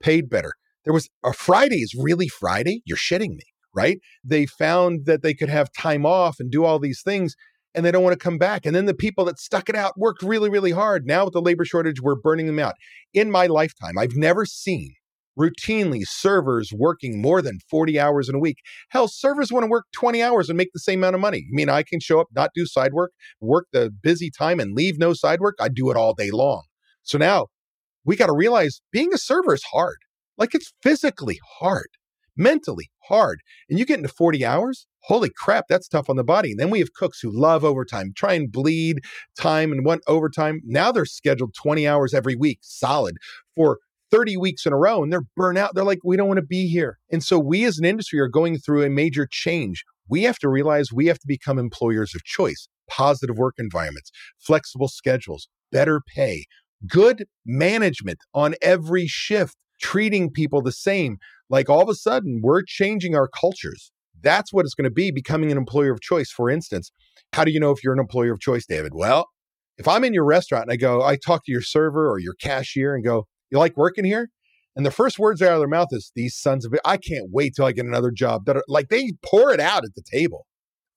paid 0.00 0.28
better. 0.28 0.52
There 0.84 0.94
was 0.94 1.08
a 1.24 1.32
Friday 1.32 1.80
is 1.80 1.94
really 1.94 2.28
Friday. 2.28 2.82
You're 2.84 2.96
shitting 2.96 3.30
me, 3.30 3.44
right? 3.74 3.98
They 4.24 4.46
found 4.46 5.06
that 5.06 5.22
they 5.22 5.34
could 5.34 5.48
have 5.48 5.72
time 5.72 6.04
off 6.04 6.36
and 6.40 6.50
do 6.50 6.64
all 6.64 6.78
these 6.78 7.02
things 7.02 7.34
and 7.74 7.86
they 7.86 7.92
don't 7.92 8.02
want 8.02 8.18
to 8.18 8.22
come 8.22 8.38
back. 8.38 8.66
And 8.66 8.74
then 8.74 8.86
the 8.86 8.94
people 8.94 9.24
that 9.26 9.38
stuck 9.38 9.68
it 9.68 9.76
out 9.76 9.98
worked 9.98 10.22
really, 10.22 10.50
really 10.50 10.72
hard. 10.72 11.06
Now 11.06 11.24
with 11.24 11.34
the 11.34 11.42
labor 11.42 11.64
shortage, 11.64 12.00
we're 12.00 12.16
burning 12.16 12.46
them 12.46 12.58
out. 12.58 12.74
In 13.14 13.30
my 13.30 13.46
lifetime, 13.46 13.96
I've 13.98 14.16
never 14.16 14.44
seen 14.44 14.94
routinely 15.38 16.02
servers 16.04 16.70
working 16.72 17.22
more 17.22 17.40
than 17.40 17.60
40 17.70 17.98
hours 17.98 18.28
in 18.28 18.34
a 18.34 18.40
week. 18.40 18.58
Hell, 18.90 19.08
servers 19.08 19.52
want 19.52 19.64
to 19.64 19.70
work 19.70 19.86
20 19.92 20.22
hours 20.22 20.48
and 20.48 20.56
make 20.56 20.72
the 20.72 20.80
same 20.80 21.00
amount 21.00 21.14
of 21.14 21.20
money. 21.20 21.38
I 21.38 21.52
mean, 21.52 21.68
I 21.68 21.82
can 21.82 22.00
show 22.00 22.20
up, 22.20 22.28
not 22.34 22.50
do 22.54 22.66
side 22.66 22.92
work, 22.92 23.12
work 23.40 23.66
the 23.72 23.90
busy 23.90 24.30
time 24.30 24.60
and 24.60 24.74
leave 24.74 24.98
no 24.98 25.12
side 25.12 25.40
work. 25.40 25.56
I 25.60 25.68
do 25.68 25.90
it 25.90 25.96
all 25.96 26.14
day 26.14 26.30
long. 26.30 26.64
So 27.02 27.16
now 27.16 27.46
we 28.04 28.16
got 28.16 28.26
to 28.26 28.34
realize 28.34 28.80
being 28.92 29.12
a 29.14 29.18
server 29.18 29.54
is 29.54 29.62
hard. 29.72 29.98
Like 30.36 30.54
it's 30.54 30.72
physically 30.82 31.38
hard, 31.58 31.88
mentally 32.40 32.90
hard. 33.04 33.40
And 33.68 33.78
you 33.78 33.84
get 33.84 33.98
into 33.98 34.08
40 34.08 34.44
hours, 34.44 34.86
holy 35.02 35.30
crap, 35.36 35.66
that's 35.68 35.88
tough 35.88 36.08
on 36.08 36.16
the 36.16 36.24
body. 36.24 36.52
And 36.52 36.58
then 36.58 36.70
we 36.70 36.78
have 36.78 36.94
cooks 36.94 37.20
who 37.20 37.30
love 37.30 37.64
overtime, 37.64 38.12
try 38.16 38.32
and 38.34 38.50
bleed 38.50 39.00
time 39.38 39.72
and 39.72 39.84
want 39.84 40.02
overtime. 40.06 40.60
Now 40.64 40.90
they're 40.90 41.04
scheduled 41.04 41.54
20 41.54 41.86
hours 41.86 42.14
every 42.14 42.34
week, 42.34 42.58
solid 42.62 43.16
for 43.54 43.78
30 44.10 44.38
weeks 44.38 44.66
in 44.66 44.72
a 44.72 44.76
row 44.76 45.02
and 45.02 45.12
they're 45.12 45.26
burnt 45.36 45.58
out. 45.58 45.74
They're 45.74 45.84
like, 45.84 46.00
we 46.02 46.16
don't 46.16 46.28
want 46.28 46.38
to 46.38 46.46
be 46.46 46.66
here. 46.66 46.98
And 47.12 47.22
so 47.22 47.38
we 47.38 47.64
as 47.64 47.78
an 47.78 47.84
industry 47.84 48.18
are 48.18 48.28
going 48.28 48.58
through 48.58 48.82
a 48.82 48.90
major 48.90 49.28
change. 49.30 49.84
We 50.08 50.24
have 50.24 50.38
to 50.40 50.48
realize 50.48 50.92
we 50.92 51.06
have 51.06 51.18
to 51.20 51.26
become 51.26 51.58
employers 51.58 52.14
of 52.14 52.24
choice, 52.24 52.68
positive 52.88 53.36
work 53.36 53.54
environments, 53.58 54.10
flexible 54.38 54.88
schedules, 54.88 55.48
better 55.70 56.00
pay, 56.14 56.46
good 56.88 57.26
management 57.46 58.18
on 58.34 58.54
every 58.60 59.06
shift, 59.06 59.56
treating 59.80 60.30
people 60.30 60.62
the 60.62 60.72
same. 60.72 61.18
Like 61.50 61.68
all 61.68 61.82
of 61.82 61.88
a 61.88 61.94
sudden, 61.94 62.40
we're 62.42 62.62
changing 62.62 63.14
our 63.14 63.28
cultures. 63.28 63.92
That's 64.22 64.52
what 64.52 64.64
it's 64.64 64.74
going 64.74 64.84
to 64.84 64.90
be 64.90 65.10
becoming 65.10 65.50
an 65.50 65.58
employer 65.58 65.92
of 65.92 66.00
choice. 66.00 66.30
For 66.30 66.48
instance, 66.48 66.92
how 67.32 67.44
do 67.44 67.50
you 67.50 67.60
know 67.60 67.72
if 67.72 67.82
you're 67.82 67.92
an 67.92 67.98
employer 68.00 68.32
of 68.32 68.40
choice, 68.40 68.64
David? 68.66 68.92
Well, 68.94 69.26
if 69.76 69.88
I'm 69.88 70.04
in 70.04 70.14
your 70.14 70.24
restaurant 70.24 70.64
and 70.64 70.72
I 70.72 70.76
go, 70.76 71.02
I 71.02 71.16
talk 71.16 71.44
to 71.44 71.52
your 71.52 71.62
server 71.62 72.08
or 72.08 72.18
your 72.18 72.34
cashier 72.34 72.94
and 72.94 73.04
go, 73.04 73.26
you 73.50 73.58
like 73.58 73.76
working 73.76 74.04
here? 74.04 74.30
And 74.76 74.86
the 74.86 74.90
first 74.90 75.18
words 75.18 75.42
out 75.42 75.54
of 75.54 75.58
their 75.58 75.68
mouth 75.68 75.88
is, 75.90 76.12
These 76.14 76.36
sons 76.36 76.64
of 76.64 76.72
I 76.84 76.96
can't 76.96 77.30
wait 77.32 77.54
till 77.56 77.64
I 77.64 77.72
get 77.72 77.86
another 77.86 78.12
job. 78.12 78.44
That 78.46 78.62
like 78.68 78.88
they 78.88 79.12
pour 79.24 79.52
it 79.52 79.60
out 79.60 79.84
at 79.84 79.94
the 79.96 80.02
table. 80.08 80.46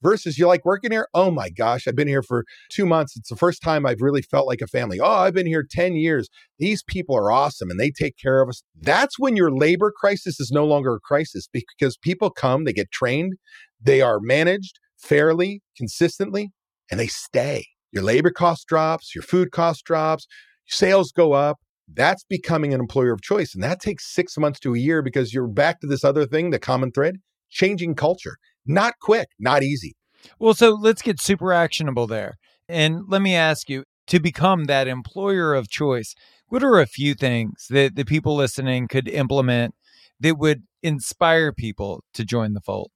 Versus 0.03 0.37
you 0.37 0.47
like 0.47 0.65
working 0.65 0.91
here? 0.91 1.07
Oh 1.13 1.31
my 1.31 1.49
gosh, 1.49 1.87
I've 1.87 1.95
been 1.95 2.09
here 2.09 2.21
for 2.21 2.43
two 2.69 2.85
months. 2.85 3.15
It's 3.15 3.29
the 3.29 3.37
first 3.37 3.61
time 3.61 3.85
I've 3.85 4.01
really 4.01 4.21
felt 4.21 4.47
like 4.47 4.61
a 4.61 4.67
family. 4.67 4.99
Oh, 4.99 5.05
I've 5.07 5.33
been 5.33 5.47
here 5.47 5.65
10 5.67 5.95
years. 5.95 6.27
These 6.59 6.83
people 6.83 7.15
are 7.15 7.31
awesome 7.31 7.69
and 7.69 7.79
they 7.79 7.89
take 7.89 8.17
care 8.17 8.41
of 8.41 8.49
us. 8.49 8.63
That's 8.79 9.17
when 9.17 9.37
your 9.37 9.49
labor 9.49 9.93
crisis 9.95 10.41
is 10.41 10.51
no 10.51 10.65
longer 10.65 10.95
a 10.95 10.99
crisis 10.99 11.47
because 11.47 11.95
people 11.95 12.29
come, 12.29 12.65
they 12.65 12.73
get 12.73 12.91
trained, 12.91 13.33
they 13.81 14.01
are 14.01 14.19
managed 14.19 14.77
fairly, 14.97 15.61
consistently, 15.77 16.51
and 16.91 16.99
they 16.99 17.07
stay. 17.07 17.65
Your 17.93 18.03
labor 18.03 18.31
cost 18.31 18.67
drops, 18.67 19.15
your 19.15 19.23
food 19.23 19.51
cost 19.51 19.85
drops, 19.85 20.27
sales 20.67 21.11
go 21.11 21.33
up, 21.33 21.59
that's 21.91 22.23
becoming 22.23 22.73
an 22.73 22.79
employer 22.79 23.13
of 23.13 23.21
choice. 23.21 23.53
And 23.53 23.63
that 23.63 23.81
takes 23.81 24.13
six 24.13 24.37
months 24.37 24.59
to 24.61 24.73
a 24.73 24.79
year 24.79 25.01
because 25.01 25.33
you're 25.33 25.47
back 25.47 25.79
to 25.81 25.87
this 25.87 26.03
other 26.03 26.25
thing, 26.25 26.49
the 26.49 26.59
common 26.59 26.91
thread, 26.91 27.17
changing 27.49 27.95
culture. 27.95 28.37
Not 28.65 28.95
quick, 29.01 29.29
not 29.39 29.63
easy. 29.63 29.95
Well, 30.39 30.53
so 30.53 30.71
let's 30.71 31.01
get 31.01 31.21
super 31.21 31.51
actionable 31.51 32.07
there. 32.07 32.35
And 32.69 33.03
let 33.07 33.21
me 33.21 33.35
ask 33.35 33.69
you 33.69 33.83
to 34.07 34.19
become 34.19 34.65
that 34.65 34.87
employer 34.87 35.53
of 35.53 35.69
choice, 35.69 36.15
what 36.47 36.63
are 36.63 36.79
a 36.79 36.85
few 36.85 37.13
things 37.13 37.67
that 37.69 37.95
the 37.95 38.05
people 38.05 38.35
listening 38.35 38.87
could 38.87 39.07
implement 39.07 39.75
that 40.19 40.37
would 40.37 40.63
inspire 40.81 41.51
people 41.51 42.03
to 42.13 42.23
join 42.23 42.53
the 42.53 42.61
fold? 42.61 42.91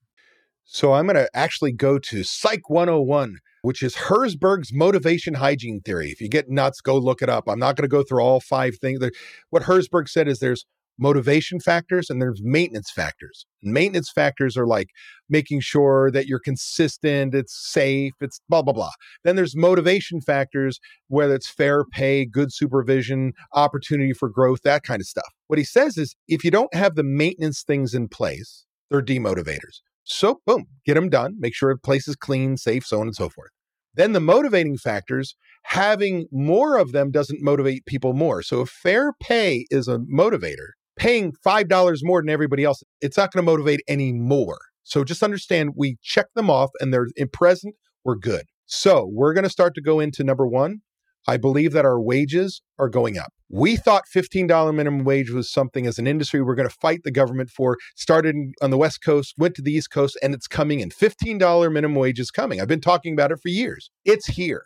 So 0.63 0.93
I'm 0.93 1.05
going 1.05 1.15
to 1.15 1.29
actually 1.33 1.71
go 1.71 1.97
to 1.99 2.23
Psych 2.23 2.69
101 2.69 3.37
which 3.67 3.83
is 3.83 3.95
Herzberg's 3.95 4.71
motivation 4.73 5.33
hygiene 5.33 5.81
theory. 5.81 6.09
If 6.09 6.21
you 6.21 6.29
get 6.29 6.49
nuts, 6.49 6.79
go 6.79 6.97
look 6.97 7.21
it 7.21 7.27
up. 7.27 7.49
I'm 7.49 7.59
not 7.59 7.75
going 7.75 7.83
to 7.83 7.93
go 7.93 8.01
through 8.01 8.21
all 8.21 8.39
five 8.39 8.77
things. 8.79 8.99
What 9.49 9.63
Herzberg 9.63 10.07
said 10.07 10.29
is 10.29 10.39
there's 10.39 10.65
motivation 10.97 11.59
factors 11.59 12.09
and 12.09 12.21
there's 12.21 12.41
maintenance 12.43 12.91
factors. 12.91 13.45
Maintenance 13.61 14.11
factors 14.11 14.57
are 14.57 14.67
like 14.67 14.89
making 15.29 15.59
sure 15.61 16.11
that 16.11 16.27
you're 16.27 16.39
consistent, 16.39 17.35
it's 17.35 17.55
safe, 17.71 18.13
it's 18.21 18.39
blah, 18.49 18.61
blah, 18.61 18.73
blah. 18.73 18.91
Then 19.23 19.35
there's 19.35 19.55
motivation 19.55 20.21
factors, 20.21 20.79
whether 21.07 21.35
it's 21.35 21.49
fair 21.49 21.83
pay, 21.85 22.25
good 22.25 22.53
supervision, 22.53 23.33
opportunity 23.53 24.13
for 24.13 24.29
growth, 24.29 24.59
that 24.63 24.83
kind 24.83 25.01
of 25.01 25.07
stuff. 25.07 25.31
What 25.47 25.59
he 25.59 25.65
says 25.65 25.97
is 25.97 26.15
if 26.27 26.43
you 26.43 26.51
don't 26.51 26.73
have 26.73 26.95
the 26.95 27.03
maintenance 27.03 27.63
things 27.63 27.93
in 27.93 28.07
place, 28.07 28.65
they're 28.89 29.01
demotivators. 29.01 29.81
So, 30.03 30.39
boom, 30.45 30.67
get 30.85 30.93
them 30.93 31.09
done, 31.09 31.35
make 31.37 31.53
sure 31.53 31.73
the 31.73 31.79
place 31.79 32.07
is 32.07 32.15
clean, 32.15 32.55
safe, 32.55 32.85
so 32.85 33.01
on 33.01 33.07
and 33.07 33.15
so 33.15 33.27
forth. 33.27 33.51
Then 33.97 34.13
the 34.13 34.19
motivating 34.19 34.77
factors, 34.77 35.35
having 35.63 36.27
more 36.31 36.77
of 36.77 36.91
them 36.91 37.09
doesn't 37.09 37.41
motivate 37.41 37.85
people 37.85 38.13
more. 38.13 38.43
So 38.43 38.61
if 38.61 38.69
fair 38.69 39.11
pay 39.19 39.65
is 39.71 39.87
a 39.87 39.97
motivator, 39.97 40.69
paying 40.97 41.33
$5 41.45 41.97
more 42.03 42.21
than 42.21 42.29
everybody 42.29 42.63
else, 42.63 42.83
it's 43.01 43.17
not 43.17 43.31
going 43.31 43.45
to 43.45 43.51
motivate 43.51 43.81
any 43.87 44.11
more. 44.13 44.57
So 44.83 45.03
just 45.03 45.23
understand 45.23 45.71
we 45.75 45.97
check 46.01 46.27
them 46.35 46.49
off 46.49 46.71
and 46.79 46.93
they're 46.93 47.07
in 47.15 47.29
present, 47.29 47.75
we're 48.03 48.15
good. 48.15 48.45
So 48.65 49.09
we're 49.11 49.33
going 49.33 49.43
to 49.43 49.49
start 49.49 49.75
to 49.75 49.81
go 49.81 49.99
into 49.99 50.23
number 50.23 50.47
one. 50.47 50.81
I 51.27 51.35
believe 51.35 51.73
that 51.73 51.85
our 51.85 51.99
wages 51.99 52.61
are 52.79 52.87
going 52.87 53.17
up. 53.17 53.33
We 53.49 53.75
thought 53.75 54.03
$15 54.13 54.73
minimum 54.73 55.03
wage 55.03 55.29
was 55.29 55.51
something 55.51 55.85
as 55.85 55.99
an 55.99 56.07
industry 56.07 56.41
we're 56.41 56.55
going 56.55 56.69
to 56.69 56.75
fight 56.81 57.01
the 57.03 57.11
government 57.11 57.49
for. 57.49 57.77
Started 57.95 58.35
on 58.61 58.71
the 58.71 58.77
West 58.77 59.03
Coast, 59.03 59.33
went 59.37 59.55
to 59.55 59.61
the 59.61 59.71
East 59.71 59.91
Coast, 59.91 60.17
and 60.23 60.33
it's 60.33 60.47
coming 60.47 60.79
in. 60.79 60.89
$15 60.89 61.71
minimum 61.71 61.95
wage 61.95 62.19
is 62.19 62.31
coming. 62.31 62.61
I've 62.61 62.67
been 62.67 62.81
talking 62.81 63.13
about 63.13 63.31
it 63.31 63.39
for 63.41 63.49
years. 63.49 63.91
It's 64.05 64.27
here. 64.27 64.63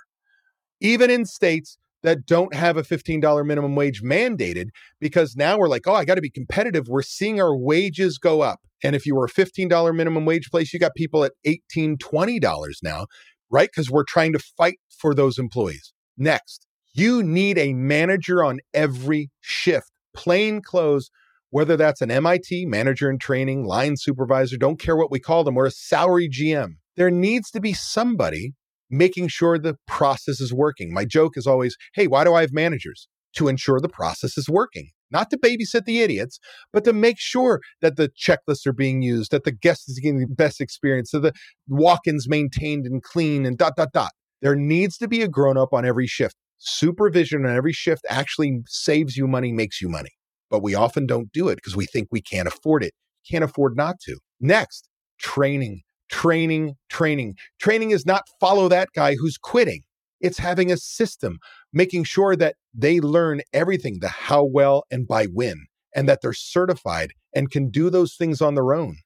Even 0.80 1.10
in 1.10 1.26
states 1.26 1.78
that 2.04 2.26
don't 2.26 2.54
have 2.54 2.78
a 2.78 2.84
$15 2.84 3.46
minimum 3.46 3.76
wage 3.76 4.02
mandated, 4.02 4.68
because 5.00 5.36
now 5.36 5.58
we're 5.58 5.70
like, 5.70 5.88
oh, 5.88 5.94
I 5.94 6.06
got 6.06 6.16
to 6.16 6.22
be 6.22 6.30
competitive. 6.30 6.88
We're 6.88 7.02
seeing 7.02 7.42
our 7.42 7.56
wages 7.56 8.18
go 8.18 8.42
up. 8.42 8.60
And 8.84 8.96
if 8.96 9.06
you 9.06 9.16
were 9.16 9.26
a 9.26 9.30
$15 9.30 9.96
minimum 9.96 10.26
wage 10.26 10.50
place, 10.50 10.74
you 10.74 10.80
got 10.80 10.96
people 10.96 11.24
at 11.24 11.34
$18, 11.46 11.98
$20 11.98 12.72
now, 12.82 13.06
right? 13.52 13.70
Because 13.70 13.92
we're 13.92 14.04
trying 14.04 14.34
to 14.34 14.40
fight 14.58 14.80
for 14.98 15.14
those 15.14 15.38
employees. 15.38 15.94
Next, 16.18 16.66
you 16.94 17.24
need 17.24 17.58
a 17.58 17.74
manager 17.74 18.44
on 18.44 18.60
every 18.74 19.30
shift, 19.40 19.92
plain 20.16 20.62
clothes, 20.62 21.10
whether 21.52 21.78
that's 21.78 22.02
an 22.02 22.10
MIT 22.10 22.66
manager 22.66 23.10
in 23.10 23.20
training, 23.20 23.66
line 23.66 23.98
supervisor, 23.98 24.58
don't 24.58 24.80
care 24.80 24.96
what 24.96 25.12
we 25.12 25.20
call 25.20 25.44
them, 25.44 25.58
or 25.58 25.66
a 25.66 25.72
salary 25.72 26.30
GM. 26.30 26.76
There 26.96 27.12
needs 27.12 27.52
to 27.52 27.62
be 27.62 27.74
somebody 27.74 28.54
making 28.92 29.30
sure 29.30 29.58
the 29.58 29.78
process 29.88 30.40
is 30.40 30.54
working. 30.54 30.94
My 30.94 31.06
joke 31.06 31.38
is 31.38 31.48
always, 31.48 31.76
hey, 31.96 32.08
why 32.08 32.24
do 32.24 32.34
I 32.34 32.42
have 32.42 32.54
managers? 32.54 33.08
To 33.38 33.48
ensure 33.48 33.80
the 33.80 33.90
process 33.90 34.38
is 34.38 34.50
working. 34.50 34.90
Not 35.10 35.30
to 35.30 35.38
babysit 35.38 35.86
the 35.86 36.02
idiots, 36.02 36.40
but 36.74 36.84
to 36.84 36.94
make 36.94 37.20
sure 37.20 37.62
that 37.82 37.96
the 37.96 38.10
checklists 38.10 38.68
are 38.68 38.74
being 38.74 39.02
used, 39.02 39.32
that 39.32 39.46
the 39.46 39.52
guest 39.52 39.90
is 39.90 40.00
getting 40.00 40.20
the 40.20 40.28
best 40.28 40.60
experience, 40.60 41.12
that 41.12 41.20
the 41.20 41.34
walk 41.68 42.02
ins 42.08 42.28
maintained 42.28 42.86
and 42.86 43.02
clean 43.02 43.46
and 43.46 43.58
dot, 43.58 43.76
dot, 43.78 43.94
dot. 43.94 44.12
There 44.42 44.56
needs 44.56 44.98
to 44.98 45.08
be 45.08 45.22
a 45.22 45.28
grown 45.28 45.58
up 45.58 45.74
on 45.74 45.86
every 45.86 46.08
shift. 46.08 46.36
Supervision 46.58 47.46
on 47.46 47.56
every 47.56 47.74
shift 47.74 48.06
actually 48.10 48.60
saves 48.68 49.16
you 49.18 49.28
money, 49.28 49.52
makes 49.52 49.82
you 49.82 49.90
money. 49.90 50.12
But 50.50 50.62
we 50.62 50.76
often 50.76 51.06
don't 51.06 51.32
do 51.32 51.48
it 51.48 51.56
because 51.56 51.76
we 51.76 51.86
think 51.86 52.10
we 52.12 52.22
can't 52.22 52.48
afford 52.48 52.84
it. 52.84 52.94
Can't 53.30 53.44
afford 53.44 53.78
not 53.78 54.00
to. 54.02 54.18
Next, 54.40 54.90
training, 55.20 55.82
training, 56.12 56.76
training. 56.90 57.36
Training 57.60 57.92
is 57.92 58.06
not 58.06 58.24
follow 58.40 58.68
that 58.68 58.90
guy 58.94 59.16
who's 59.16 59.38
quitting. 59.38 59.82
It's 60.20 60.38
having 60.38 60.72
a 60.72 60.78
system, 60.78 61.40
making 61.74 62.04
sure 62.04 62.36
that 62.36 62.56
they 62.74 63.00
learn 63.00 63.42
everything 63.54 64.00
the 64.00 64.10
how 64.10 64.44
well 64.44 64.84
and 64.92 65.08
by 65.08 65.26
when, 65.26 65.66
and 65.96 66.08
that 66.08 66.20
they're 66.22 66.34
certified 66.34 67.14
and 67.34 67.50
can 67.50 67.70
do 67.70 67.90
those 67.90 68.16
things 68.16 68.42
on 68.42 68.54
their 68.54 68.74
own. 68.74 68.98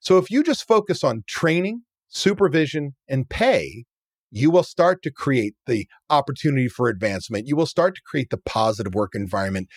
So 0.00 0.16
if 0.16 0.30
you 0.30 0.42
just 0.42 0.66
focus 0.66 1.04
on 1.04 1.24
training, 1.26 1.82
supervision, 2.08 2.94
and 3.08 3.28
pay, 3.28 3.84
you 4.30 4.50
will 4.50 4.62
start 4.62 5.02
to 5.02 5.10
create 5.10 5.54
the 5.66 5.86
opportunity 6.08 6.68
for 6.68 6.88
advancement. 6.88 7.46
You 7.46 7.56
will 7.56 7.66
start 7.66 7.94
to 7.96 8.02
create 8.04 8.30
the 8.30 8.38
positive 8.38 8.94
work 8.94 9.10
environment. 9.14 9.68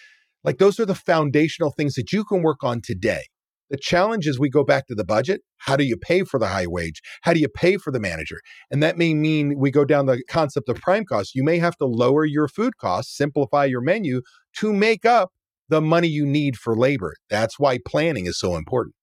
Like 0.44 0.58
those 0.58 0.80
are 0.80 0.86
the 0.86 0.96
foundational 0.96 1.72
things 1.72 1.96
that 1.96 2.13
you 2.13 2.24
can 2.24 2.42
work 2.42 2.63
on 2.63 2.82
today. 2.82 3.26
The 3.69 3.77
challenge 3.77 4.27
is 4.27 4.39
we 4.39 4.49
go 4.49 4.63
back 4.63 4.88
to 4.88 4.95
the 4.95 5.03
budget. 5.03 5.41
How 5.58 5.75
do 5.75 5.84
you 5.84 5.97
pay 5.97 6.23
for 6.23 6.39
the 6.39 6.47
high 6.47 6.67
wage? 6.67 7.01
How 7.23 7.34
do 7.34 7.39
you 7.39 7.49
pay 7.49 7.77
for 7.77 7.91
the 7.91 7.99
manager? 7.99 8.39
And 8.71 8.82
that 8.82 8.97
may 8.97 9.13
mean 9.13 9.58
we 9.58 9.71
go 9.71 9.86
down 9.86 10.06
the 10.06 10.23
concept 10.30 10.69
of 10.69 10.77
prime 10.77 11.06
costs. 11.06 11.36
You 11.36 11.43
may 11.43 11.60
have 11.60 11.75
to 11.77 11.86
lower 11.86 12.25
your 12.25 12.47
food 12.47 12.77
costs, 12.77 13.15
simplify 13.15 13.65
your 13.65 13.82
menu 13.82 14.21
to 14.60 14.73
make 14.73 15.06
up 15.06 15.32
the 15.69 15.82
money 15.82 16.08
you 16.08 16.25
need 16.25 16.56
for 16.56 16.75
labor. 16.75 17.13
That's 17.30 17.60
why 17.60 17.80
planning 17.86 18.25
is 18.25 18.39
so 18.39 18.56
important. 18.56 18.95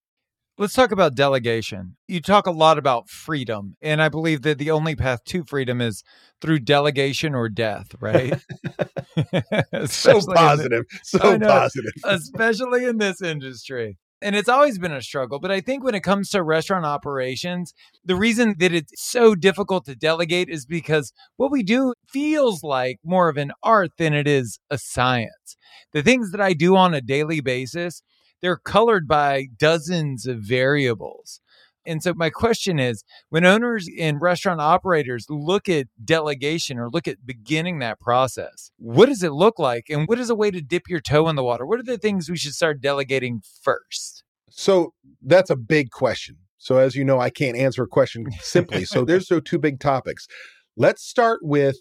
Let's 0.56 0.72
talk 0.72 0.92
about 0.92 1.16
delegation. 1.16 1.96
You 2.06 2.20
talk 2.20 2.46
a 2.46 2.52
lot 2.52 2.78
about 2.78 3.08
freedom, 3.08 3.76
and 3.82 4.00
I 4.00 4.08
believe 4.08 4.42
that 4.42 4.58
the 4.58 4.70
only 4.70 4.94
path 4.94 5.24
to 5.24 5.42
freedom 5.42 5.80
is 5.80 6.04
through 6.40 6.60
delegation 6.60 7.34
or 7.34 7.48
death, 7.48 7.88
right? 8.00 8.34
so 9.86 10.20
positive. 10.32 10.84
The, 10.88 10.98
so 11.02 11.38
positive. 11.40 11.92
especially 12.04 12.84
in 12.84 12.98
this 12.98 13.20
industry. 13.20 13.98
And 14.24 14.34
it's 14.34 14.48
always 14.48 14.78
been 14.78 14.90
a 14.90 15.02
struggle. 15.02 15.38
But 15.38 15.50
I 15.50 15.60
think 15.60 15.84
when 15.84 15.94
it 15.94 16.02
comes 16.02 16.30
to 16.30 16.42
restaurant 16.42 16.86
operations, 16.86 17.74
the 18.02 18.16
reason 18.16 18.54
that 18.58 18.72
it's 18.72 18.92
so 18.96 19.34
difficult 19.34 19.84
to 19.84 19.94
delegate 19.94 20.48
is 20.48 20.64
because 20.64 21.12
what 21.36 21.52
we 21.52 21.62
do 21.62 21.92
feels 22.10 22.62
like 22.62 23.00
more 23.04 23.28
of 23.28 23.36
an 23.36 23.52
art 23.62 23.90
than 23.98 24.14
it 24.14 24.26
is 24.26 24.58
a 24.70 24.78
science. 24.78 25.58
The 25.92 26.02
things 26.02 26.30
that 26.30 26.40
I 26.40 26.54
do 26.54 26.74
on 26.74 26.94
a 26.94 27.02
daily 27.02 27.42
basis, 27.42 28.02
they're 28.40 28.56
colored 28.56 29.06
by 29.06 29.48
dozens 29.58 30.24
of 30.24 30.38
variables. 30.40 31.42
And 31.86 32.02
so 32.02 32.14
my 32.14 32.30
question 32.30 32.78
is 32.78 33.04
when 33.28 33.44
owners 33.44 33.88
and 33.98 34.20
restaurant 34.20 34.60
operators 34.60 35.26
look 35.28 35.68
at 35.68 35.86
delegation 36.02 36.78
or 36.78 36.88
look 36.90 37.06
at 37.06 37.26
beginning 37.26 37.78
that 37.80 38.00
process, 38.00 38.70
what 38.78 39.06
does 39.06 39.22
it 39.22 39.32
look 39.32 39.58
like 39.58 39.86
and 39.90 40.08
what 40.08 40.18
is 40.18 40.30
a 40.30 40.34
way 40.34 40.50
to 40.50 40.60
dip 40.60 40.88
your 40.88 41.00
toe 41.00 41.28
in 41.28 41.36
the 41.36 41.44
water? 41.44 41.66
What 41.66 41.78
are 41.78 41.84
the 41.84 41.98
things 41.98 42.30
we 42.30 42.36
should 42.36 42.54
start 42.54 42.80
delegating 42.80 43.42
first? 43.62 44.24
So 44.50 44.94
that's 45.22 45.50
a 45.50 45.56
big 45.56 45.90
question. 45.90 46.36
So 46.58 46.78
as 46.78 46.96
you 46.96 47.04
know, 47.04 47.20
I 47.20 47.30
can't 47.30 47.56
answer 47.56 47.82
a 47.82 47.88
question 47.88 48.26
simply. 48.40 48.84
so 48.84 49.04
there's 49.04 49.28
so 49.28 49.40
two 49.40 49.58
big 49.58 49.80
topics. 49.80 50.26
Let's 50.76 51.02
start 51.02 51.40
with 51.42 51.76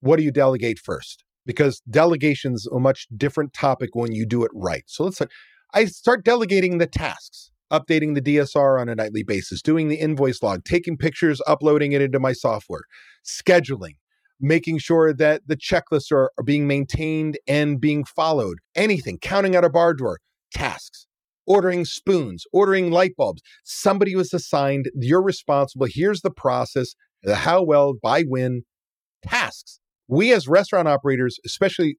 what 0.00 0.16
do 0.16 0.24
you 0.24 0.32
delegate 0.32 0.78
first? 0.78 1.24
Because 1.44 1.82
delegation's 1.90 2.66
a 2.66 2.78
much 2.78 3.06
different 3.16 3.52
topic 3.52 3.90
when 3.94 4.12
you 4.12 4.24
do 4.24 4.44
it 4.44 4.50
right. 4.54 4.84
So 4.86 5.04
let's 5.04 5.20
I 5.74 5.86
start 5.86 6.24
delegating 6.24 6.78
the 6.78 6.86
tasks 6.86 7.51
updating 7.72 8.14
the 8.14 8.20
DSR 8.20 8.80
on 8.80 8.88
a 8.88 8.94
nightly 8.94 9.22
basis, 9.22 9.62
doing 9.62 9.88
the 9.88 9.96
invoice 9.96 10.42
log, 10.42 10.64
taking 10.64 10.96
pictures, 10.96 11.40
uploading 11.46 11.92
it 11.92 12.02
into 12.02 12.20
my 12.20 12.32
software, 12.32 12.82
scheduling, 13.24 13.96
making 14.38 14.78
sure 14.78 15.14
that 15.14 15.42
the 15.46 15.56
checklists 15.56 16.12
are, 16.12 16.30
are 16.38 16.44
being 16.44 16.66
maintained 16.66 17.38
and 17.48 17.80
being 17.80 18.04
followed, 18.04 18.58
anything, 18.74 19.18
counting 19.18 19.56
out 19.56 19.64
a 19.64 19.70
bar 19.70 19.94
drawer, 19.94 20.18
tasks, 20.52 21.06
ordering 21.46 21.84
spoons, 21.84 22.44
ordering 22.52 22.90
light 22.90 23.16
bulbs. 23.16 23.42
Somebody 23.64 24.14
was 24.14 24.34
assigned, 24.34 24.90
you're 24.94 25.22
responsible. 25.22 25.86
Here's 25.88 26.20
the 26.20 26.30
process, 26.30 26.94
the 27.22 27.36
how 27.36 27.62
well, 27.62 27.94
by 27.94 28.22
when, 28.22 28.62
tasks. 29.22 29.80
We 30.08 30.32
as 30.32 30.46
restaurant 30.46 30.88
operators, 30.88 31.38
especially 31.46 31.96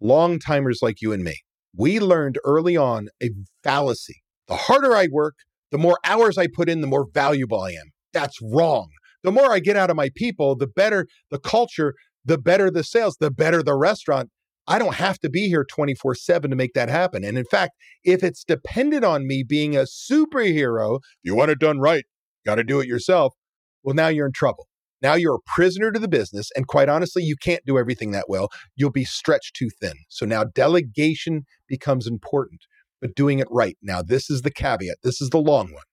long 0.00 0.38
timers 0.38 0.78
like 0.80 1.02
you 1.02 1.12
and 1.12 1.24
me, 1.24 1.40
we 1.76 1.98
learned 1.98 2.38
early 2.44 2.76
on 2.76 3.08
a 3.20 3.30
fallacy 3.64 4.22
the 4.48 4.56
harder 4.56 4.96
I 4.96 5.08
work, 5.10 5.34
the 5.70 5.78
more 5.78 5.98
hours 6.04 6.38
I 6.38 6.46
put 6.52 6.68
in, 6.68 6.80
the 6.80 6.86
more 6.86 7.06
valuable 7.12 7.60
I 7.60 7.70
am. 7.72 7.90
That's 8.12 8.38
wrong. 8.42 8.88
The 9.22 9.32
more 9.32 9.52
I 9.52 9.58
get 9.58 9.76
out 9.76 9.90
of 9.90 9.96
my 9.96 10.10
people, 10.14 10.56
the 10.56 10.66
better 10.66 11.06
the 11.30 11.38
culture, 11.38 11.94
the 12.24 12.38
better 12.38 12.70
the 12.70 12.84
sales, 12.84 13.16
the 13.20 13.30
better 13.30 13.62
the 13.62 13.76
restaurant. 13.76 14.30
I 14.66 14.78
don't 14.78 14.96
have 14.96 15.18
to 15.20 15.30
be 15.30 15.48
here 15.48 15.64
24 15.64 16.14
7 16.14 16.50
to 16.50 16.56
make 16.56 16.74
that 16.74 16.88
happen. 16.88 17.24
And 17.24 17.38
in 17.38 17.44
fact, 17.44 17.72
if 18.04 18.22
it's 18.22 18.44
dependent 18.44 19.04
on 19.04 19.26
me 19.26 19.42
being 19.42 19.76
a 19.76 19.80
superhero, 19.84 21.00
you 21.22 21.34
want 21.34 21.50
it 21.50 21.58
done 21.58 21.78
right, 21.80 22.04
got 22.44 22.56
to 22.56 22.64
do 22.64 22.80
it 22.80 22.86
yourself. 22.86 23.34
Well, 23.82 23.94
now 23.94 24.08
you're 24.08 24.26
in 24.26 24.32
trouble. 24.32 24.68
Now 25.00 25.14
you're 25.14 25.36
a 25.36 25.50
prisoner 25.54 25.92
to 25.92 25.98
the 25.98 26.08
business. 26.08 26.50
And 26.56 26.66
quite 26.66 26.88
honestly, 26.88 27.22
you 27.22 27.36
can't 27.40 27.64
do 27.64 27.78
everything 27.78 28.10
that 28.10 28.26
well. 28.28 28.48
You'll 28.76 28.90
be 28.90 29.04
stretched 29.04 29.54
too 29.54 29.70
thin. 29.80 29.94
So 30.08 30.26
now 30.26 30.44
delegation 30.44 31.44
becomes 31.68 32.06
important 32.06 32.62
but 33.00 33.14
doing 33.14 33.38
it 33.38 33.48
right. 33.50 33.76
Now, 33.82 34.02
this 34.02 34.30
is 34.30 34.42
the 34.42 34.50
caveat. 34.50 34.98
This 35.02 35.20
is 35.20 35.30
the 35.30 35.38
long 35.38 35.72
one. 35.72 35.84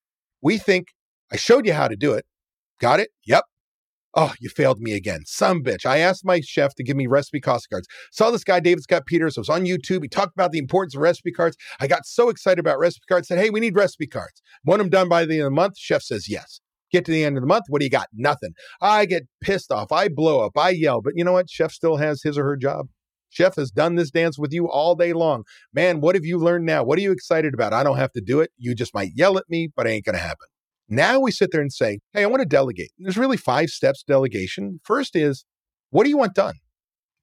We 0.42 0.58
think, 0.58 0.88
I 1.32 1.36
showed 1.36 1.66
you 1.66 1.74
how 1.74 1.88
to 1.88 1.96
do 1.96 2.14
it. 2.14 2.26
Got 2.80 3.00
it? 3.00 3.10
Yep. 3.26 3.44
Oh, 4.18 4.34
you 4.40 4.50
failed 4.50 4.80
me 4.80 4.94
again. 4.94 5.22
Some 5.26 5.62
bitch. 5.62 5.86
I 5.86 5.98
asked 5.98 6.24
my 6.24 6.40
chef 6.40 6.74
to 6.76 6.84
give 6.84 6.96
me 6.96 7.06
recipe 7.06 7.42
cost 7.42 7.70
cards. 7.70 7.88
Saw 8.12 8.32
this 8.32 8.46
guy, 8.46 8.62
David 8.62 8.82
Scott 8.84 9.06
Peters, 9.06 9.38
was 9.38 9.50
on 9.50 9.66
YouTube. 9.66 10.04
He 10.04 10.08
talked 10.08 10.34
about 10.34 10.54
the 10.54 10.58
importance 10.58 10.96
of 10.96 11.02
recipe 11.02 11.32
cards. 11.32 11.58
I 11.82 11.88
got 11.88 12.06
so 12.06 12.30
excited 12.30 12.60
about 12.60 12.80
recipe 12.80 13.04
cards, 13.10 13.28
said, 13.28 13.40
hey, 13.40 13.50
we 13.50 13.60
need 13.60 13.76
recipe 13.76 14.08
cards. 14.08 14.42
Want 14.64 14.80
them 14.80 14.90
done 14.90 15.10
by 15.10 15.26
the 15.26 15.34
end 15.34 15.42
of 15.42 15.48
the 15.48 15.52
month? 15.52 15.78
Chef 15.78 16.02
says 16.02 16.30
yes. 16.30 16.62
Get 16.92 17.04
to 17.06 17.12
the 17.12 17.26
end 17.26 17.36
of 17.36 17.42
the 17.42 17.48
month. 17.48 17.66
What 17.68 17.80
do 17.80 17.86
you 17.86 17.92
got? 17.92 18.08
Nothing. 18.14 18.54
I 18.80 19.06
get 19.06 19.24
pissed 19.42 19.70
off. 19.70 19.92
I 19.92 20.08
blow 20.08 20.46
up. 20.46 20.58
I 20.58 20.70
yell. 20.70 21.02
But 21.02 21.14
you 21.18 21.26
know 21.26 21.34
what? 21.34 21.50
Chef 21.50 21.74
still 21.74 21.98
has 21.98 22.22
his 22.24 22.38
or 22.38 22.46
her 22.46 22.56
job. 22.56 22.88
Chef 23.30 23.56
has 23.56 23.72
done 23.72 23.96
this 23.96 24.12
dance 24.12 24.38
with 24.40 24.54
you 24.54 24.70
all 24.70 24.96
day 24.96 25.14
long. 25.14 25.44
Man, 25.74 26.02
what 26.02 26.16
have 26.16 26.26
you 26.26 26.38
learned 26.38 26.66
now? 26.66 26.84
What 26.84 26.98
are 26.98 27.02
you 27.02 27.12
excited 27.12 27.54
about? 27.54 27.74
I 27.74 27.84
don't 27.84 27.98
have 27.98 28.14
to 28.14 28.22
do 28.22 28.40
it. 28.40 28.52
You 28.58 28.76
just 28.76 28.94
might 28.94 29.12
yell 29.16 29.38
at 29.38 29.50
me, 29.50 29.70
but 29.76 29.88
it 29.88 29.92
ain't 29.92 30.06
going 30.06 30.16
to 30.16 30.22
happen. 30.22 30.48
Now 30.88 31.20
we 31.20 31.32
sit 31.32 31.52
there 31.52 31.62
and 31.62 31.74
say, 31.74 32.00
hey, 32.14 32.24
I 32.24 32.28
want 32.28 32.42
to 32.42 32.48
delegate. 32.48 32.92
There's 32.98 33.18
really 33.18 33.38
five 33.38 33.70
steps 33.70 34.04
delegation. 34.04 34.80
First 34.84 35.16
is, 35.16 35.44
what 35.90 36.04
do 36.04 36.10
you 36.10 36.18
want 36.18 36.36
done? 36.36 36.56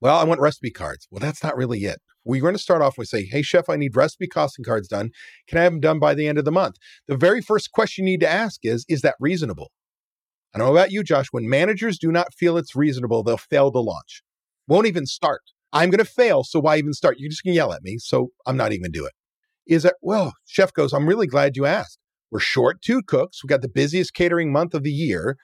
Well, 0.01 0.19
I 0.19 0.25
want 0.25 0.41
recipe 0.41 0.73
cards. 0.73 1.07
Well, 1.11 1.21
that's 1.21 1.45
not 1.45 1.57
really 1.57 1.85
it. 1.85 2.01
We're 2.25 2.43
going 2.43 2.55
to 2.55 2.59
start 2.59 2.83
off 2.83 2.99
with 2.99 3.09
say, 3.09 3.25
hey, 3.25 3.43
chef, 3.43 3.69
I 3.69 3.77
need 3.77 3.97
recipe 3.97 4.27
costing 4.27 4.65
cards 4.65 4.88
done. 4.88 5.11
Can 5.47 5.59
I 5.59 5.62
have 5.62 5.73
them 5.73 5.81
done 5.81 5.99
by 6.01 6.15
the 6.15 6.27
end 6.27 6.38
of 6.38 6.45
the 6.45 6.51
month? 6.51 6.77
The 7.07 7.17
very 7.17 7.41
first 7.41 7.71
question 7.71 8.05
you 8.05 8.12
need 8.12 8.21
to 8.21 8.29
ask 8.29 8.61
is, 8.65 8.85
is 8.88 9.03
that 9.03 9.15
reasonable? 9.21 9.71
I 10.55 10.59
don't 10.59 10.67
know 10.67 10.77
about 10.77 10.91
you, 10.91 11.05
Josh. 11.05 11.29
When 11.31 11.49
managers 11.49 11.99
do 11.99 12.11
not 12.11 12.35
feel 12.35 12.57
it's 12.57 12.75
reasonable, 12.75 13.23
they'll 13.23 13.37
fail 13.37 13.71
to 13.71 13.81
launch. 13.81 14.23
Won't 14.67 14.87
even 14.87 15.07
start. 15.07 15.43
I'm 15.73 15.91
going 15.91 16.05
to 16.05 16.05
fail. 16.05 16.45
So 16.45 16.61
why 16.61 16.77
even 16.77 16.93
start? 16.93 17.17
You're 17.19 17.31
just 17.31 17.45
going 17.45 17.53
to 17.53 17.57
yell 17.57 17.73
at 17.73 17.83
me. 17.83 17.99
So 17.99 18.29
I'm 18.47 18.57
not 18.57 18.73
even 18.73 18.83
going 18.83 18.93
to 18.93 18.99
do 18.99 19.07
it. 19.07 19.13
Is 19.67 19.85
that, 19.85 19.95
well, 20.03 20.35
chef 20.47 20.73
goes, 20.73 20.93
I'm 20.93 21.07
really 21.07 21.27
glad 21.27 21.57
you 21.57 21.67
asked. 21.67 21.99
We're 22.31 22.41
short 22.41 22.83
two 22.83 23.03
cooks. 23.03 23.43
We 23.43 23.49
got 23.49 23.63
the 23.63 23.69
busiest 23.69 24.15
catering 24.15 24.53
month 24.53 24.75
of 24.75 24.83
the 24.83 24.91
year. 24.91 25.37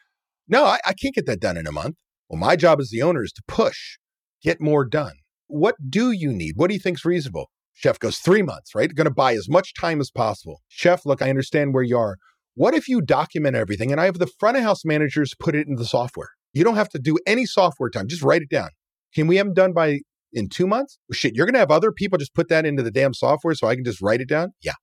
No, 0.48 0.64
I, 0.64 0.78
I 0.86 0.92
can't 0.94 1.14
get 1.14 1.26
that 1.26 1.40
done 1.40 1.56
in 1.56 1.66
a 1.66 1.72
month. 1.72 1.96
Well, 2.28 2.40
my 2.40 2.56
job 2.56 2.80
as 2.80 2.90
the 2.90 3.02
owner 3.02 3.22
is 3.22 3.32
to 3.32 3.42
push, 3.46 3.98
get 4.42 4.60
more 4.60 4.84
done. 4.84 5.14
What 5.46 5.76
do 5.88 6.10
you 6.10 6.32
need? 6.32 6.54
What 6.56 6.68
do 6.68 6.74
you 6.74 6.80
think's 6.80 7.04
reasonable? 7.04 7.50
Chef 7.74 7.98
goes, 7.98 8.18
three 8.18 8.42
months, 8.42 8.74
right? 8.74 8.92
Going 8.94 9.04
to 9.04 9.10
buy 9.10 9.34
as 9.34 9.48
much 9.48 9.72
time 9.72 10.00
as 10.00 10.10
possible. 10.10 10.62
Chef, 10.68 11.06
look, 11.06 11.22
I 11.22 11.30
understand 11.30 11.74
where 11.74 11.84
you 11.84 11.96
are. 11.96 12.16
What 12.54 12.74
if 12.74 12.88
you 12.88 13.00
document 13.00 13.54
everything 13.54 13.92
and 13.92 14.00
I 14.00 14.06
have 14.06 14.18
the 14.18 14.26
front 14.26 14.56
of 14.56 14.64
house 14.64 14.84
managers 14.84 15.32
put 15.38 15.54
it 15.54 15.68
in 15.68 15.76
the 15.76 15.84
software? 15.84 16.30
You 16.52 16.64
don't 16.64 16.74
have 16.74 16.88
to 16.90 16.98
do 16.98 17.18
any 17.24 17.46
software 17.46 17.88
time. 17.88 18.08
Just 18.08 18.22
write 18.22 18.42
it 18.42 18.50
down. 18.50 18.70
Can 19.14 19.26
we 19.26 19.36
have 19.36 19.46
them 19.46 19.54
done 19.54 19.72
by 19.72 20.00
in 20.32 20.48
two 20.48 20.66
months? 20.66 20.98
Well, 21.08 21.14
shit, 21.14 21.34
you're 21.34 21.46
going 21.46 21.54
to 21.54 21.60
have 21.60 21.70
other 21.70 21.92
people 21.92 22.18
just 22.18 22.34
put 22.34 22.48
that 22.48 22.66
into 22.66 22.82
the 22.82 22.90
damn 22.90 23.14
software 23.14 23.54
so 23.54 23.66
I 23.66 23.74
can 23.74 23.84
just 23.84 24.02
write 24.02 24.20
it 24.20 24.28
down? 24.28 24.52
Yeah. 24.62 24.74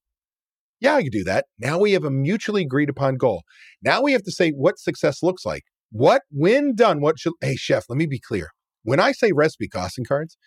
Yeah, 0.79 0.95
I 0.95 1.01
can 1.01 1.11
do 1.11 1.23
that. 1.23 1.45
Now 1.57 1.79
we 1.79 1.93
have 1.93 2.03
a 2.03 2.11
mutually 2.11 2.63
agreed 2.63 2.89
upon 2.89 3.15
goal. 3.15 3.43
Now 3.81 4.01
we 4.01 4.11
have 4.11 4.23
to 4.23 4.31
say 4.31 4.51
what 4.51 4.77
success 4.77 5.23
looks 5.23 5.45
like. 5.45 5.63
What, 5.91 6.23
when 6.29 6.75
done, 6.75 6.99
what 6.99 7.17
should, 7.19 7.33
hey, 7.41 7.55
chef, 7.55 7.85
let 7.87 7.97
me 7.97 8.05
be 8.05 8.19
clear. 8.19 8.49
When 8.83 8.99
I 8.99 9.13
say 9.13 9.31
recipe 9.31 9.67
costing 9.67 10.05
cards, 10.05 10.37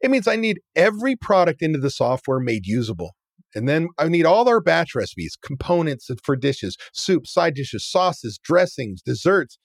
it 0.00 0.10
means 0.10 0.28
I 0.28 0.36
need 0.36 0.60
every 0.76 1.16
product 1.16 1.62
into 1.62 1.78
the 1.78 1.90
software 1.90 2.38
made 2.38 2.66
usable. 2.66 3.12
And 3.54 3.68
then 3.68 3.88
I 3.98 4.08
need 4.08 4.26
all 4.26 4.48
our 4.48 4.60
batch 4.60 4.94
recipes, 4.94 5.36
components 5.42 6.10
for 6.22 6.36
dishes, 6.36 6.76
soup, 6.92 7.26
side 7.26 7.54
dishes, 7.54 7.88
sauces, 7.88 8.38
dressings, 8.38 9.00
desserts, 9.00 9.58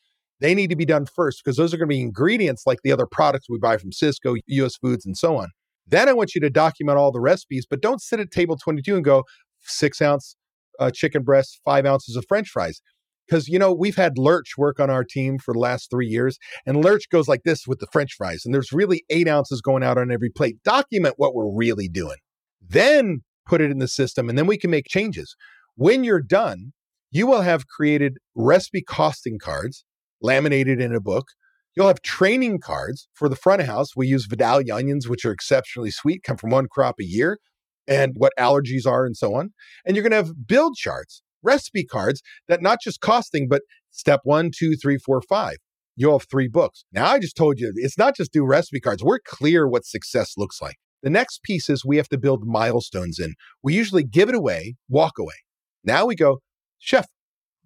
they 0.43 0.53
need 0.53 0.69
to 0.69 0.75
be 0.75 0.85
done 0.85 1.05
first 1.05 1.41
because 1.43 1.55
those 1.55 1.73
are 1.73 1.77
going 1.77 1.87
to 1.87 1.95
be 1.95 2.01
ingredients 2.01 2.63
like 2.67 2.79
the 2.83 2.91
other 2.91 3.05
products 3.05 3.49
we 3.49 3.57
buy 3.57 3.77
from 3.77 3.91
Sysco, 3.91 4.37
US 4.45 4.75
Foods, 4.75 5.05
and 5.05 5.17
so 5.17 5.37
on. 5.37 5.47
Then 5.87 6.09
I 6.09 6.13
want 6.13 6.35
you 6.35 6.41
to 6.41 6.49
document 6.49 6.97
all 6.97 7.13
the 7.13 7.21
recipes, 7.21 7.65
but 7.67 7.81
don't 7.81 8.01
sit 8.01 8.19
at 8.19 8.29
table 8.29 8.57
22 8.57 8.95
and 8.97 9.05
go 9.05 9.23
six 9.61 10.01
ounce 10.01 10.35
uh, 10.79 10.91
chicken 10.91 11.23
breast, 11.23 11.61
five 11.63 11.85
ounces 11.85 12.17
of 12.17 12.25
French 12.27 12.49
fries. 12.49 12.81
Because, 13.25 13.47
you 13.47 13.57
know, 13.57 13.71
we've 13.71 13.95
had 13.95 14.17
Lurch 14.17 14.57
work 14.57 14.81
on 14.81 14.89
our 14.89 15.05
team 15.05 15.39
for 15.39 15.53
the 15.53 15.59
last 15.59 15.89
three 15.89 16.07
years, 16.07 16.37
and 16.65 16.83
Lurch 16.83 17.09
goes 17.09 17.29
like 17.29 17.43
this 17.43 17.65
with 17.65 17.79
the 17.79 17.87
French 17.93 18.15
fries, 18.17 18.41
and 18.43 18.53
there's 18.53 18.73
really 18.73 19.05
eight 19.09 19.29
ounces 19.29 19.61
going 19.61 19.81
out 19.81 19.97
on 19.97 20.11
every 20.11 20.29
plate. 20.29 20.61
Document 20.65 21.15
what 21.15 21.33
we're 21.33 21.55
really 21.55 21.87
doing. 21.87 22.17
Then 22.61 23.21
put 23.47 23.61
it 23.61 23.71
in 23.71 23.79
the 23.79 23.87
system, 23.87 24.27
and 24.27 24.37
then 24.37 24.45
we 24.45 24.57
can 24.57 24.71
make 24.71 24.87
changes. 24.89 25.37
When 25.75 26.03
you're 26.03 26.21
done, 26.21 26.73
you 27.11 27.27
will 27.27 27.43
have 27.43 27.65
created 27.65 28.17
recipe 28.35 28.81
costing 28.81 29.39
cards 29.39 29.85
laminated 30.23 30.81
in 30.81 30.95
a 30.95 31.01
book. 31.01 31.27
You'll 31.75 31.87
have 31.87 32.01
training 32.01 32.59
cards 32.59 33.07
for 33.13 33.29
the 33.29 33.35
front 33.35 33.61
of 33.61 33.67
house. 33.67 33.95
We 33.95 34.07
use 34.07 34.25
Vidalia 34.25 34.75
onions, 34.75 35.07
which 35.07 35.25
are 35.25 35.31
exceptionally 35.31 35.91
sweet, 35.91 36.23
come 36.23 36.37
from 36.37 36.51
one 36.51 36.67
crop 36.67 36.95
a 36.99 37.03
year, 37.03 37.39
and 37.87 38.13
what 38.15 38.33
allergies 38.39 38.87
are 38.87 39.05
and 39.05 39.17
so 39.17 39.35
on. 39.35 39.53
And 39.85 39.95
you're 39.95 40.03
going 40.03 40.11
to 40.11 40.27
have 40.27 40.47
build 40.47 40.75
charts 40.75 41.21
recipe 41.43 41.83
cards 41.83 42.21
that 42.47 42.61
not 42.61 42.79
just 42.81 43.01
costing, 43.01 43.47
but 43.47 43.61
step 43.91 44.21
one, 44.23 44.49
two, 44.55 44.75
three, 44.75 44.97
four, 44.97 45.21
five. 45.21 45.57
You'll 45.95 46.17
have 46.17 46.27
three 46.29 46.47
books. 46.47 46.85
Now 46.91 47.07
I 47.07 47.19
just 47.19 47.37
told 47.37 47.59
you 47.59 47.71
it's 47.75 47.97
not 47.97 48.15
just 48.15 48.33
do 48.33 48.43
recipe 48.45 48.79
cards. 48.79 49.03
We're 49.03 49.19
clear 49.19 49.67
what 49.67 49.85
success 49.85 50.33
looks 50.37 50.61
like. 50.61 50.77
The 51.03 51.09
next 51.09 51.43
piece 51.43 51.69
is 51.69 51.85
we 51.85 51.97
have 51.97 52.09
to 52.09 52.17
build 52.17 52.47
milestones 52.47 53.19
in. 53.19 53.35
We 53.61 53.75
usually 53.75 54.03
give 54.03 54.29
it 54.29 54.35
away, 54.35 54.75
walk 54.89 55.19
away. 55.19 55.35
Now 55.83 56.05
we 56.05 56.15
go, 56.15 56.39
chef, 56.79 57.07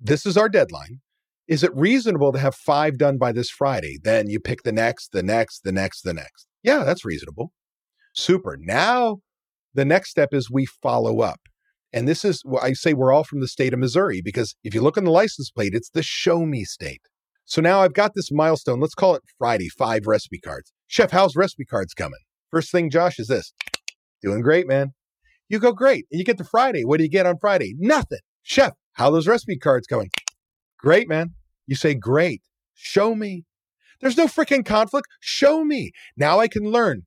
this 0.01 0.25
is 0.25 0.35
our 0.35 0.49
deadline. 0.49 0.99
Is 1.47 1.63
it 1.63 1.75
reasonable 1.75 2.33
to 2.33 2.39
have 2.39 2.55
five 2.55 2.97
done 2.97 3.17
by 3.17 3.31
this 3.31 3.49
Friday? 3.49 3.97
Then 4.03 4.29
you 4.29 4.39
pick 4.39 4.63
the 4.63 4.71
next, 4.71 5.11
the 5.13 5.23
next, 5.23 5.63
the 5.63 5.71
next, 5.71 6.01
the 6.01 6.13
next. 6.13 6.47
Yeah, 6.61 6.83
that's 6.83 7.05
reasonable. 7.05 7.51
Super. 8.13 8.57
Now 8.59 9.17
the 9.73 9.85
next 9.85 10.09
step 10.09 10.33
is 10.33 10.51
we 10.51 10.65
follow 10.65 11.21
up. 11.21 11.39
And 11.93 12.07
this 12.07 12.25
is 12.25 12.43
I 12.61 12.73
say 12.73 12.93
we're 12.93 13.13
all 13.13 13.23
from 13.23 13.39
the 13.39 13.47
state 13.47 13.73
of 13.73 13.79
Missouri 13.79 14.21
because 14.21 14.55
if 14.63 14.73
you 14.73 14.81
look 14.81 14.97
on 14.97 15.05
the 15.05 15.11
license 15.11 15.49
plate, 15.49 15.73
it's 15.73 15.89
the 15.89 16.03
show 16.03 16.45
me 16.45 16.65
state. 16.65 17.01
So 17.45 17.61
now 17.61 17.79
I've 17.79 17.93
got 17.93 18.11
this 18.13 18.29
milestone. 18.29 18.81
Let's 18.81 18.93
call 18.95 19.15
it 19.15 19.23
Friday, 19.37 19.69
five 19.69 20.05
recipe 20.05 20.39
cards. 20.39 20.73
Chef, 20.87 21.11
how's 21.11 21.37
recipe 21.37 21.63
cards 21.63 21.93
coming? 21.93 22.19
First 22.51 22.71
thing, 22.71 22.89
Josh, 22.89 23.19
is 23.19 23.27
this 23.27 23.53
doing 24.21 24.41
great, 24.41 24.67
man. 24.67 24.93
You 25.47 25.59
go 25.59 25.71
great. 25.71 26.05
And 26.11 26.19
you 26.19 26.25
get 26.25 26.37
to 26.39 26.43
Friday. 26.43 26.83
What 26.83 26.97
do 26.97 27.03
you 27.03 27.09
get 27.09 27.25
on 27.25 27.37
Friday? 27.39 27.73
Nothing. 27.77 28.19
Chef, 28.41 28.73
how 28.93 29.09
those 29.11 29.27
recipe 29.27 29.57
cards 29.57 29.87
going? 29.87 30.09
Great, 30.79 31.09
man. 31.09 31.33
You 31.65 31.75
say, 31.75 31.93
great. 31.93 32.41
Show 32.73 33.15
me. 33.15 33.43
There's 33.99 34.17
no 34.17 34.27
freaking 34.27 34.65
conflict. 34.65 35.07
Show 35.19 35.63
me. 35.63 35.91
Now 36.15 36.39
I 36.39 36.47
can 36.47 36.71
learn. 36.71 37.03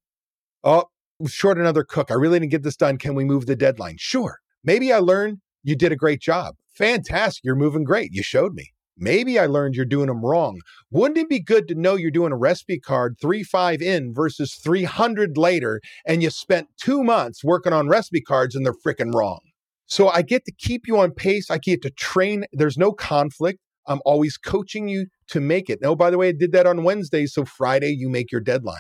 Oh, 0.64 0.86
short 1.26 1.58
another 1.58 1.84
cook. 1.84 2.10
I 2.10 2.14
really 2.14 2.40
didn't 2.40 2.50
get 2.50 2.62
this 2.62 2.76
done. 2.76 2.98
Can 2.98 3.14
we 3.14 3.24
move 3.24 3.46
the 3.46 3.56
deadline? 3.56 3.96
Sure. 3.98 4.38
Maybe 4.64 4.92
I 4.92 4.98
learned 4.98 5.38
you 5.62 5.76
did 5.76 5.92
a 5.92 5.96
great 5.96 6.20
job. 6.20 6.56
Fantastic. 6.74 7.44
You're 7.44 7.54
moving 7.54 7.84
great. 7.84 8.12
You 8.12 8.22
showed 8.22 8.54
me. 8.54 8.72
Maybe 8.96 9.38
I 9.38 9.46
learned 9.46 9.76
you're 9.76 9.86
doing 9.86 10.08
them 10.08 10.24
wrong. 10.24 10.60
Wouldn't 10.90 11.16
it 11.16 11.28
be 11.28 11.40
good 11.40 11.68
to 11.68 11.74
know 11.74 11.94
you're 11.94 12.10
doing 12.10 12.32
a 12.32 12.36
recipe 12.36 12.78
card 12.78 13.16
three 13.20 13.42
five 13.42 13.80
in 13.80 14.12
versus 14.12 14.54
300 14.54 15.38
later, 15.38 15.80
and 16.06 16.22
you 16.22 16.28
spent 16.28 16.68
two 16.76 17.02
months 17.02 17.42
working 17.42 17.72
on 17.72 17.88
recipe 17.88 18.20
cards 18.20 18.54
and 18.54 18.66
they're 18.66 18.74
freaking 18.74 19.14
wrong? 19.14 19.40
So 19.90 20.08
I 20.08 20.22
get 20.22 20.44
to 20.44 20.52
keep 20.56 20.86
you 20.86 20.98
on 20.98 21.10
pace. 21.10 21.50
I 21.50 21.58
get 21.58 21.82
to 21.82 21.90
train. 21.90 22.44
There's 22.52 22.78
no 22.78 22.92
conflict. 22.92 23.58
I'm 23.88 24.00
always 24.04 24.36
coaching 24.36 24.88
you 24.88 25.06
to 25.28 25.40
make 25.40 25.68
it. 25.68 25.80
Now, 25.82 25.96
by 25.96 26.10
the 26.10 26.18
way, 26.18 26.28
I 26.28 26.32
did 26.32 26.52
that 26.52 26.66
on 26.66 26.84
Wednesday. 26.84 27.26
So 27.26 27.44
Friday, 27.44 27.90
you 27.90 28.08
make 28.08 28.30
your 28.30 28.40
deadline. 28.40 28.78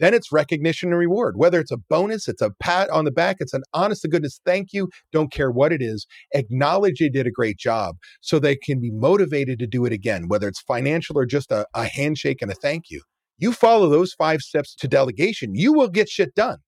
Then 0.00 0.14
it's 0.14 0.32
recognition 0.32 0.90
and 0.90 0.98
reward. 0.98 1.36
Whether 1.36 1.60
it's 1.60 1.70
a 1.70 1.76
bonus, 1.76 2.26
it's 2.26 2.42
a 2.42 2.50
pat 2.58 2.88
on 2.90 3.04
the 3.04 3.10
back, 3.10 3.36
it's 3.38 3.52
an 3.52 3.62
honest 3.74 4.02
to 4.02 4.08
goodness 4.08 4.40
thank 4.46 4.72
you. 4.72 4.88
Don't 5.12 5.30
care 5.30 5.50
what 5.50 5.72
it 5.72 5.82
is. 5.82 6.06
Acknowledge 6.34 7.00
you 7.00 7.10
did 7.10 7.26
a 7.26 7.30
great 7.30 7.58
job 7.58 7.96
so 8.22 8.38
they 8.38 8.56
can 8.56 8.80
be 8.80 8.90
motivated 8.90 9.58
to 9.58 9.66
do 9.66 9.84
it 9.84 9.92
again, 9.92 10.28
whether 10.28 10.48
it's 10.48 10.62
financial 10.62 11.18
or 11.18 11.26
just 11.26 11.52
a, 11.52 11.66
a 11.74 11.84
handshake 11.84 12.40
and 12.40 12.50
a 12.50 12.54
thank 12.54 12.84
you. 12.90 13.02
You 13.36 13.52
follow 13.52 13.88
those 13.90 14.14
five 14.14 14.40
steps 14.40 14.74
to 14.76 14.88
delegation, 14.88 15.54
you 15.54 15.72
will 15.72 15.88
get 15.88 16.08
shit 16.08 16.34
done. 16.34 16.58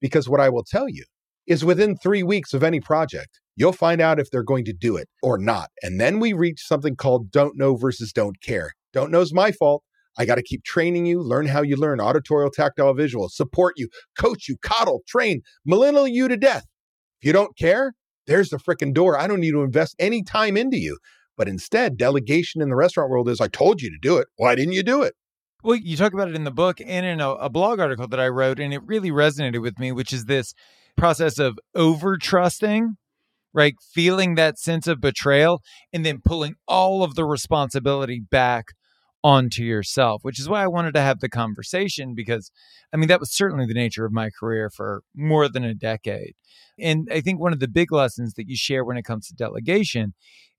Because 0.00 0.28
what 0.28 0.40
I 0.40 0.48
will 0.48 0.64
tell 0.64 0.88
you 0.88 1.04
is 1.48 1.64
within 1.64 1.96
three 1.96 2.22
weeks 2.22 2.52
of 2.54 2.62
any 2.62 2.78
project, 2.78 3.40
you'll 3.56 3.72
find 3.72 4.00
out 4.00 4.20
if 4.20 4.30
they're 4.30 4.44
going 4.44 4.64
to 4.66 4.72
do 4.72 4.96
it 4.96 5.08
or 5.22 5.38
not. 5.38 5.70
And 5.82 6.00
then 6.00 6.20
we 6.20 6.32
reach 6.32 6.60
something 6.60 6.94
called 6.94 7.30
don't 7.30 7.56
know 7.56 7.74
versus 7.74 8.12
don't 8.12 8.40
care. 8.40 8.72
Don't 8.92 9.10
know 9.10 9.20
is 9.20 9.34
my 9.34 9.50
fault. 9.50 9.82
I 10.18 10.24
got 10.24 10.34
to 10.34 10.42
keep 10.42 10.64
training 10.64 11.06
you, 11.06 11.22
learn 11.22 11.46
how 11.46 11.62
you 11.62 11.76
learn 11.76 12.00
auditorial, 12.00 12.50
tactile, 12.50 12.92
visual, 12.92 13.28
support 13.28 13.74
you, 13.76 13.88
coach 14.18 14.48
you, 14.48 14.56
coddle, 14.62 15.02
train, 15.06 15.42
millennial 15.64 16.08
you 16.08 16.28
to 16.28 16.36
death. 16.36 16.64
If 17.20 17.26
you 17.26 17.32
don't 17.32 17.56
care, 17.56 17.94
there's 18.26 18.50
the 18.50 18.58
freaking 18.58 18.92
door. 18.92 19.18
I 19.18 19.26
don't 19.26 19.40
need 19.40 19.52
to 19.52 19.62
invest 19.62 19.94
any 19.98 20.22
time 20.22 20.56
into 20.56 20.76
you. 20.76 20.98
But 21.36 21.48
instead, 21.48 21.96
delegation 21.96 22.60
in 22.60 22.68
the 22.68 22.74
restaurant 22.74 23.10
world 23.10 23.28
is 23.28 23.40
I 23.40 23.48
told 23.48 23.80
you 23.80 23.90
to 23.90 23.98
do 24.02 24.18
it. 24.18 24.26
Why 24.36 24.56
didn't 24.56 24.72
you 24.72 24.82
do 24.82 25.02
it? 25.02 25.14
Well, 25.62 25.76
you 25.76 25.96
talk 25.96 26.12
about 26.12 26.28
it 26.28 26.34
in 26.34 26.44
the 26.44 26.50
book 26.50 26.80
and 26.84 27.06
in 27.06 27.20
a, 27.20 27.30
a 27.30 27.48
blog 27.48 27.80
article 27.80 28.08
that 28.08 28.20
I 28.20 28.28
wrote, 28.28 28.60
and 28.60 28.74
it 28.74 28.82
really 28.84 29.10
resonated 29.10 29.62
with 29.62 29.78
me, 29.78 29.92
which 29.92 30.12
is 30.12 30.26
this 30.26 30.52
process 30.98 31.38
of 31.38 31.58
over 31.74 32.16
trusting 32.16 32.96
right? 33.54 33.74
Feeling 33.92 34.34
that 34.34 34.58
sense 34.58 34.86
of 34.86 35.00
betrayal 35.00 35.62
and 35.92 36.04
then 36.04 36.20
pulling 36.24 36.54
all 36.66 37.02
of 37.02 37.14
the 37.14 37.24
responsibility 37.24 38.20
back 38.20 38.66
onto 39.24 39.62
yourself, 39.64 40.20
which 40.22 40.38
is 40.38 40.48
why 40.48 40.62
I 40.62 40.68
wanted 40.68 40.94
to 40.94 41.00
have 41.00 41.20
the 41.20 41.28
conversation 41.28 42.14
because 42.14 42.50
I 42.92 42.96
mean, 42.96 43.08
that 43.08 43.20
was 43.20 43.32
certainly 43.32 43.66
the 43.66 43.74
nature 43.74 44.04
of 44.04 44.12
my 44.12 44.30
career 44.30 44.70
for 44.70 45.02
more 45.14 45.48
than 45.48 45.64
a 45.64 45.74
decade. 45.74 46.34
And 46.78 47.08
I 47.10 47.20
think 47.20 47.40
one 47.40 47.52
of 47.52 47.60
the 47.60 47.68
big 47.68 47.90
lessons 47.90 48.34
that 48.34 48.48
you 48.48 48.56
share 48.56 48.84
when 48.84 48.96
it 48.96 49.04
comes 49.04 49.26
to 49.26 49.34
delegation 49.34 50.14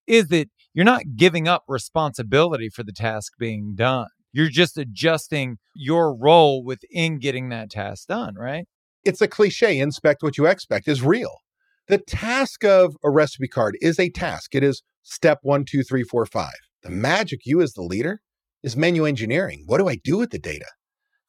is 0.05 0.27
that 0.27 0.49
you're 0.73 0.85
not 0.85 1.15
giving 1.15 1.47
up 1.47 1.63
responsibility 1.67 2.69
for 2.69 2.83
the 2.83 2.91
task 2.91 3.33
being 3.39 3.75
done. 3.75 4.07
You're 4.33 4.49
just 4.49 4.77
adjusting 4.77 5.57
your 5.73 6.13
role 6.15 6.63
within 6.63 7.17
getting 7.19 7.49
that 7.49 7.71
task 7.71 8.07
done, 8.07 8.35
right? 8.35 8.67
It's 9.03 9.21
a 9.21 9.27
cliche 9.27 9.79
inspect 9.79 10.23
what 10.23 10.37
you 10.37 10.45
expect 10.45 10.87
is 10.87 11.01
real. 11.01 11.37
The 11.87 11.97
task 11.97 12.63
of 12.63 12.95
a 13.03 13.09
recipe 13.09 13.47
card 13.47 13.77
is 13.81 13.99
a 13.99 14.09
task. 14.09 14.53
It 14.53 14.63
is 14.63 14.83
step 15.03 15.39
one, 15.41 15.65
two, 15.65 15.83
three, 15.83 16.03
four, 16.03 16.25
five. 16.25 16.53
The 16.83 16.89
magic, 16.89 17.41
you 17.45 17.61
as 17.61 17.73
the 17.73 17.81
leader, 17.81 18.21
is 18.61 18.77
menu 18.77 19.05
engineering. 19.05 19.63
What 19.65 19.79
do 19.79 19.87
I 19.87 19.95
do 20.03 20.17
with 20.17 20.31
the 20.31 20.39
data? 20.39 20.67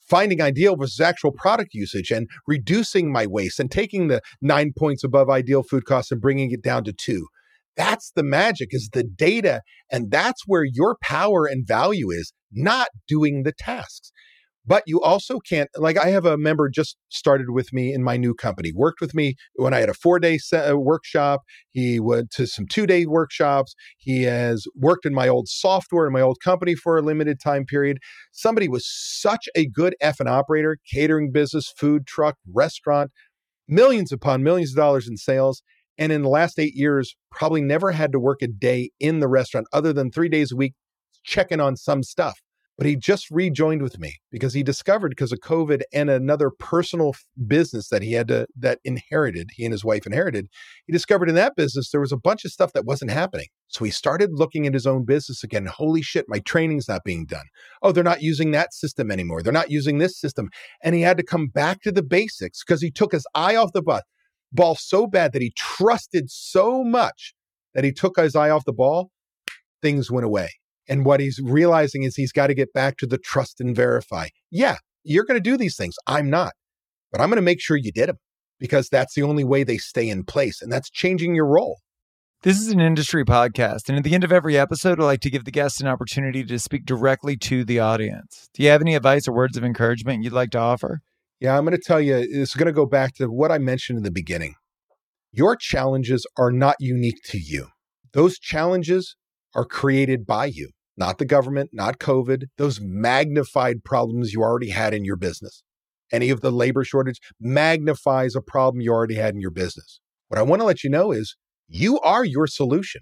Finding 0.01 0.43
ideal 0.43 0.77
versus 0.77 1.01
actual 1.01 1.33
product 1.33 1.73
usage 1.73 2.11
and 2.11 2.29
reducing 2.47 3.13
my 3.13 3.27
waste 3.27 3.61
and 3.61 3.71
taking 3.71 4.09
the 4.09 4.21
nine 4.43 4.73
points 4.77 5.05
above 5.05 5.31
ideal 5.31 5.63
food 5.63 5.85
costs 5.85 6.11
and 6.11 6.21
bringing 6.21 6.51
it 6.51 6.63
down 6.63 6.85
to 6.85 6.93
two. 6.93 7.29
That's 7.77 8.11
the 8.15 8.25
magic 8.25 8.69
is 8.73 8.91
the 8.93 9.05
data. 9.05 9.63
And 9.91 10.11
that's 10.11 10.43
where 10.47 10.65
your 10.65 10.97
power 11.01 11.47
and 11.47 11.67
value 11.67 12.11
is, 12.11 12.33
not 12.53 12.89
doing 13.07 13.45
the 13.45 13.53
tasks. 13.53 14.11
But 14.71 14.85
you 14.87 15.03
also 15.03 15.41
can't, 15.41 15.69
like, 15.77 15.99
I 15.99 16.11
have 16.11 16.25
a 16.25 16.39
member 16.39 16.69
just 16.69 16.97
started 17.09 17.51
with 17.51 17.73
me 17.73 17.93
in 17.93 18.05
my 18.05 18.17
new 18.17 18.35
company, 18.35 18.71
worked 18.73 19.01
with 19.01 19.17
me 19.17 19.35
when 19.57 19.75
I 19.75 19.81
had 19.81 19.89
a 19.89 19.95
four 19.95 20.21
day 20.21 20.39
uh, 20.55 20.79
workshop. 20.79 21.41
He 21.71 21.99
went 21.99 22.31
to 22.35 22.47
some 22.47 22.69
two 22.69 22.87
day 22.87 23.05
workshops. 23.05 23.75
He 23.99 24.23
has 24.23 24.67
worked 24.77 25.05
in 25.05 25.13
my 25.13 25.27
old 25.27 25.49
software 25.49 26.07
in 26.07 26.13
my 26.13 26.21
old 26.21 26.39
company 26.41 26.77
for 26.77 26.97
a 26.97 27.03
limited 27.03 27.41
time 27.41 27.65
period. 27.65 27.99
Somebody 28.31 28.69
was 28.69 28.89
such 28.89 29.49
a 29.57 29.67
good 29.67 29.97
F 30.01 30.21
and 30.21 30.29
operator, 30.29 30.79
catering 30.89 31.33
business, 31.33 31.73
food 31.77 32.07
truck, 32.07 32.37
restaurant, 32.55 33.11
millions 33.67 34.13
upon 34.13 34.45
millions 34.45 34.71
of 34.71 34.77
dollars 34.77 35.09
in 35.09 35.17
sales. 35.17 35.65
And 35.99 36.13
in 36.13 36.23
the 36.23 36.29
last 36.29 36.61
eight 36.61 36.77
years, 36.77 37.17
probably 37.33 37.61
never 37.61 37.91
had 37.91 38.13
to 38.13 38.21
work 38.21 38.41
a 38.41 38.47
day 38.47 38.91
in 39.01 39.19
the 39.19 39.27
restaurant 39.27 39.67
other 39.73 39.93
than 39.93 40.13
three 40.13 40.29
days 40.29 40.53
a 40.53 40.57
week, 40.57 40.75
checking 41.25 41.59
on 41.59 41.77
some 41.77 42.05
stuff 42.05 42.39
but 42.81 42.87
he 42.87 42.97
just 42.97 43.31
rejoined 43.31 43.83
with 43.83 43.99
me 43.99 44.17
because 44.31 44.55
he 44.55 44.63
discovered 44.63 45.11
because 45.11 45.33
of 45.33 45.41
COVID 45.41 45.83
and 45.93 46.09
another 46.09 46.49
personal 46.49 47.15
business 47.47 47.91
that 47.91 48.01
he 48.01 48.15
had 48.15 48.29
to 48.29 48.47
that 48.57 48.79
inherited, 48.85 49.51
he 49.53 49.67
and 49.67 49.73
his 49.73 49.85
wife 49.85 50.07
inherited. 50.07 50.49
He 50.87 50.93
discovered 50.95 51.29
in 51.29 51.35
that 51.35 51.57
business 51.57 51.91
there 51.91 52.01
was 52.01 52.11
a 52.11 52.17
bunch 52.17 52.47
of 52.47 52.53
stuff 52.53 52.73
that 52.73 52.87
wasn't 52.87 53.11
happening. 53.11 53.49
So 53.69 53.85
he 53.85 53.91
started 53.91 54.31
looking 54.33 54.67
at 54.67 54.73
his 54.73 54.87
own 54.87 55.05
business 55.05 55.45
again. 55.45 55.67
Holy 55.67 56.01
shit, 56.01 56.25
my 56.27 56.39
training's 56.39 56.89
not 56.89 57.05
being 57.05 57.27
done. 57.27 57.45
Oh, 57.83 57.93
they're 57.93 58.03
not 58.03 58.23
using 58.23 58.53
that 58.53 58.73
system 58.73 59.11
anymore. 59.11 59.43
They're 59.43 59.53
not 59.53 59.71
using 59.71 59.99
this 59.99 60.19
system. 60.19 60.49
And 60.83 60.95
he 60.95 61.03
had 61.03 61.19
to 61.19 61.23
come 61.23 61.49
back 61.49 61.83
to 61.83 61.93
the 61.93 62.03
basics 62.03 62.65
because 62.65 62.81
he 62.81 62.91
took 62.91 63.13
his 63.13 63.27
eye 63.35 63.57
off 63.57 63.75
the 63.75 63.83
ball, 63.83 64.01
ball 64.53 64.75
so 64.75 65.07
bad 65.07 65.35
that 65.35 65.43
he 65.43 65.53
trusted 65.55 66.31
so 66.31 66.83
much 66.83 67.35
that 67.75 67.85
he 67.85 67.93
took 67.93 68.19
his 68.19 68.35
eye 68.35 68.49
off 68.49 68.65
the 68.65 68.73
ball. 68.73 69.11
Things 69.83 70.11
went 70.11 70.25
away. 70.25 70.49
And 70.89 71.05
what 71.05 71.21
he's 71.21 71.41
realizing 71.43 72.03
is 72.03 72.17
he's 72.17 72.33
got 72.33 72.49
to 72.49 72.55
get 72.55 72.73
back 72.73 72.97
to 72.99 73.07
the 73.07 73.19
trust 73.19 73.61
and 73.61 73.75
verify. 73.77 74.29
Yeah, 74.51 74.79
you're 75.05 75.25
going 75.25 75.41
to 75.41 75.51
do 75.51 75.57
these 75.57 75.77
things. 75.77 75.97
I'm 76.07 76.29
not, 76.31 76.53
but 77.13 77.21
I'm 77.21 77.29
going 77.29 77.37
to 77.37 77.43
make 77.43 77.61
sure 77.61 77.77
you 77.77 77.93
did 77.93 78.09
them 78.09 78.19
because 78.59 78.89
that's 78.89 79.15
the 79.15 79.23
only 79.23 79.45
way 79.45 79.65
they 79.65 79.79
stay 79.79 80.09
in 80.09 80.25
place. 80.25 80.61
And 80.61 80.71
that's 80.71 80.91
changing 80.91 81.35
your 81.35 81.47
role. 81.47 81.79
This 82.43 82.59
is 82.59 82.69
an 82.69 82.81
industry 82.81 83.25
podcast. 83.25 83.89
And 83.89 83.99
at 83.99 84.05
the 84.05 84.15
end 84.15 84.25
of 84.25 84.33
every 84.33 84.57
episode, 84.57 84.99
I 84.99 85.05
like 85.05 85.21
to 85.21 85.31
give 85.31 85.45
the 85.45 85.51
guests 85.51 85.81
an 85.81 85.87
opportunity 85.87 86.43
to 86.45 86.59
speak 86.59 86.87
directly 86.87 87.37
to 87.37 87.65
the 87.65 87.81
audience. 87.81 88.49
Do 88.55 88.63
you 88.63 88.71
have 88.71 88.81
any 88.81 88.95
advice 88.95 89.29
or 89.29 89.35
words 89.35 89.59
of 89.59 89.65
encouragement 89.65 90.25
you'd 90.25 90.33
like 90.33 90.51
to 90.53 90.59
offer? 90.59 91.01
Yeah, 91.39 91.57
I'm 91.57 91.65
going 91.65 91.77
to 91.77 91.83
tell 91.83 92.01
you, 92.01 92.17
it's 92.17 92.55
going 92.55 92.67
to 92.67 92.73
go 92.73 92.87
back 92.87 93.15
to 93.17 93.27
what 93.27 93.53
I 93.53 93.59
mentioned 93.59 93.99
in 93.99 94.05
the 94.05 94.11
beginning. 94.11 94.55
Your 95.33 95.55
challenges 95.55 96.27
are 96.39 96.51
not 96.51 96.77
unique 96.81 97.23
to 97.27 97.39
you, 97.39 97.69
those 98.13 98.39
challenges 98.39 99.17
are 99.55 99.65
created 99.65 100.27
by 100.27 100.47
you 100.47 100.71
not 101.01 101.17
the 101.19 101.25
government, 101.25 101.71
not 101.73 101.99
COVID, 101.99 102.45
those 102.59 102.79
magnified 102.81 103.83
problems 103.85 104.35
you 104.35 104.43
already 104.43 104.69
had 104.69 104.93
in 104.93 105.05
your 105.05 105.17
business. 105.17 105.63
Any 106.13 106.29
of 106.29 106.43
the 106.43 106.51
labor 106.51 106.85
shortage 106.85 107.21
magnifies 107.41 108.35
a 108.37 108.43
problem 108.43 108.83
you 108.83 108.93
already 108.93 109.15
had 109.15 109.35
in 109.35 109.41
your 109.41 109.51
business. 109.51 110.01
What 110.29 110.39
I 110.39 110.43
want 110.43 110.61
to 110.61 110.67
let 110.67 110.85
you 110.85 110.91
know 110.91 111.11
is 111.11 111.37
you 111.69 111.99
are 112.01 112.25
your 112.25 112.47
solution. 112.47 113.01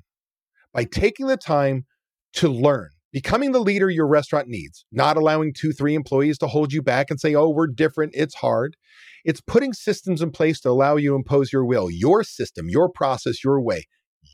By 0.73 0.85
taking 0.85 1.27
the 1.27 1.37
time 1.37 1.87
to 2.35 2.49
learn, 2.49 2.91
becoming 3.13 3.51
the 3.51 3.59
leader 3.59 3.91
your 3.91 4.07
restaurant 4.07 4.47
needs, 4.47 4.85
not 4.93 5.17
allowing 5.17 5.53
two, 5.53 5.73
three 5.73 5.97
employees 5.97 6.39
to 6.39 6.47
hold 6.47 6.73
you 6.73 6.83
back 6.83 7.11
and 7.11 7.19
say, 7.19 7.35
oh, 7.35 7.49
we're 7.49 7.67
different, 7.67 8.13
it's 8.15 8.37
hard. 8.37 8.77
It's 9.25 9.41
putting 9.41 9.73
systems 9.73 10.23
in 10.23 10.31
place 10.31 10.61
to 10.61 10.71
allow 10.71 10.97
you 10.97 11.11
to 11.11 11.17
impose 11.17 11.53
your 11.53 11.65
will, 11.65 11.91
your 11.91 12.23
system, 12.23 12.69
your 12.69 12.89
process, 12.89 13.43
your 13.43 13.61
way, 13.61 13.87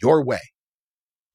your 0.03 0.23
way. 0.23 0.41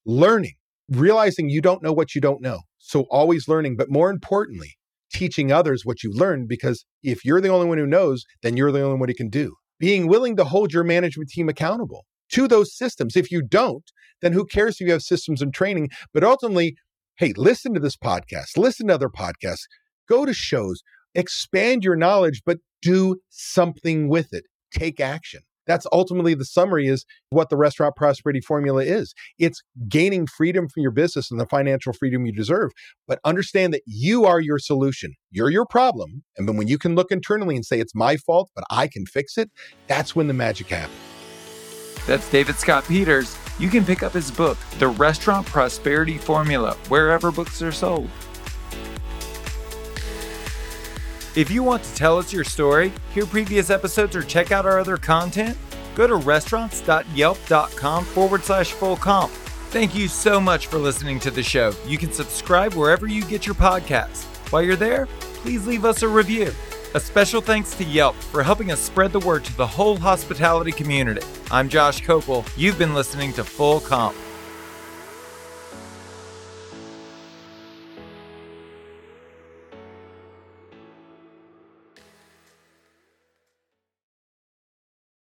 learning, 0.05 0.55
realizing 0.89 1.49
you 1.49 1.61
don't 1.61 1.83
know 1.83 1.93
what 1.93 2.15
you 2.15 2.21
don't 2.21 2.41
know. 2.41 2.61
So 2.77 3.01
always 3.09 3.47
learning, 3.47 3.75
but 3.77 3.89
more 3.89 4.09
importantly, 4.09 4.75
teaching 5.11 5.51
others 5.51 5.85
what 5.85 6.03
you 6.03 6.11
learned 6.11 6.47
because 6.47 6.85
if 7.03 7.25
you're 7.25 7.41
the 7.41 7.49
only 7.49 7.67
one 7.67 7.77
who 7.77 7.85
knows, 7.85 8.23
then 8.41 8.57
you're 8.57 8.71
the 8.71 8.81
only 8.81 8.99
one 8.99 9.09
who 9.09 9.15
can 9.15 9.29
do. 9.29 9.55
Being 9.79 10.07
willing 10.07 10.35
to 10.37 10.43
hold 10.43 10.73
your 10.73 10.83
management 10.83 11.29
team 11.29 11.49
accountable 11.49 12.05
to 12.31 12.47
those 12.47 12.75
systems. 12.75 13.15
If 13.15 13.31
you 13.31 13.41
don't, 13.41 13.83
then 14.21 14.33
who 14.33 14.45
cares 14.45 14.75
if 14.79 14.87
you 14.87 14.91
have 14.93 15.01
systems 15.01 15.41
and 15.41 15.53
training? 15.53 15.89
But 16.13 16.23
ultimately, 16.23 16.75
hey, 17.17 17.33
listen 17.35 17.73
to 17.73 17.79
this 17.79 17.97
podcast, 17.97 18.57
listen 18.57 18.87
to 18.87 18.93
other 18.93 19.09
podcasts, 19.09 19.65
go 20.07 20.25
to 20.25 20.33
shows, 20.33 20.81
expand 21.15 21.83
your 21.83 21.95
knowledge, 21.95 22.41
but 22.45 22.57
do 22.81 23.17
something 23.29 24.09
with 24.09 24.33
it. 24.33 24.45
Take 24.71 24.99
action. 24.99 25.41
That's 25.70 25.86
ultimately 25.91 26.34
the 26.34 26.45
summary 26.45 26.88
is 26.88 27.05
what 27.30 27.51
the 27.51 27.55
restaurant 27.55 27.95
prosperity 27.95 28.41
formula 28.41 28.84
is. 28.84 29.13
It's 29.38 29.61
gaining 29.88 30.26
freedom 30.26 30.67
from 30.67 30.82
your 30.82 30.89
business 30.89 31.30
and 31.30 31.39
the 31.39 31.45
financial 31.45 31.93
freedom 31.93 32.26
you 32.26 32.32
deserve. 32.32 32.72
But 33.07 33.20
understand 33.24 33.72
that 33.76 33.84
you 33.86 34.26
are 34.26 34.39
your 34.39 34.57
solution. 34.57 35.13
You're 35.30 35.51
your 35.51 35.67
problem. 35.67 36.24
And 36.38 36.49
then 36.49 36.57
when 36.57 36.67
you 36.67 36.80
can 36.80 36.95
look 36.95 37.11
internally 37.11 37.55
and 37.55 37.63
say, 37.63 37.80
it's 37.80 37.93
my 37.93 38.17
fault, 38.17 38.49
but 38.55 38.63
I 38.72 38.88
can 38.88 39.05
fix 39.05 39.38
it, 39.38 39.51
that's 39.86 40.15
when 40.15 40.28
the 40.28 40.34
magic 40.34 40.70
happens. 40.70 40.97
That's 42.07 42.28
David 42.32 42.55
Scott 42.55 42.84
Peters. 42.86 43.38
You 43.59 43.70
can 43.70 43.86
pick 43.86 44.01
up 44.01 44.13
his 44.13 44.32
book, 44.32 44.57
The 44.80 44.88
Restaurant 44.88 45.45
Prosperity 45.45 46.17
Formula, 46.17 46.74
wherever 46.88 47.32
books 47.32 47.61
are 47.61 47.72
sold. 47.72 48.09
If 51.36 51.51
you 51.51 51.61
want 51.63 51.84
to 51.84 51.95
tell 51.95 52.17
us 52.17 52.34
your 52.34 52.43
story, 52.43 52.91
hear 53.13 53.25
previous 53.25 53.69
episodes, 53.69 54.15
or 54.15 54.23
check 54.23 54.51
out 54.51 54.65
our 54.65 54.80
other 54.80 54.97
content, 54.97 55.57
go 55.95 56.07
to 56.07 56.15
restaurants.yelp.com 56.15 58.05
forward 58.05 58.43
slash 58.43 58.71
full 58.71 58.97
comp. 58.97 59.32
Thank 59.69 59.93
you 59.93 60.07
so 60.07 60.41
much 60.41 60.67
for 60.67 60.80
listening 60.80 61.19
to 61.19 61.32
the 61.32 61.43
show. 61.43 61.73
You 61.86 61.99
can 61.99 62.11
subscribe 62.11 62.73
wherever 62.73 63.05
you 63.07 63.23
get 63.25 63.45
your 63.45 63.55
podcasts. 63.55 64.23
While 64.51 64.63
you're 64.63 64.75
there, 64.75 65.05
please 65.43 65.67
leave 65.67 65.86
us 65.86 66.01
a 66.01 66.07
review. 66.07 66.51
A 66.95 66.99
special 66.99 67.39
thanks 67.39 67.75
to 67.75 67.84
Yelp 67.84 68.15
for 68.15 68.41
helping 68.41 68.71
us 68.71 68.80
spread 68.80 69.11
the 69.11 69.19
word 69.19 69.45
to 69.45 69.55
the 69.57 69.67
whole 69.67 69.95
hospitality 69.95 70.71
community. 70.71 71.21
I'm 71.51 71.69
Josh 71.69 72.01
Kopel. 72.01 72.49
You've 72.57 72.80
been 72.80 72.95
listening 72.95 73.32
to 73.34 73.43
Full 73.43 73.80
Comp. 73.82 74.15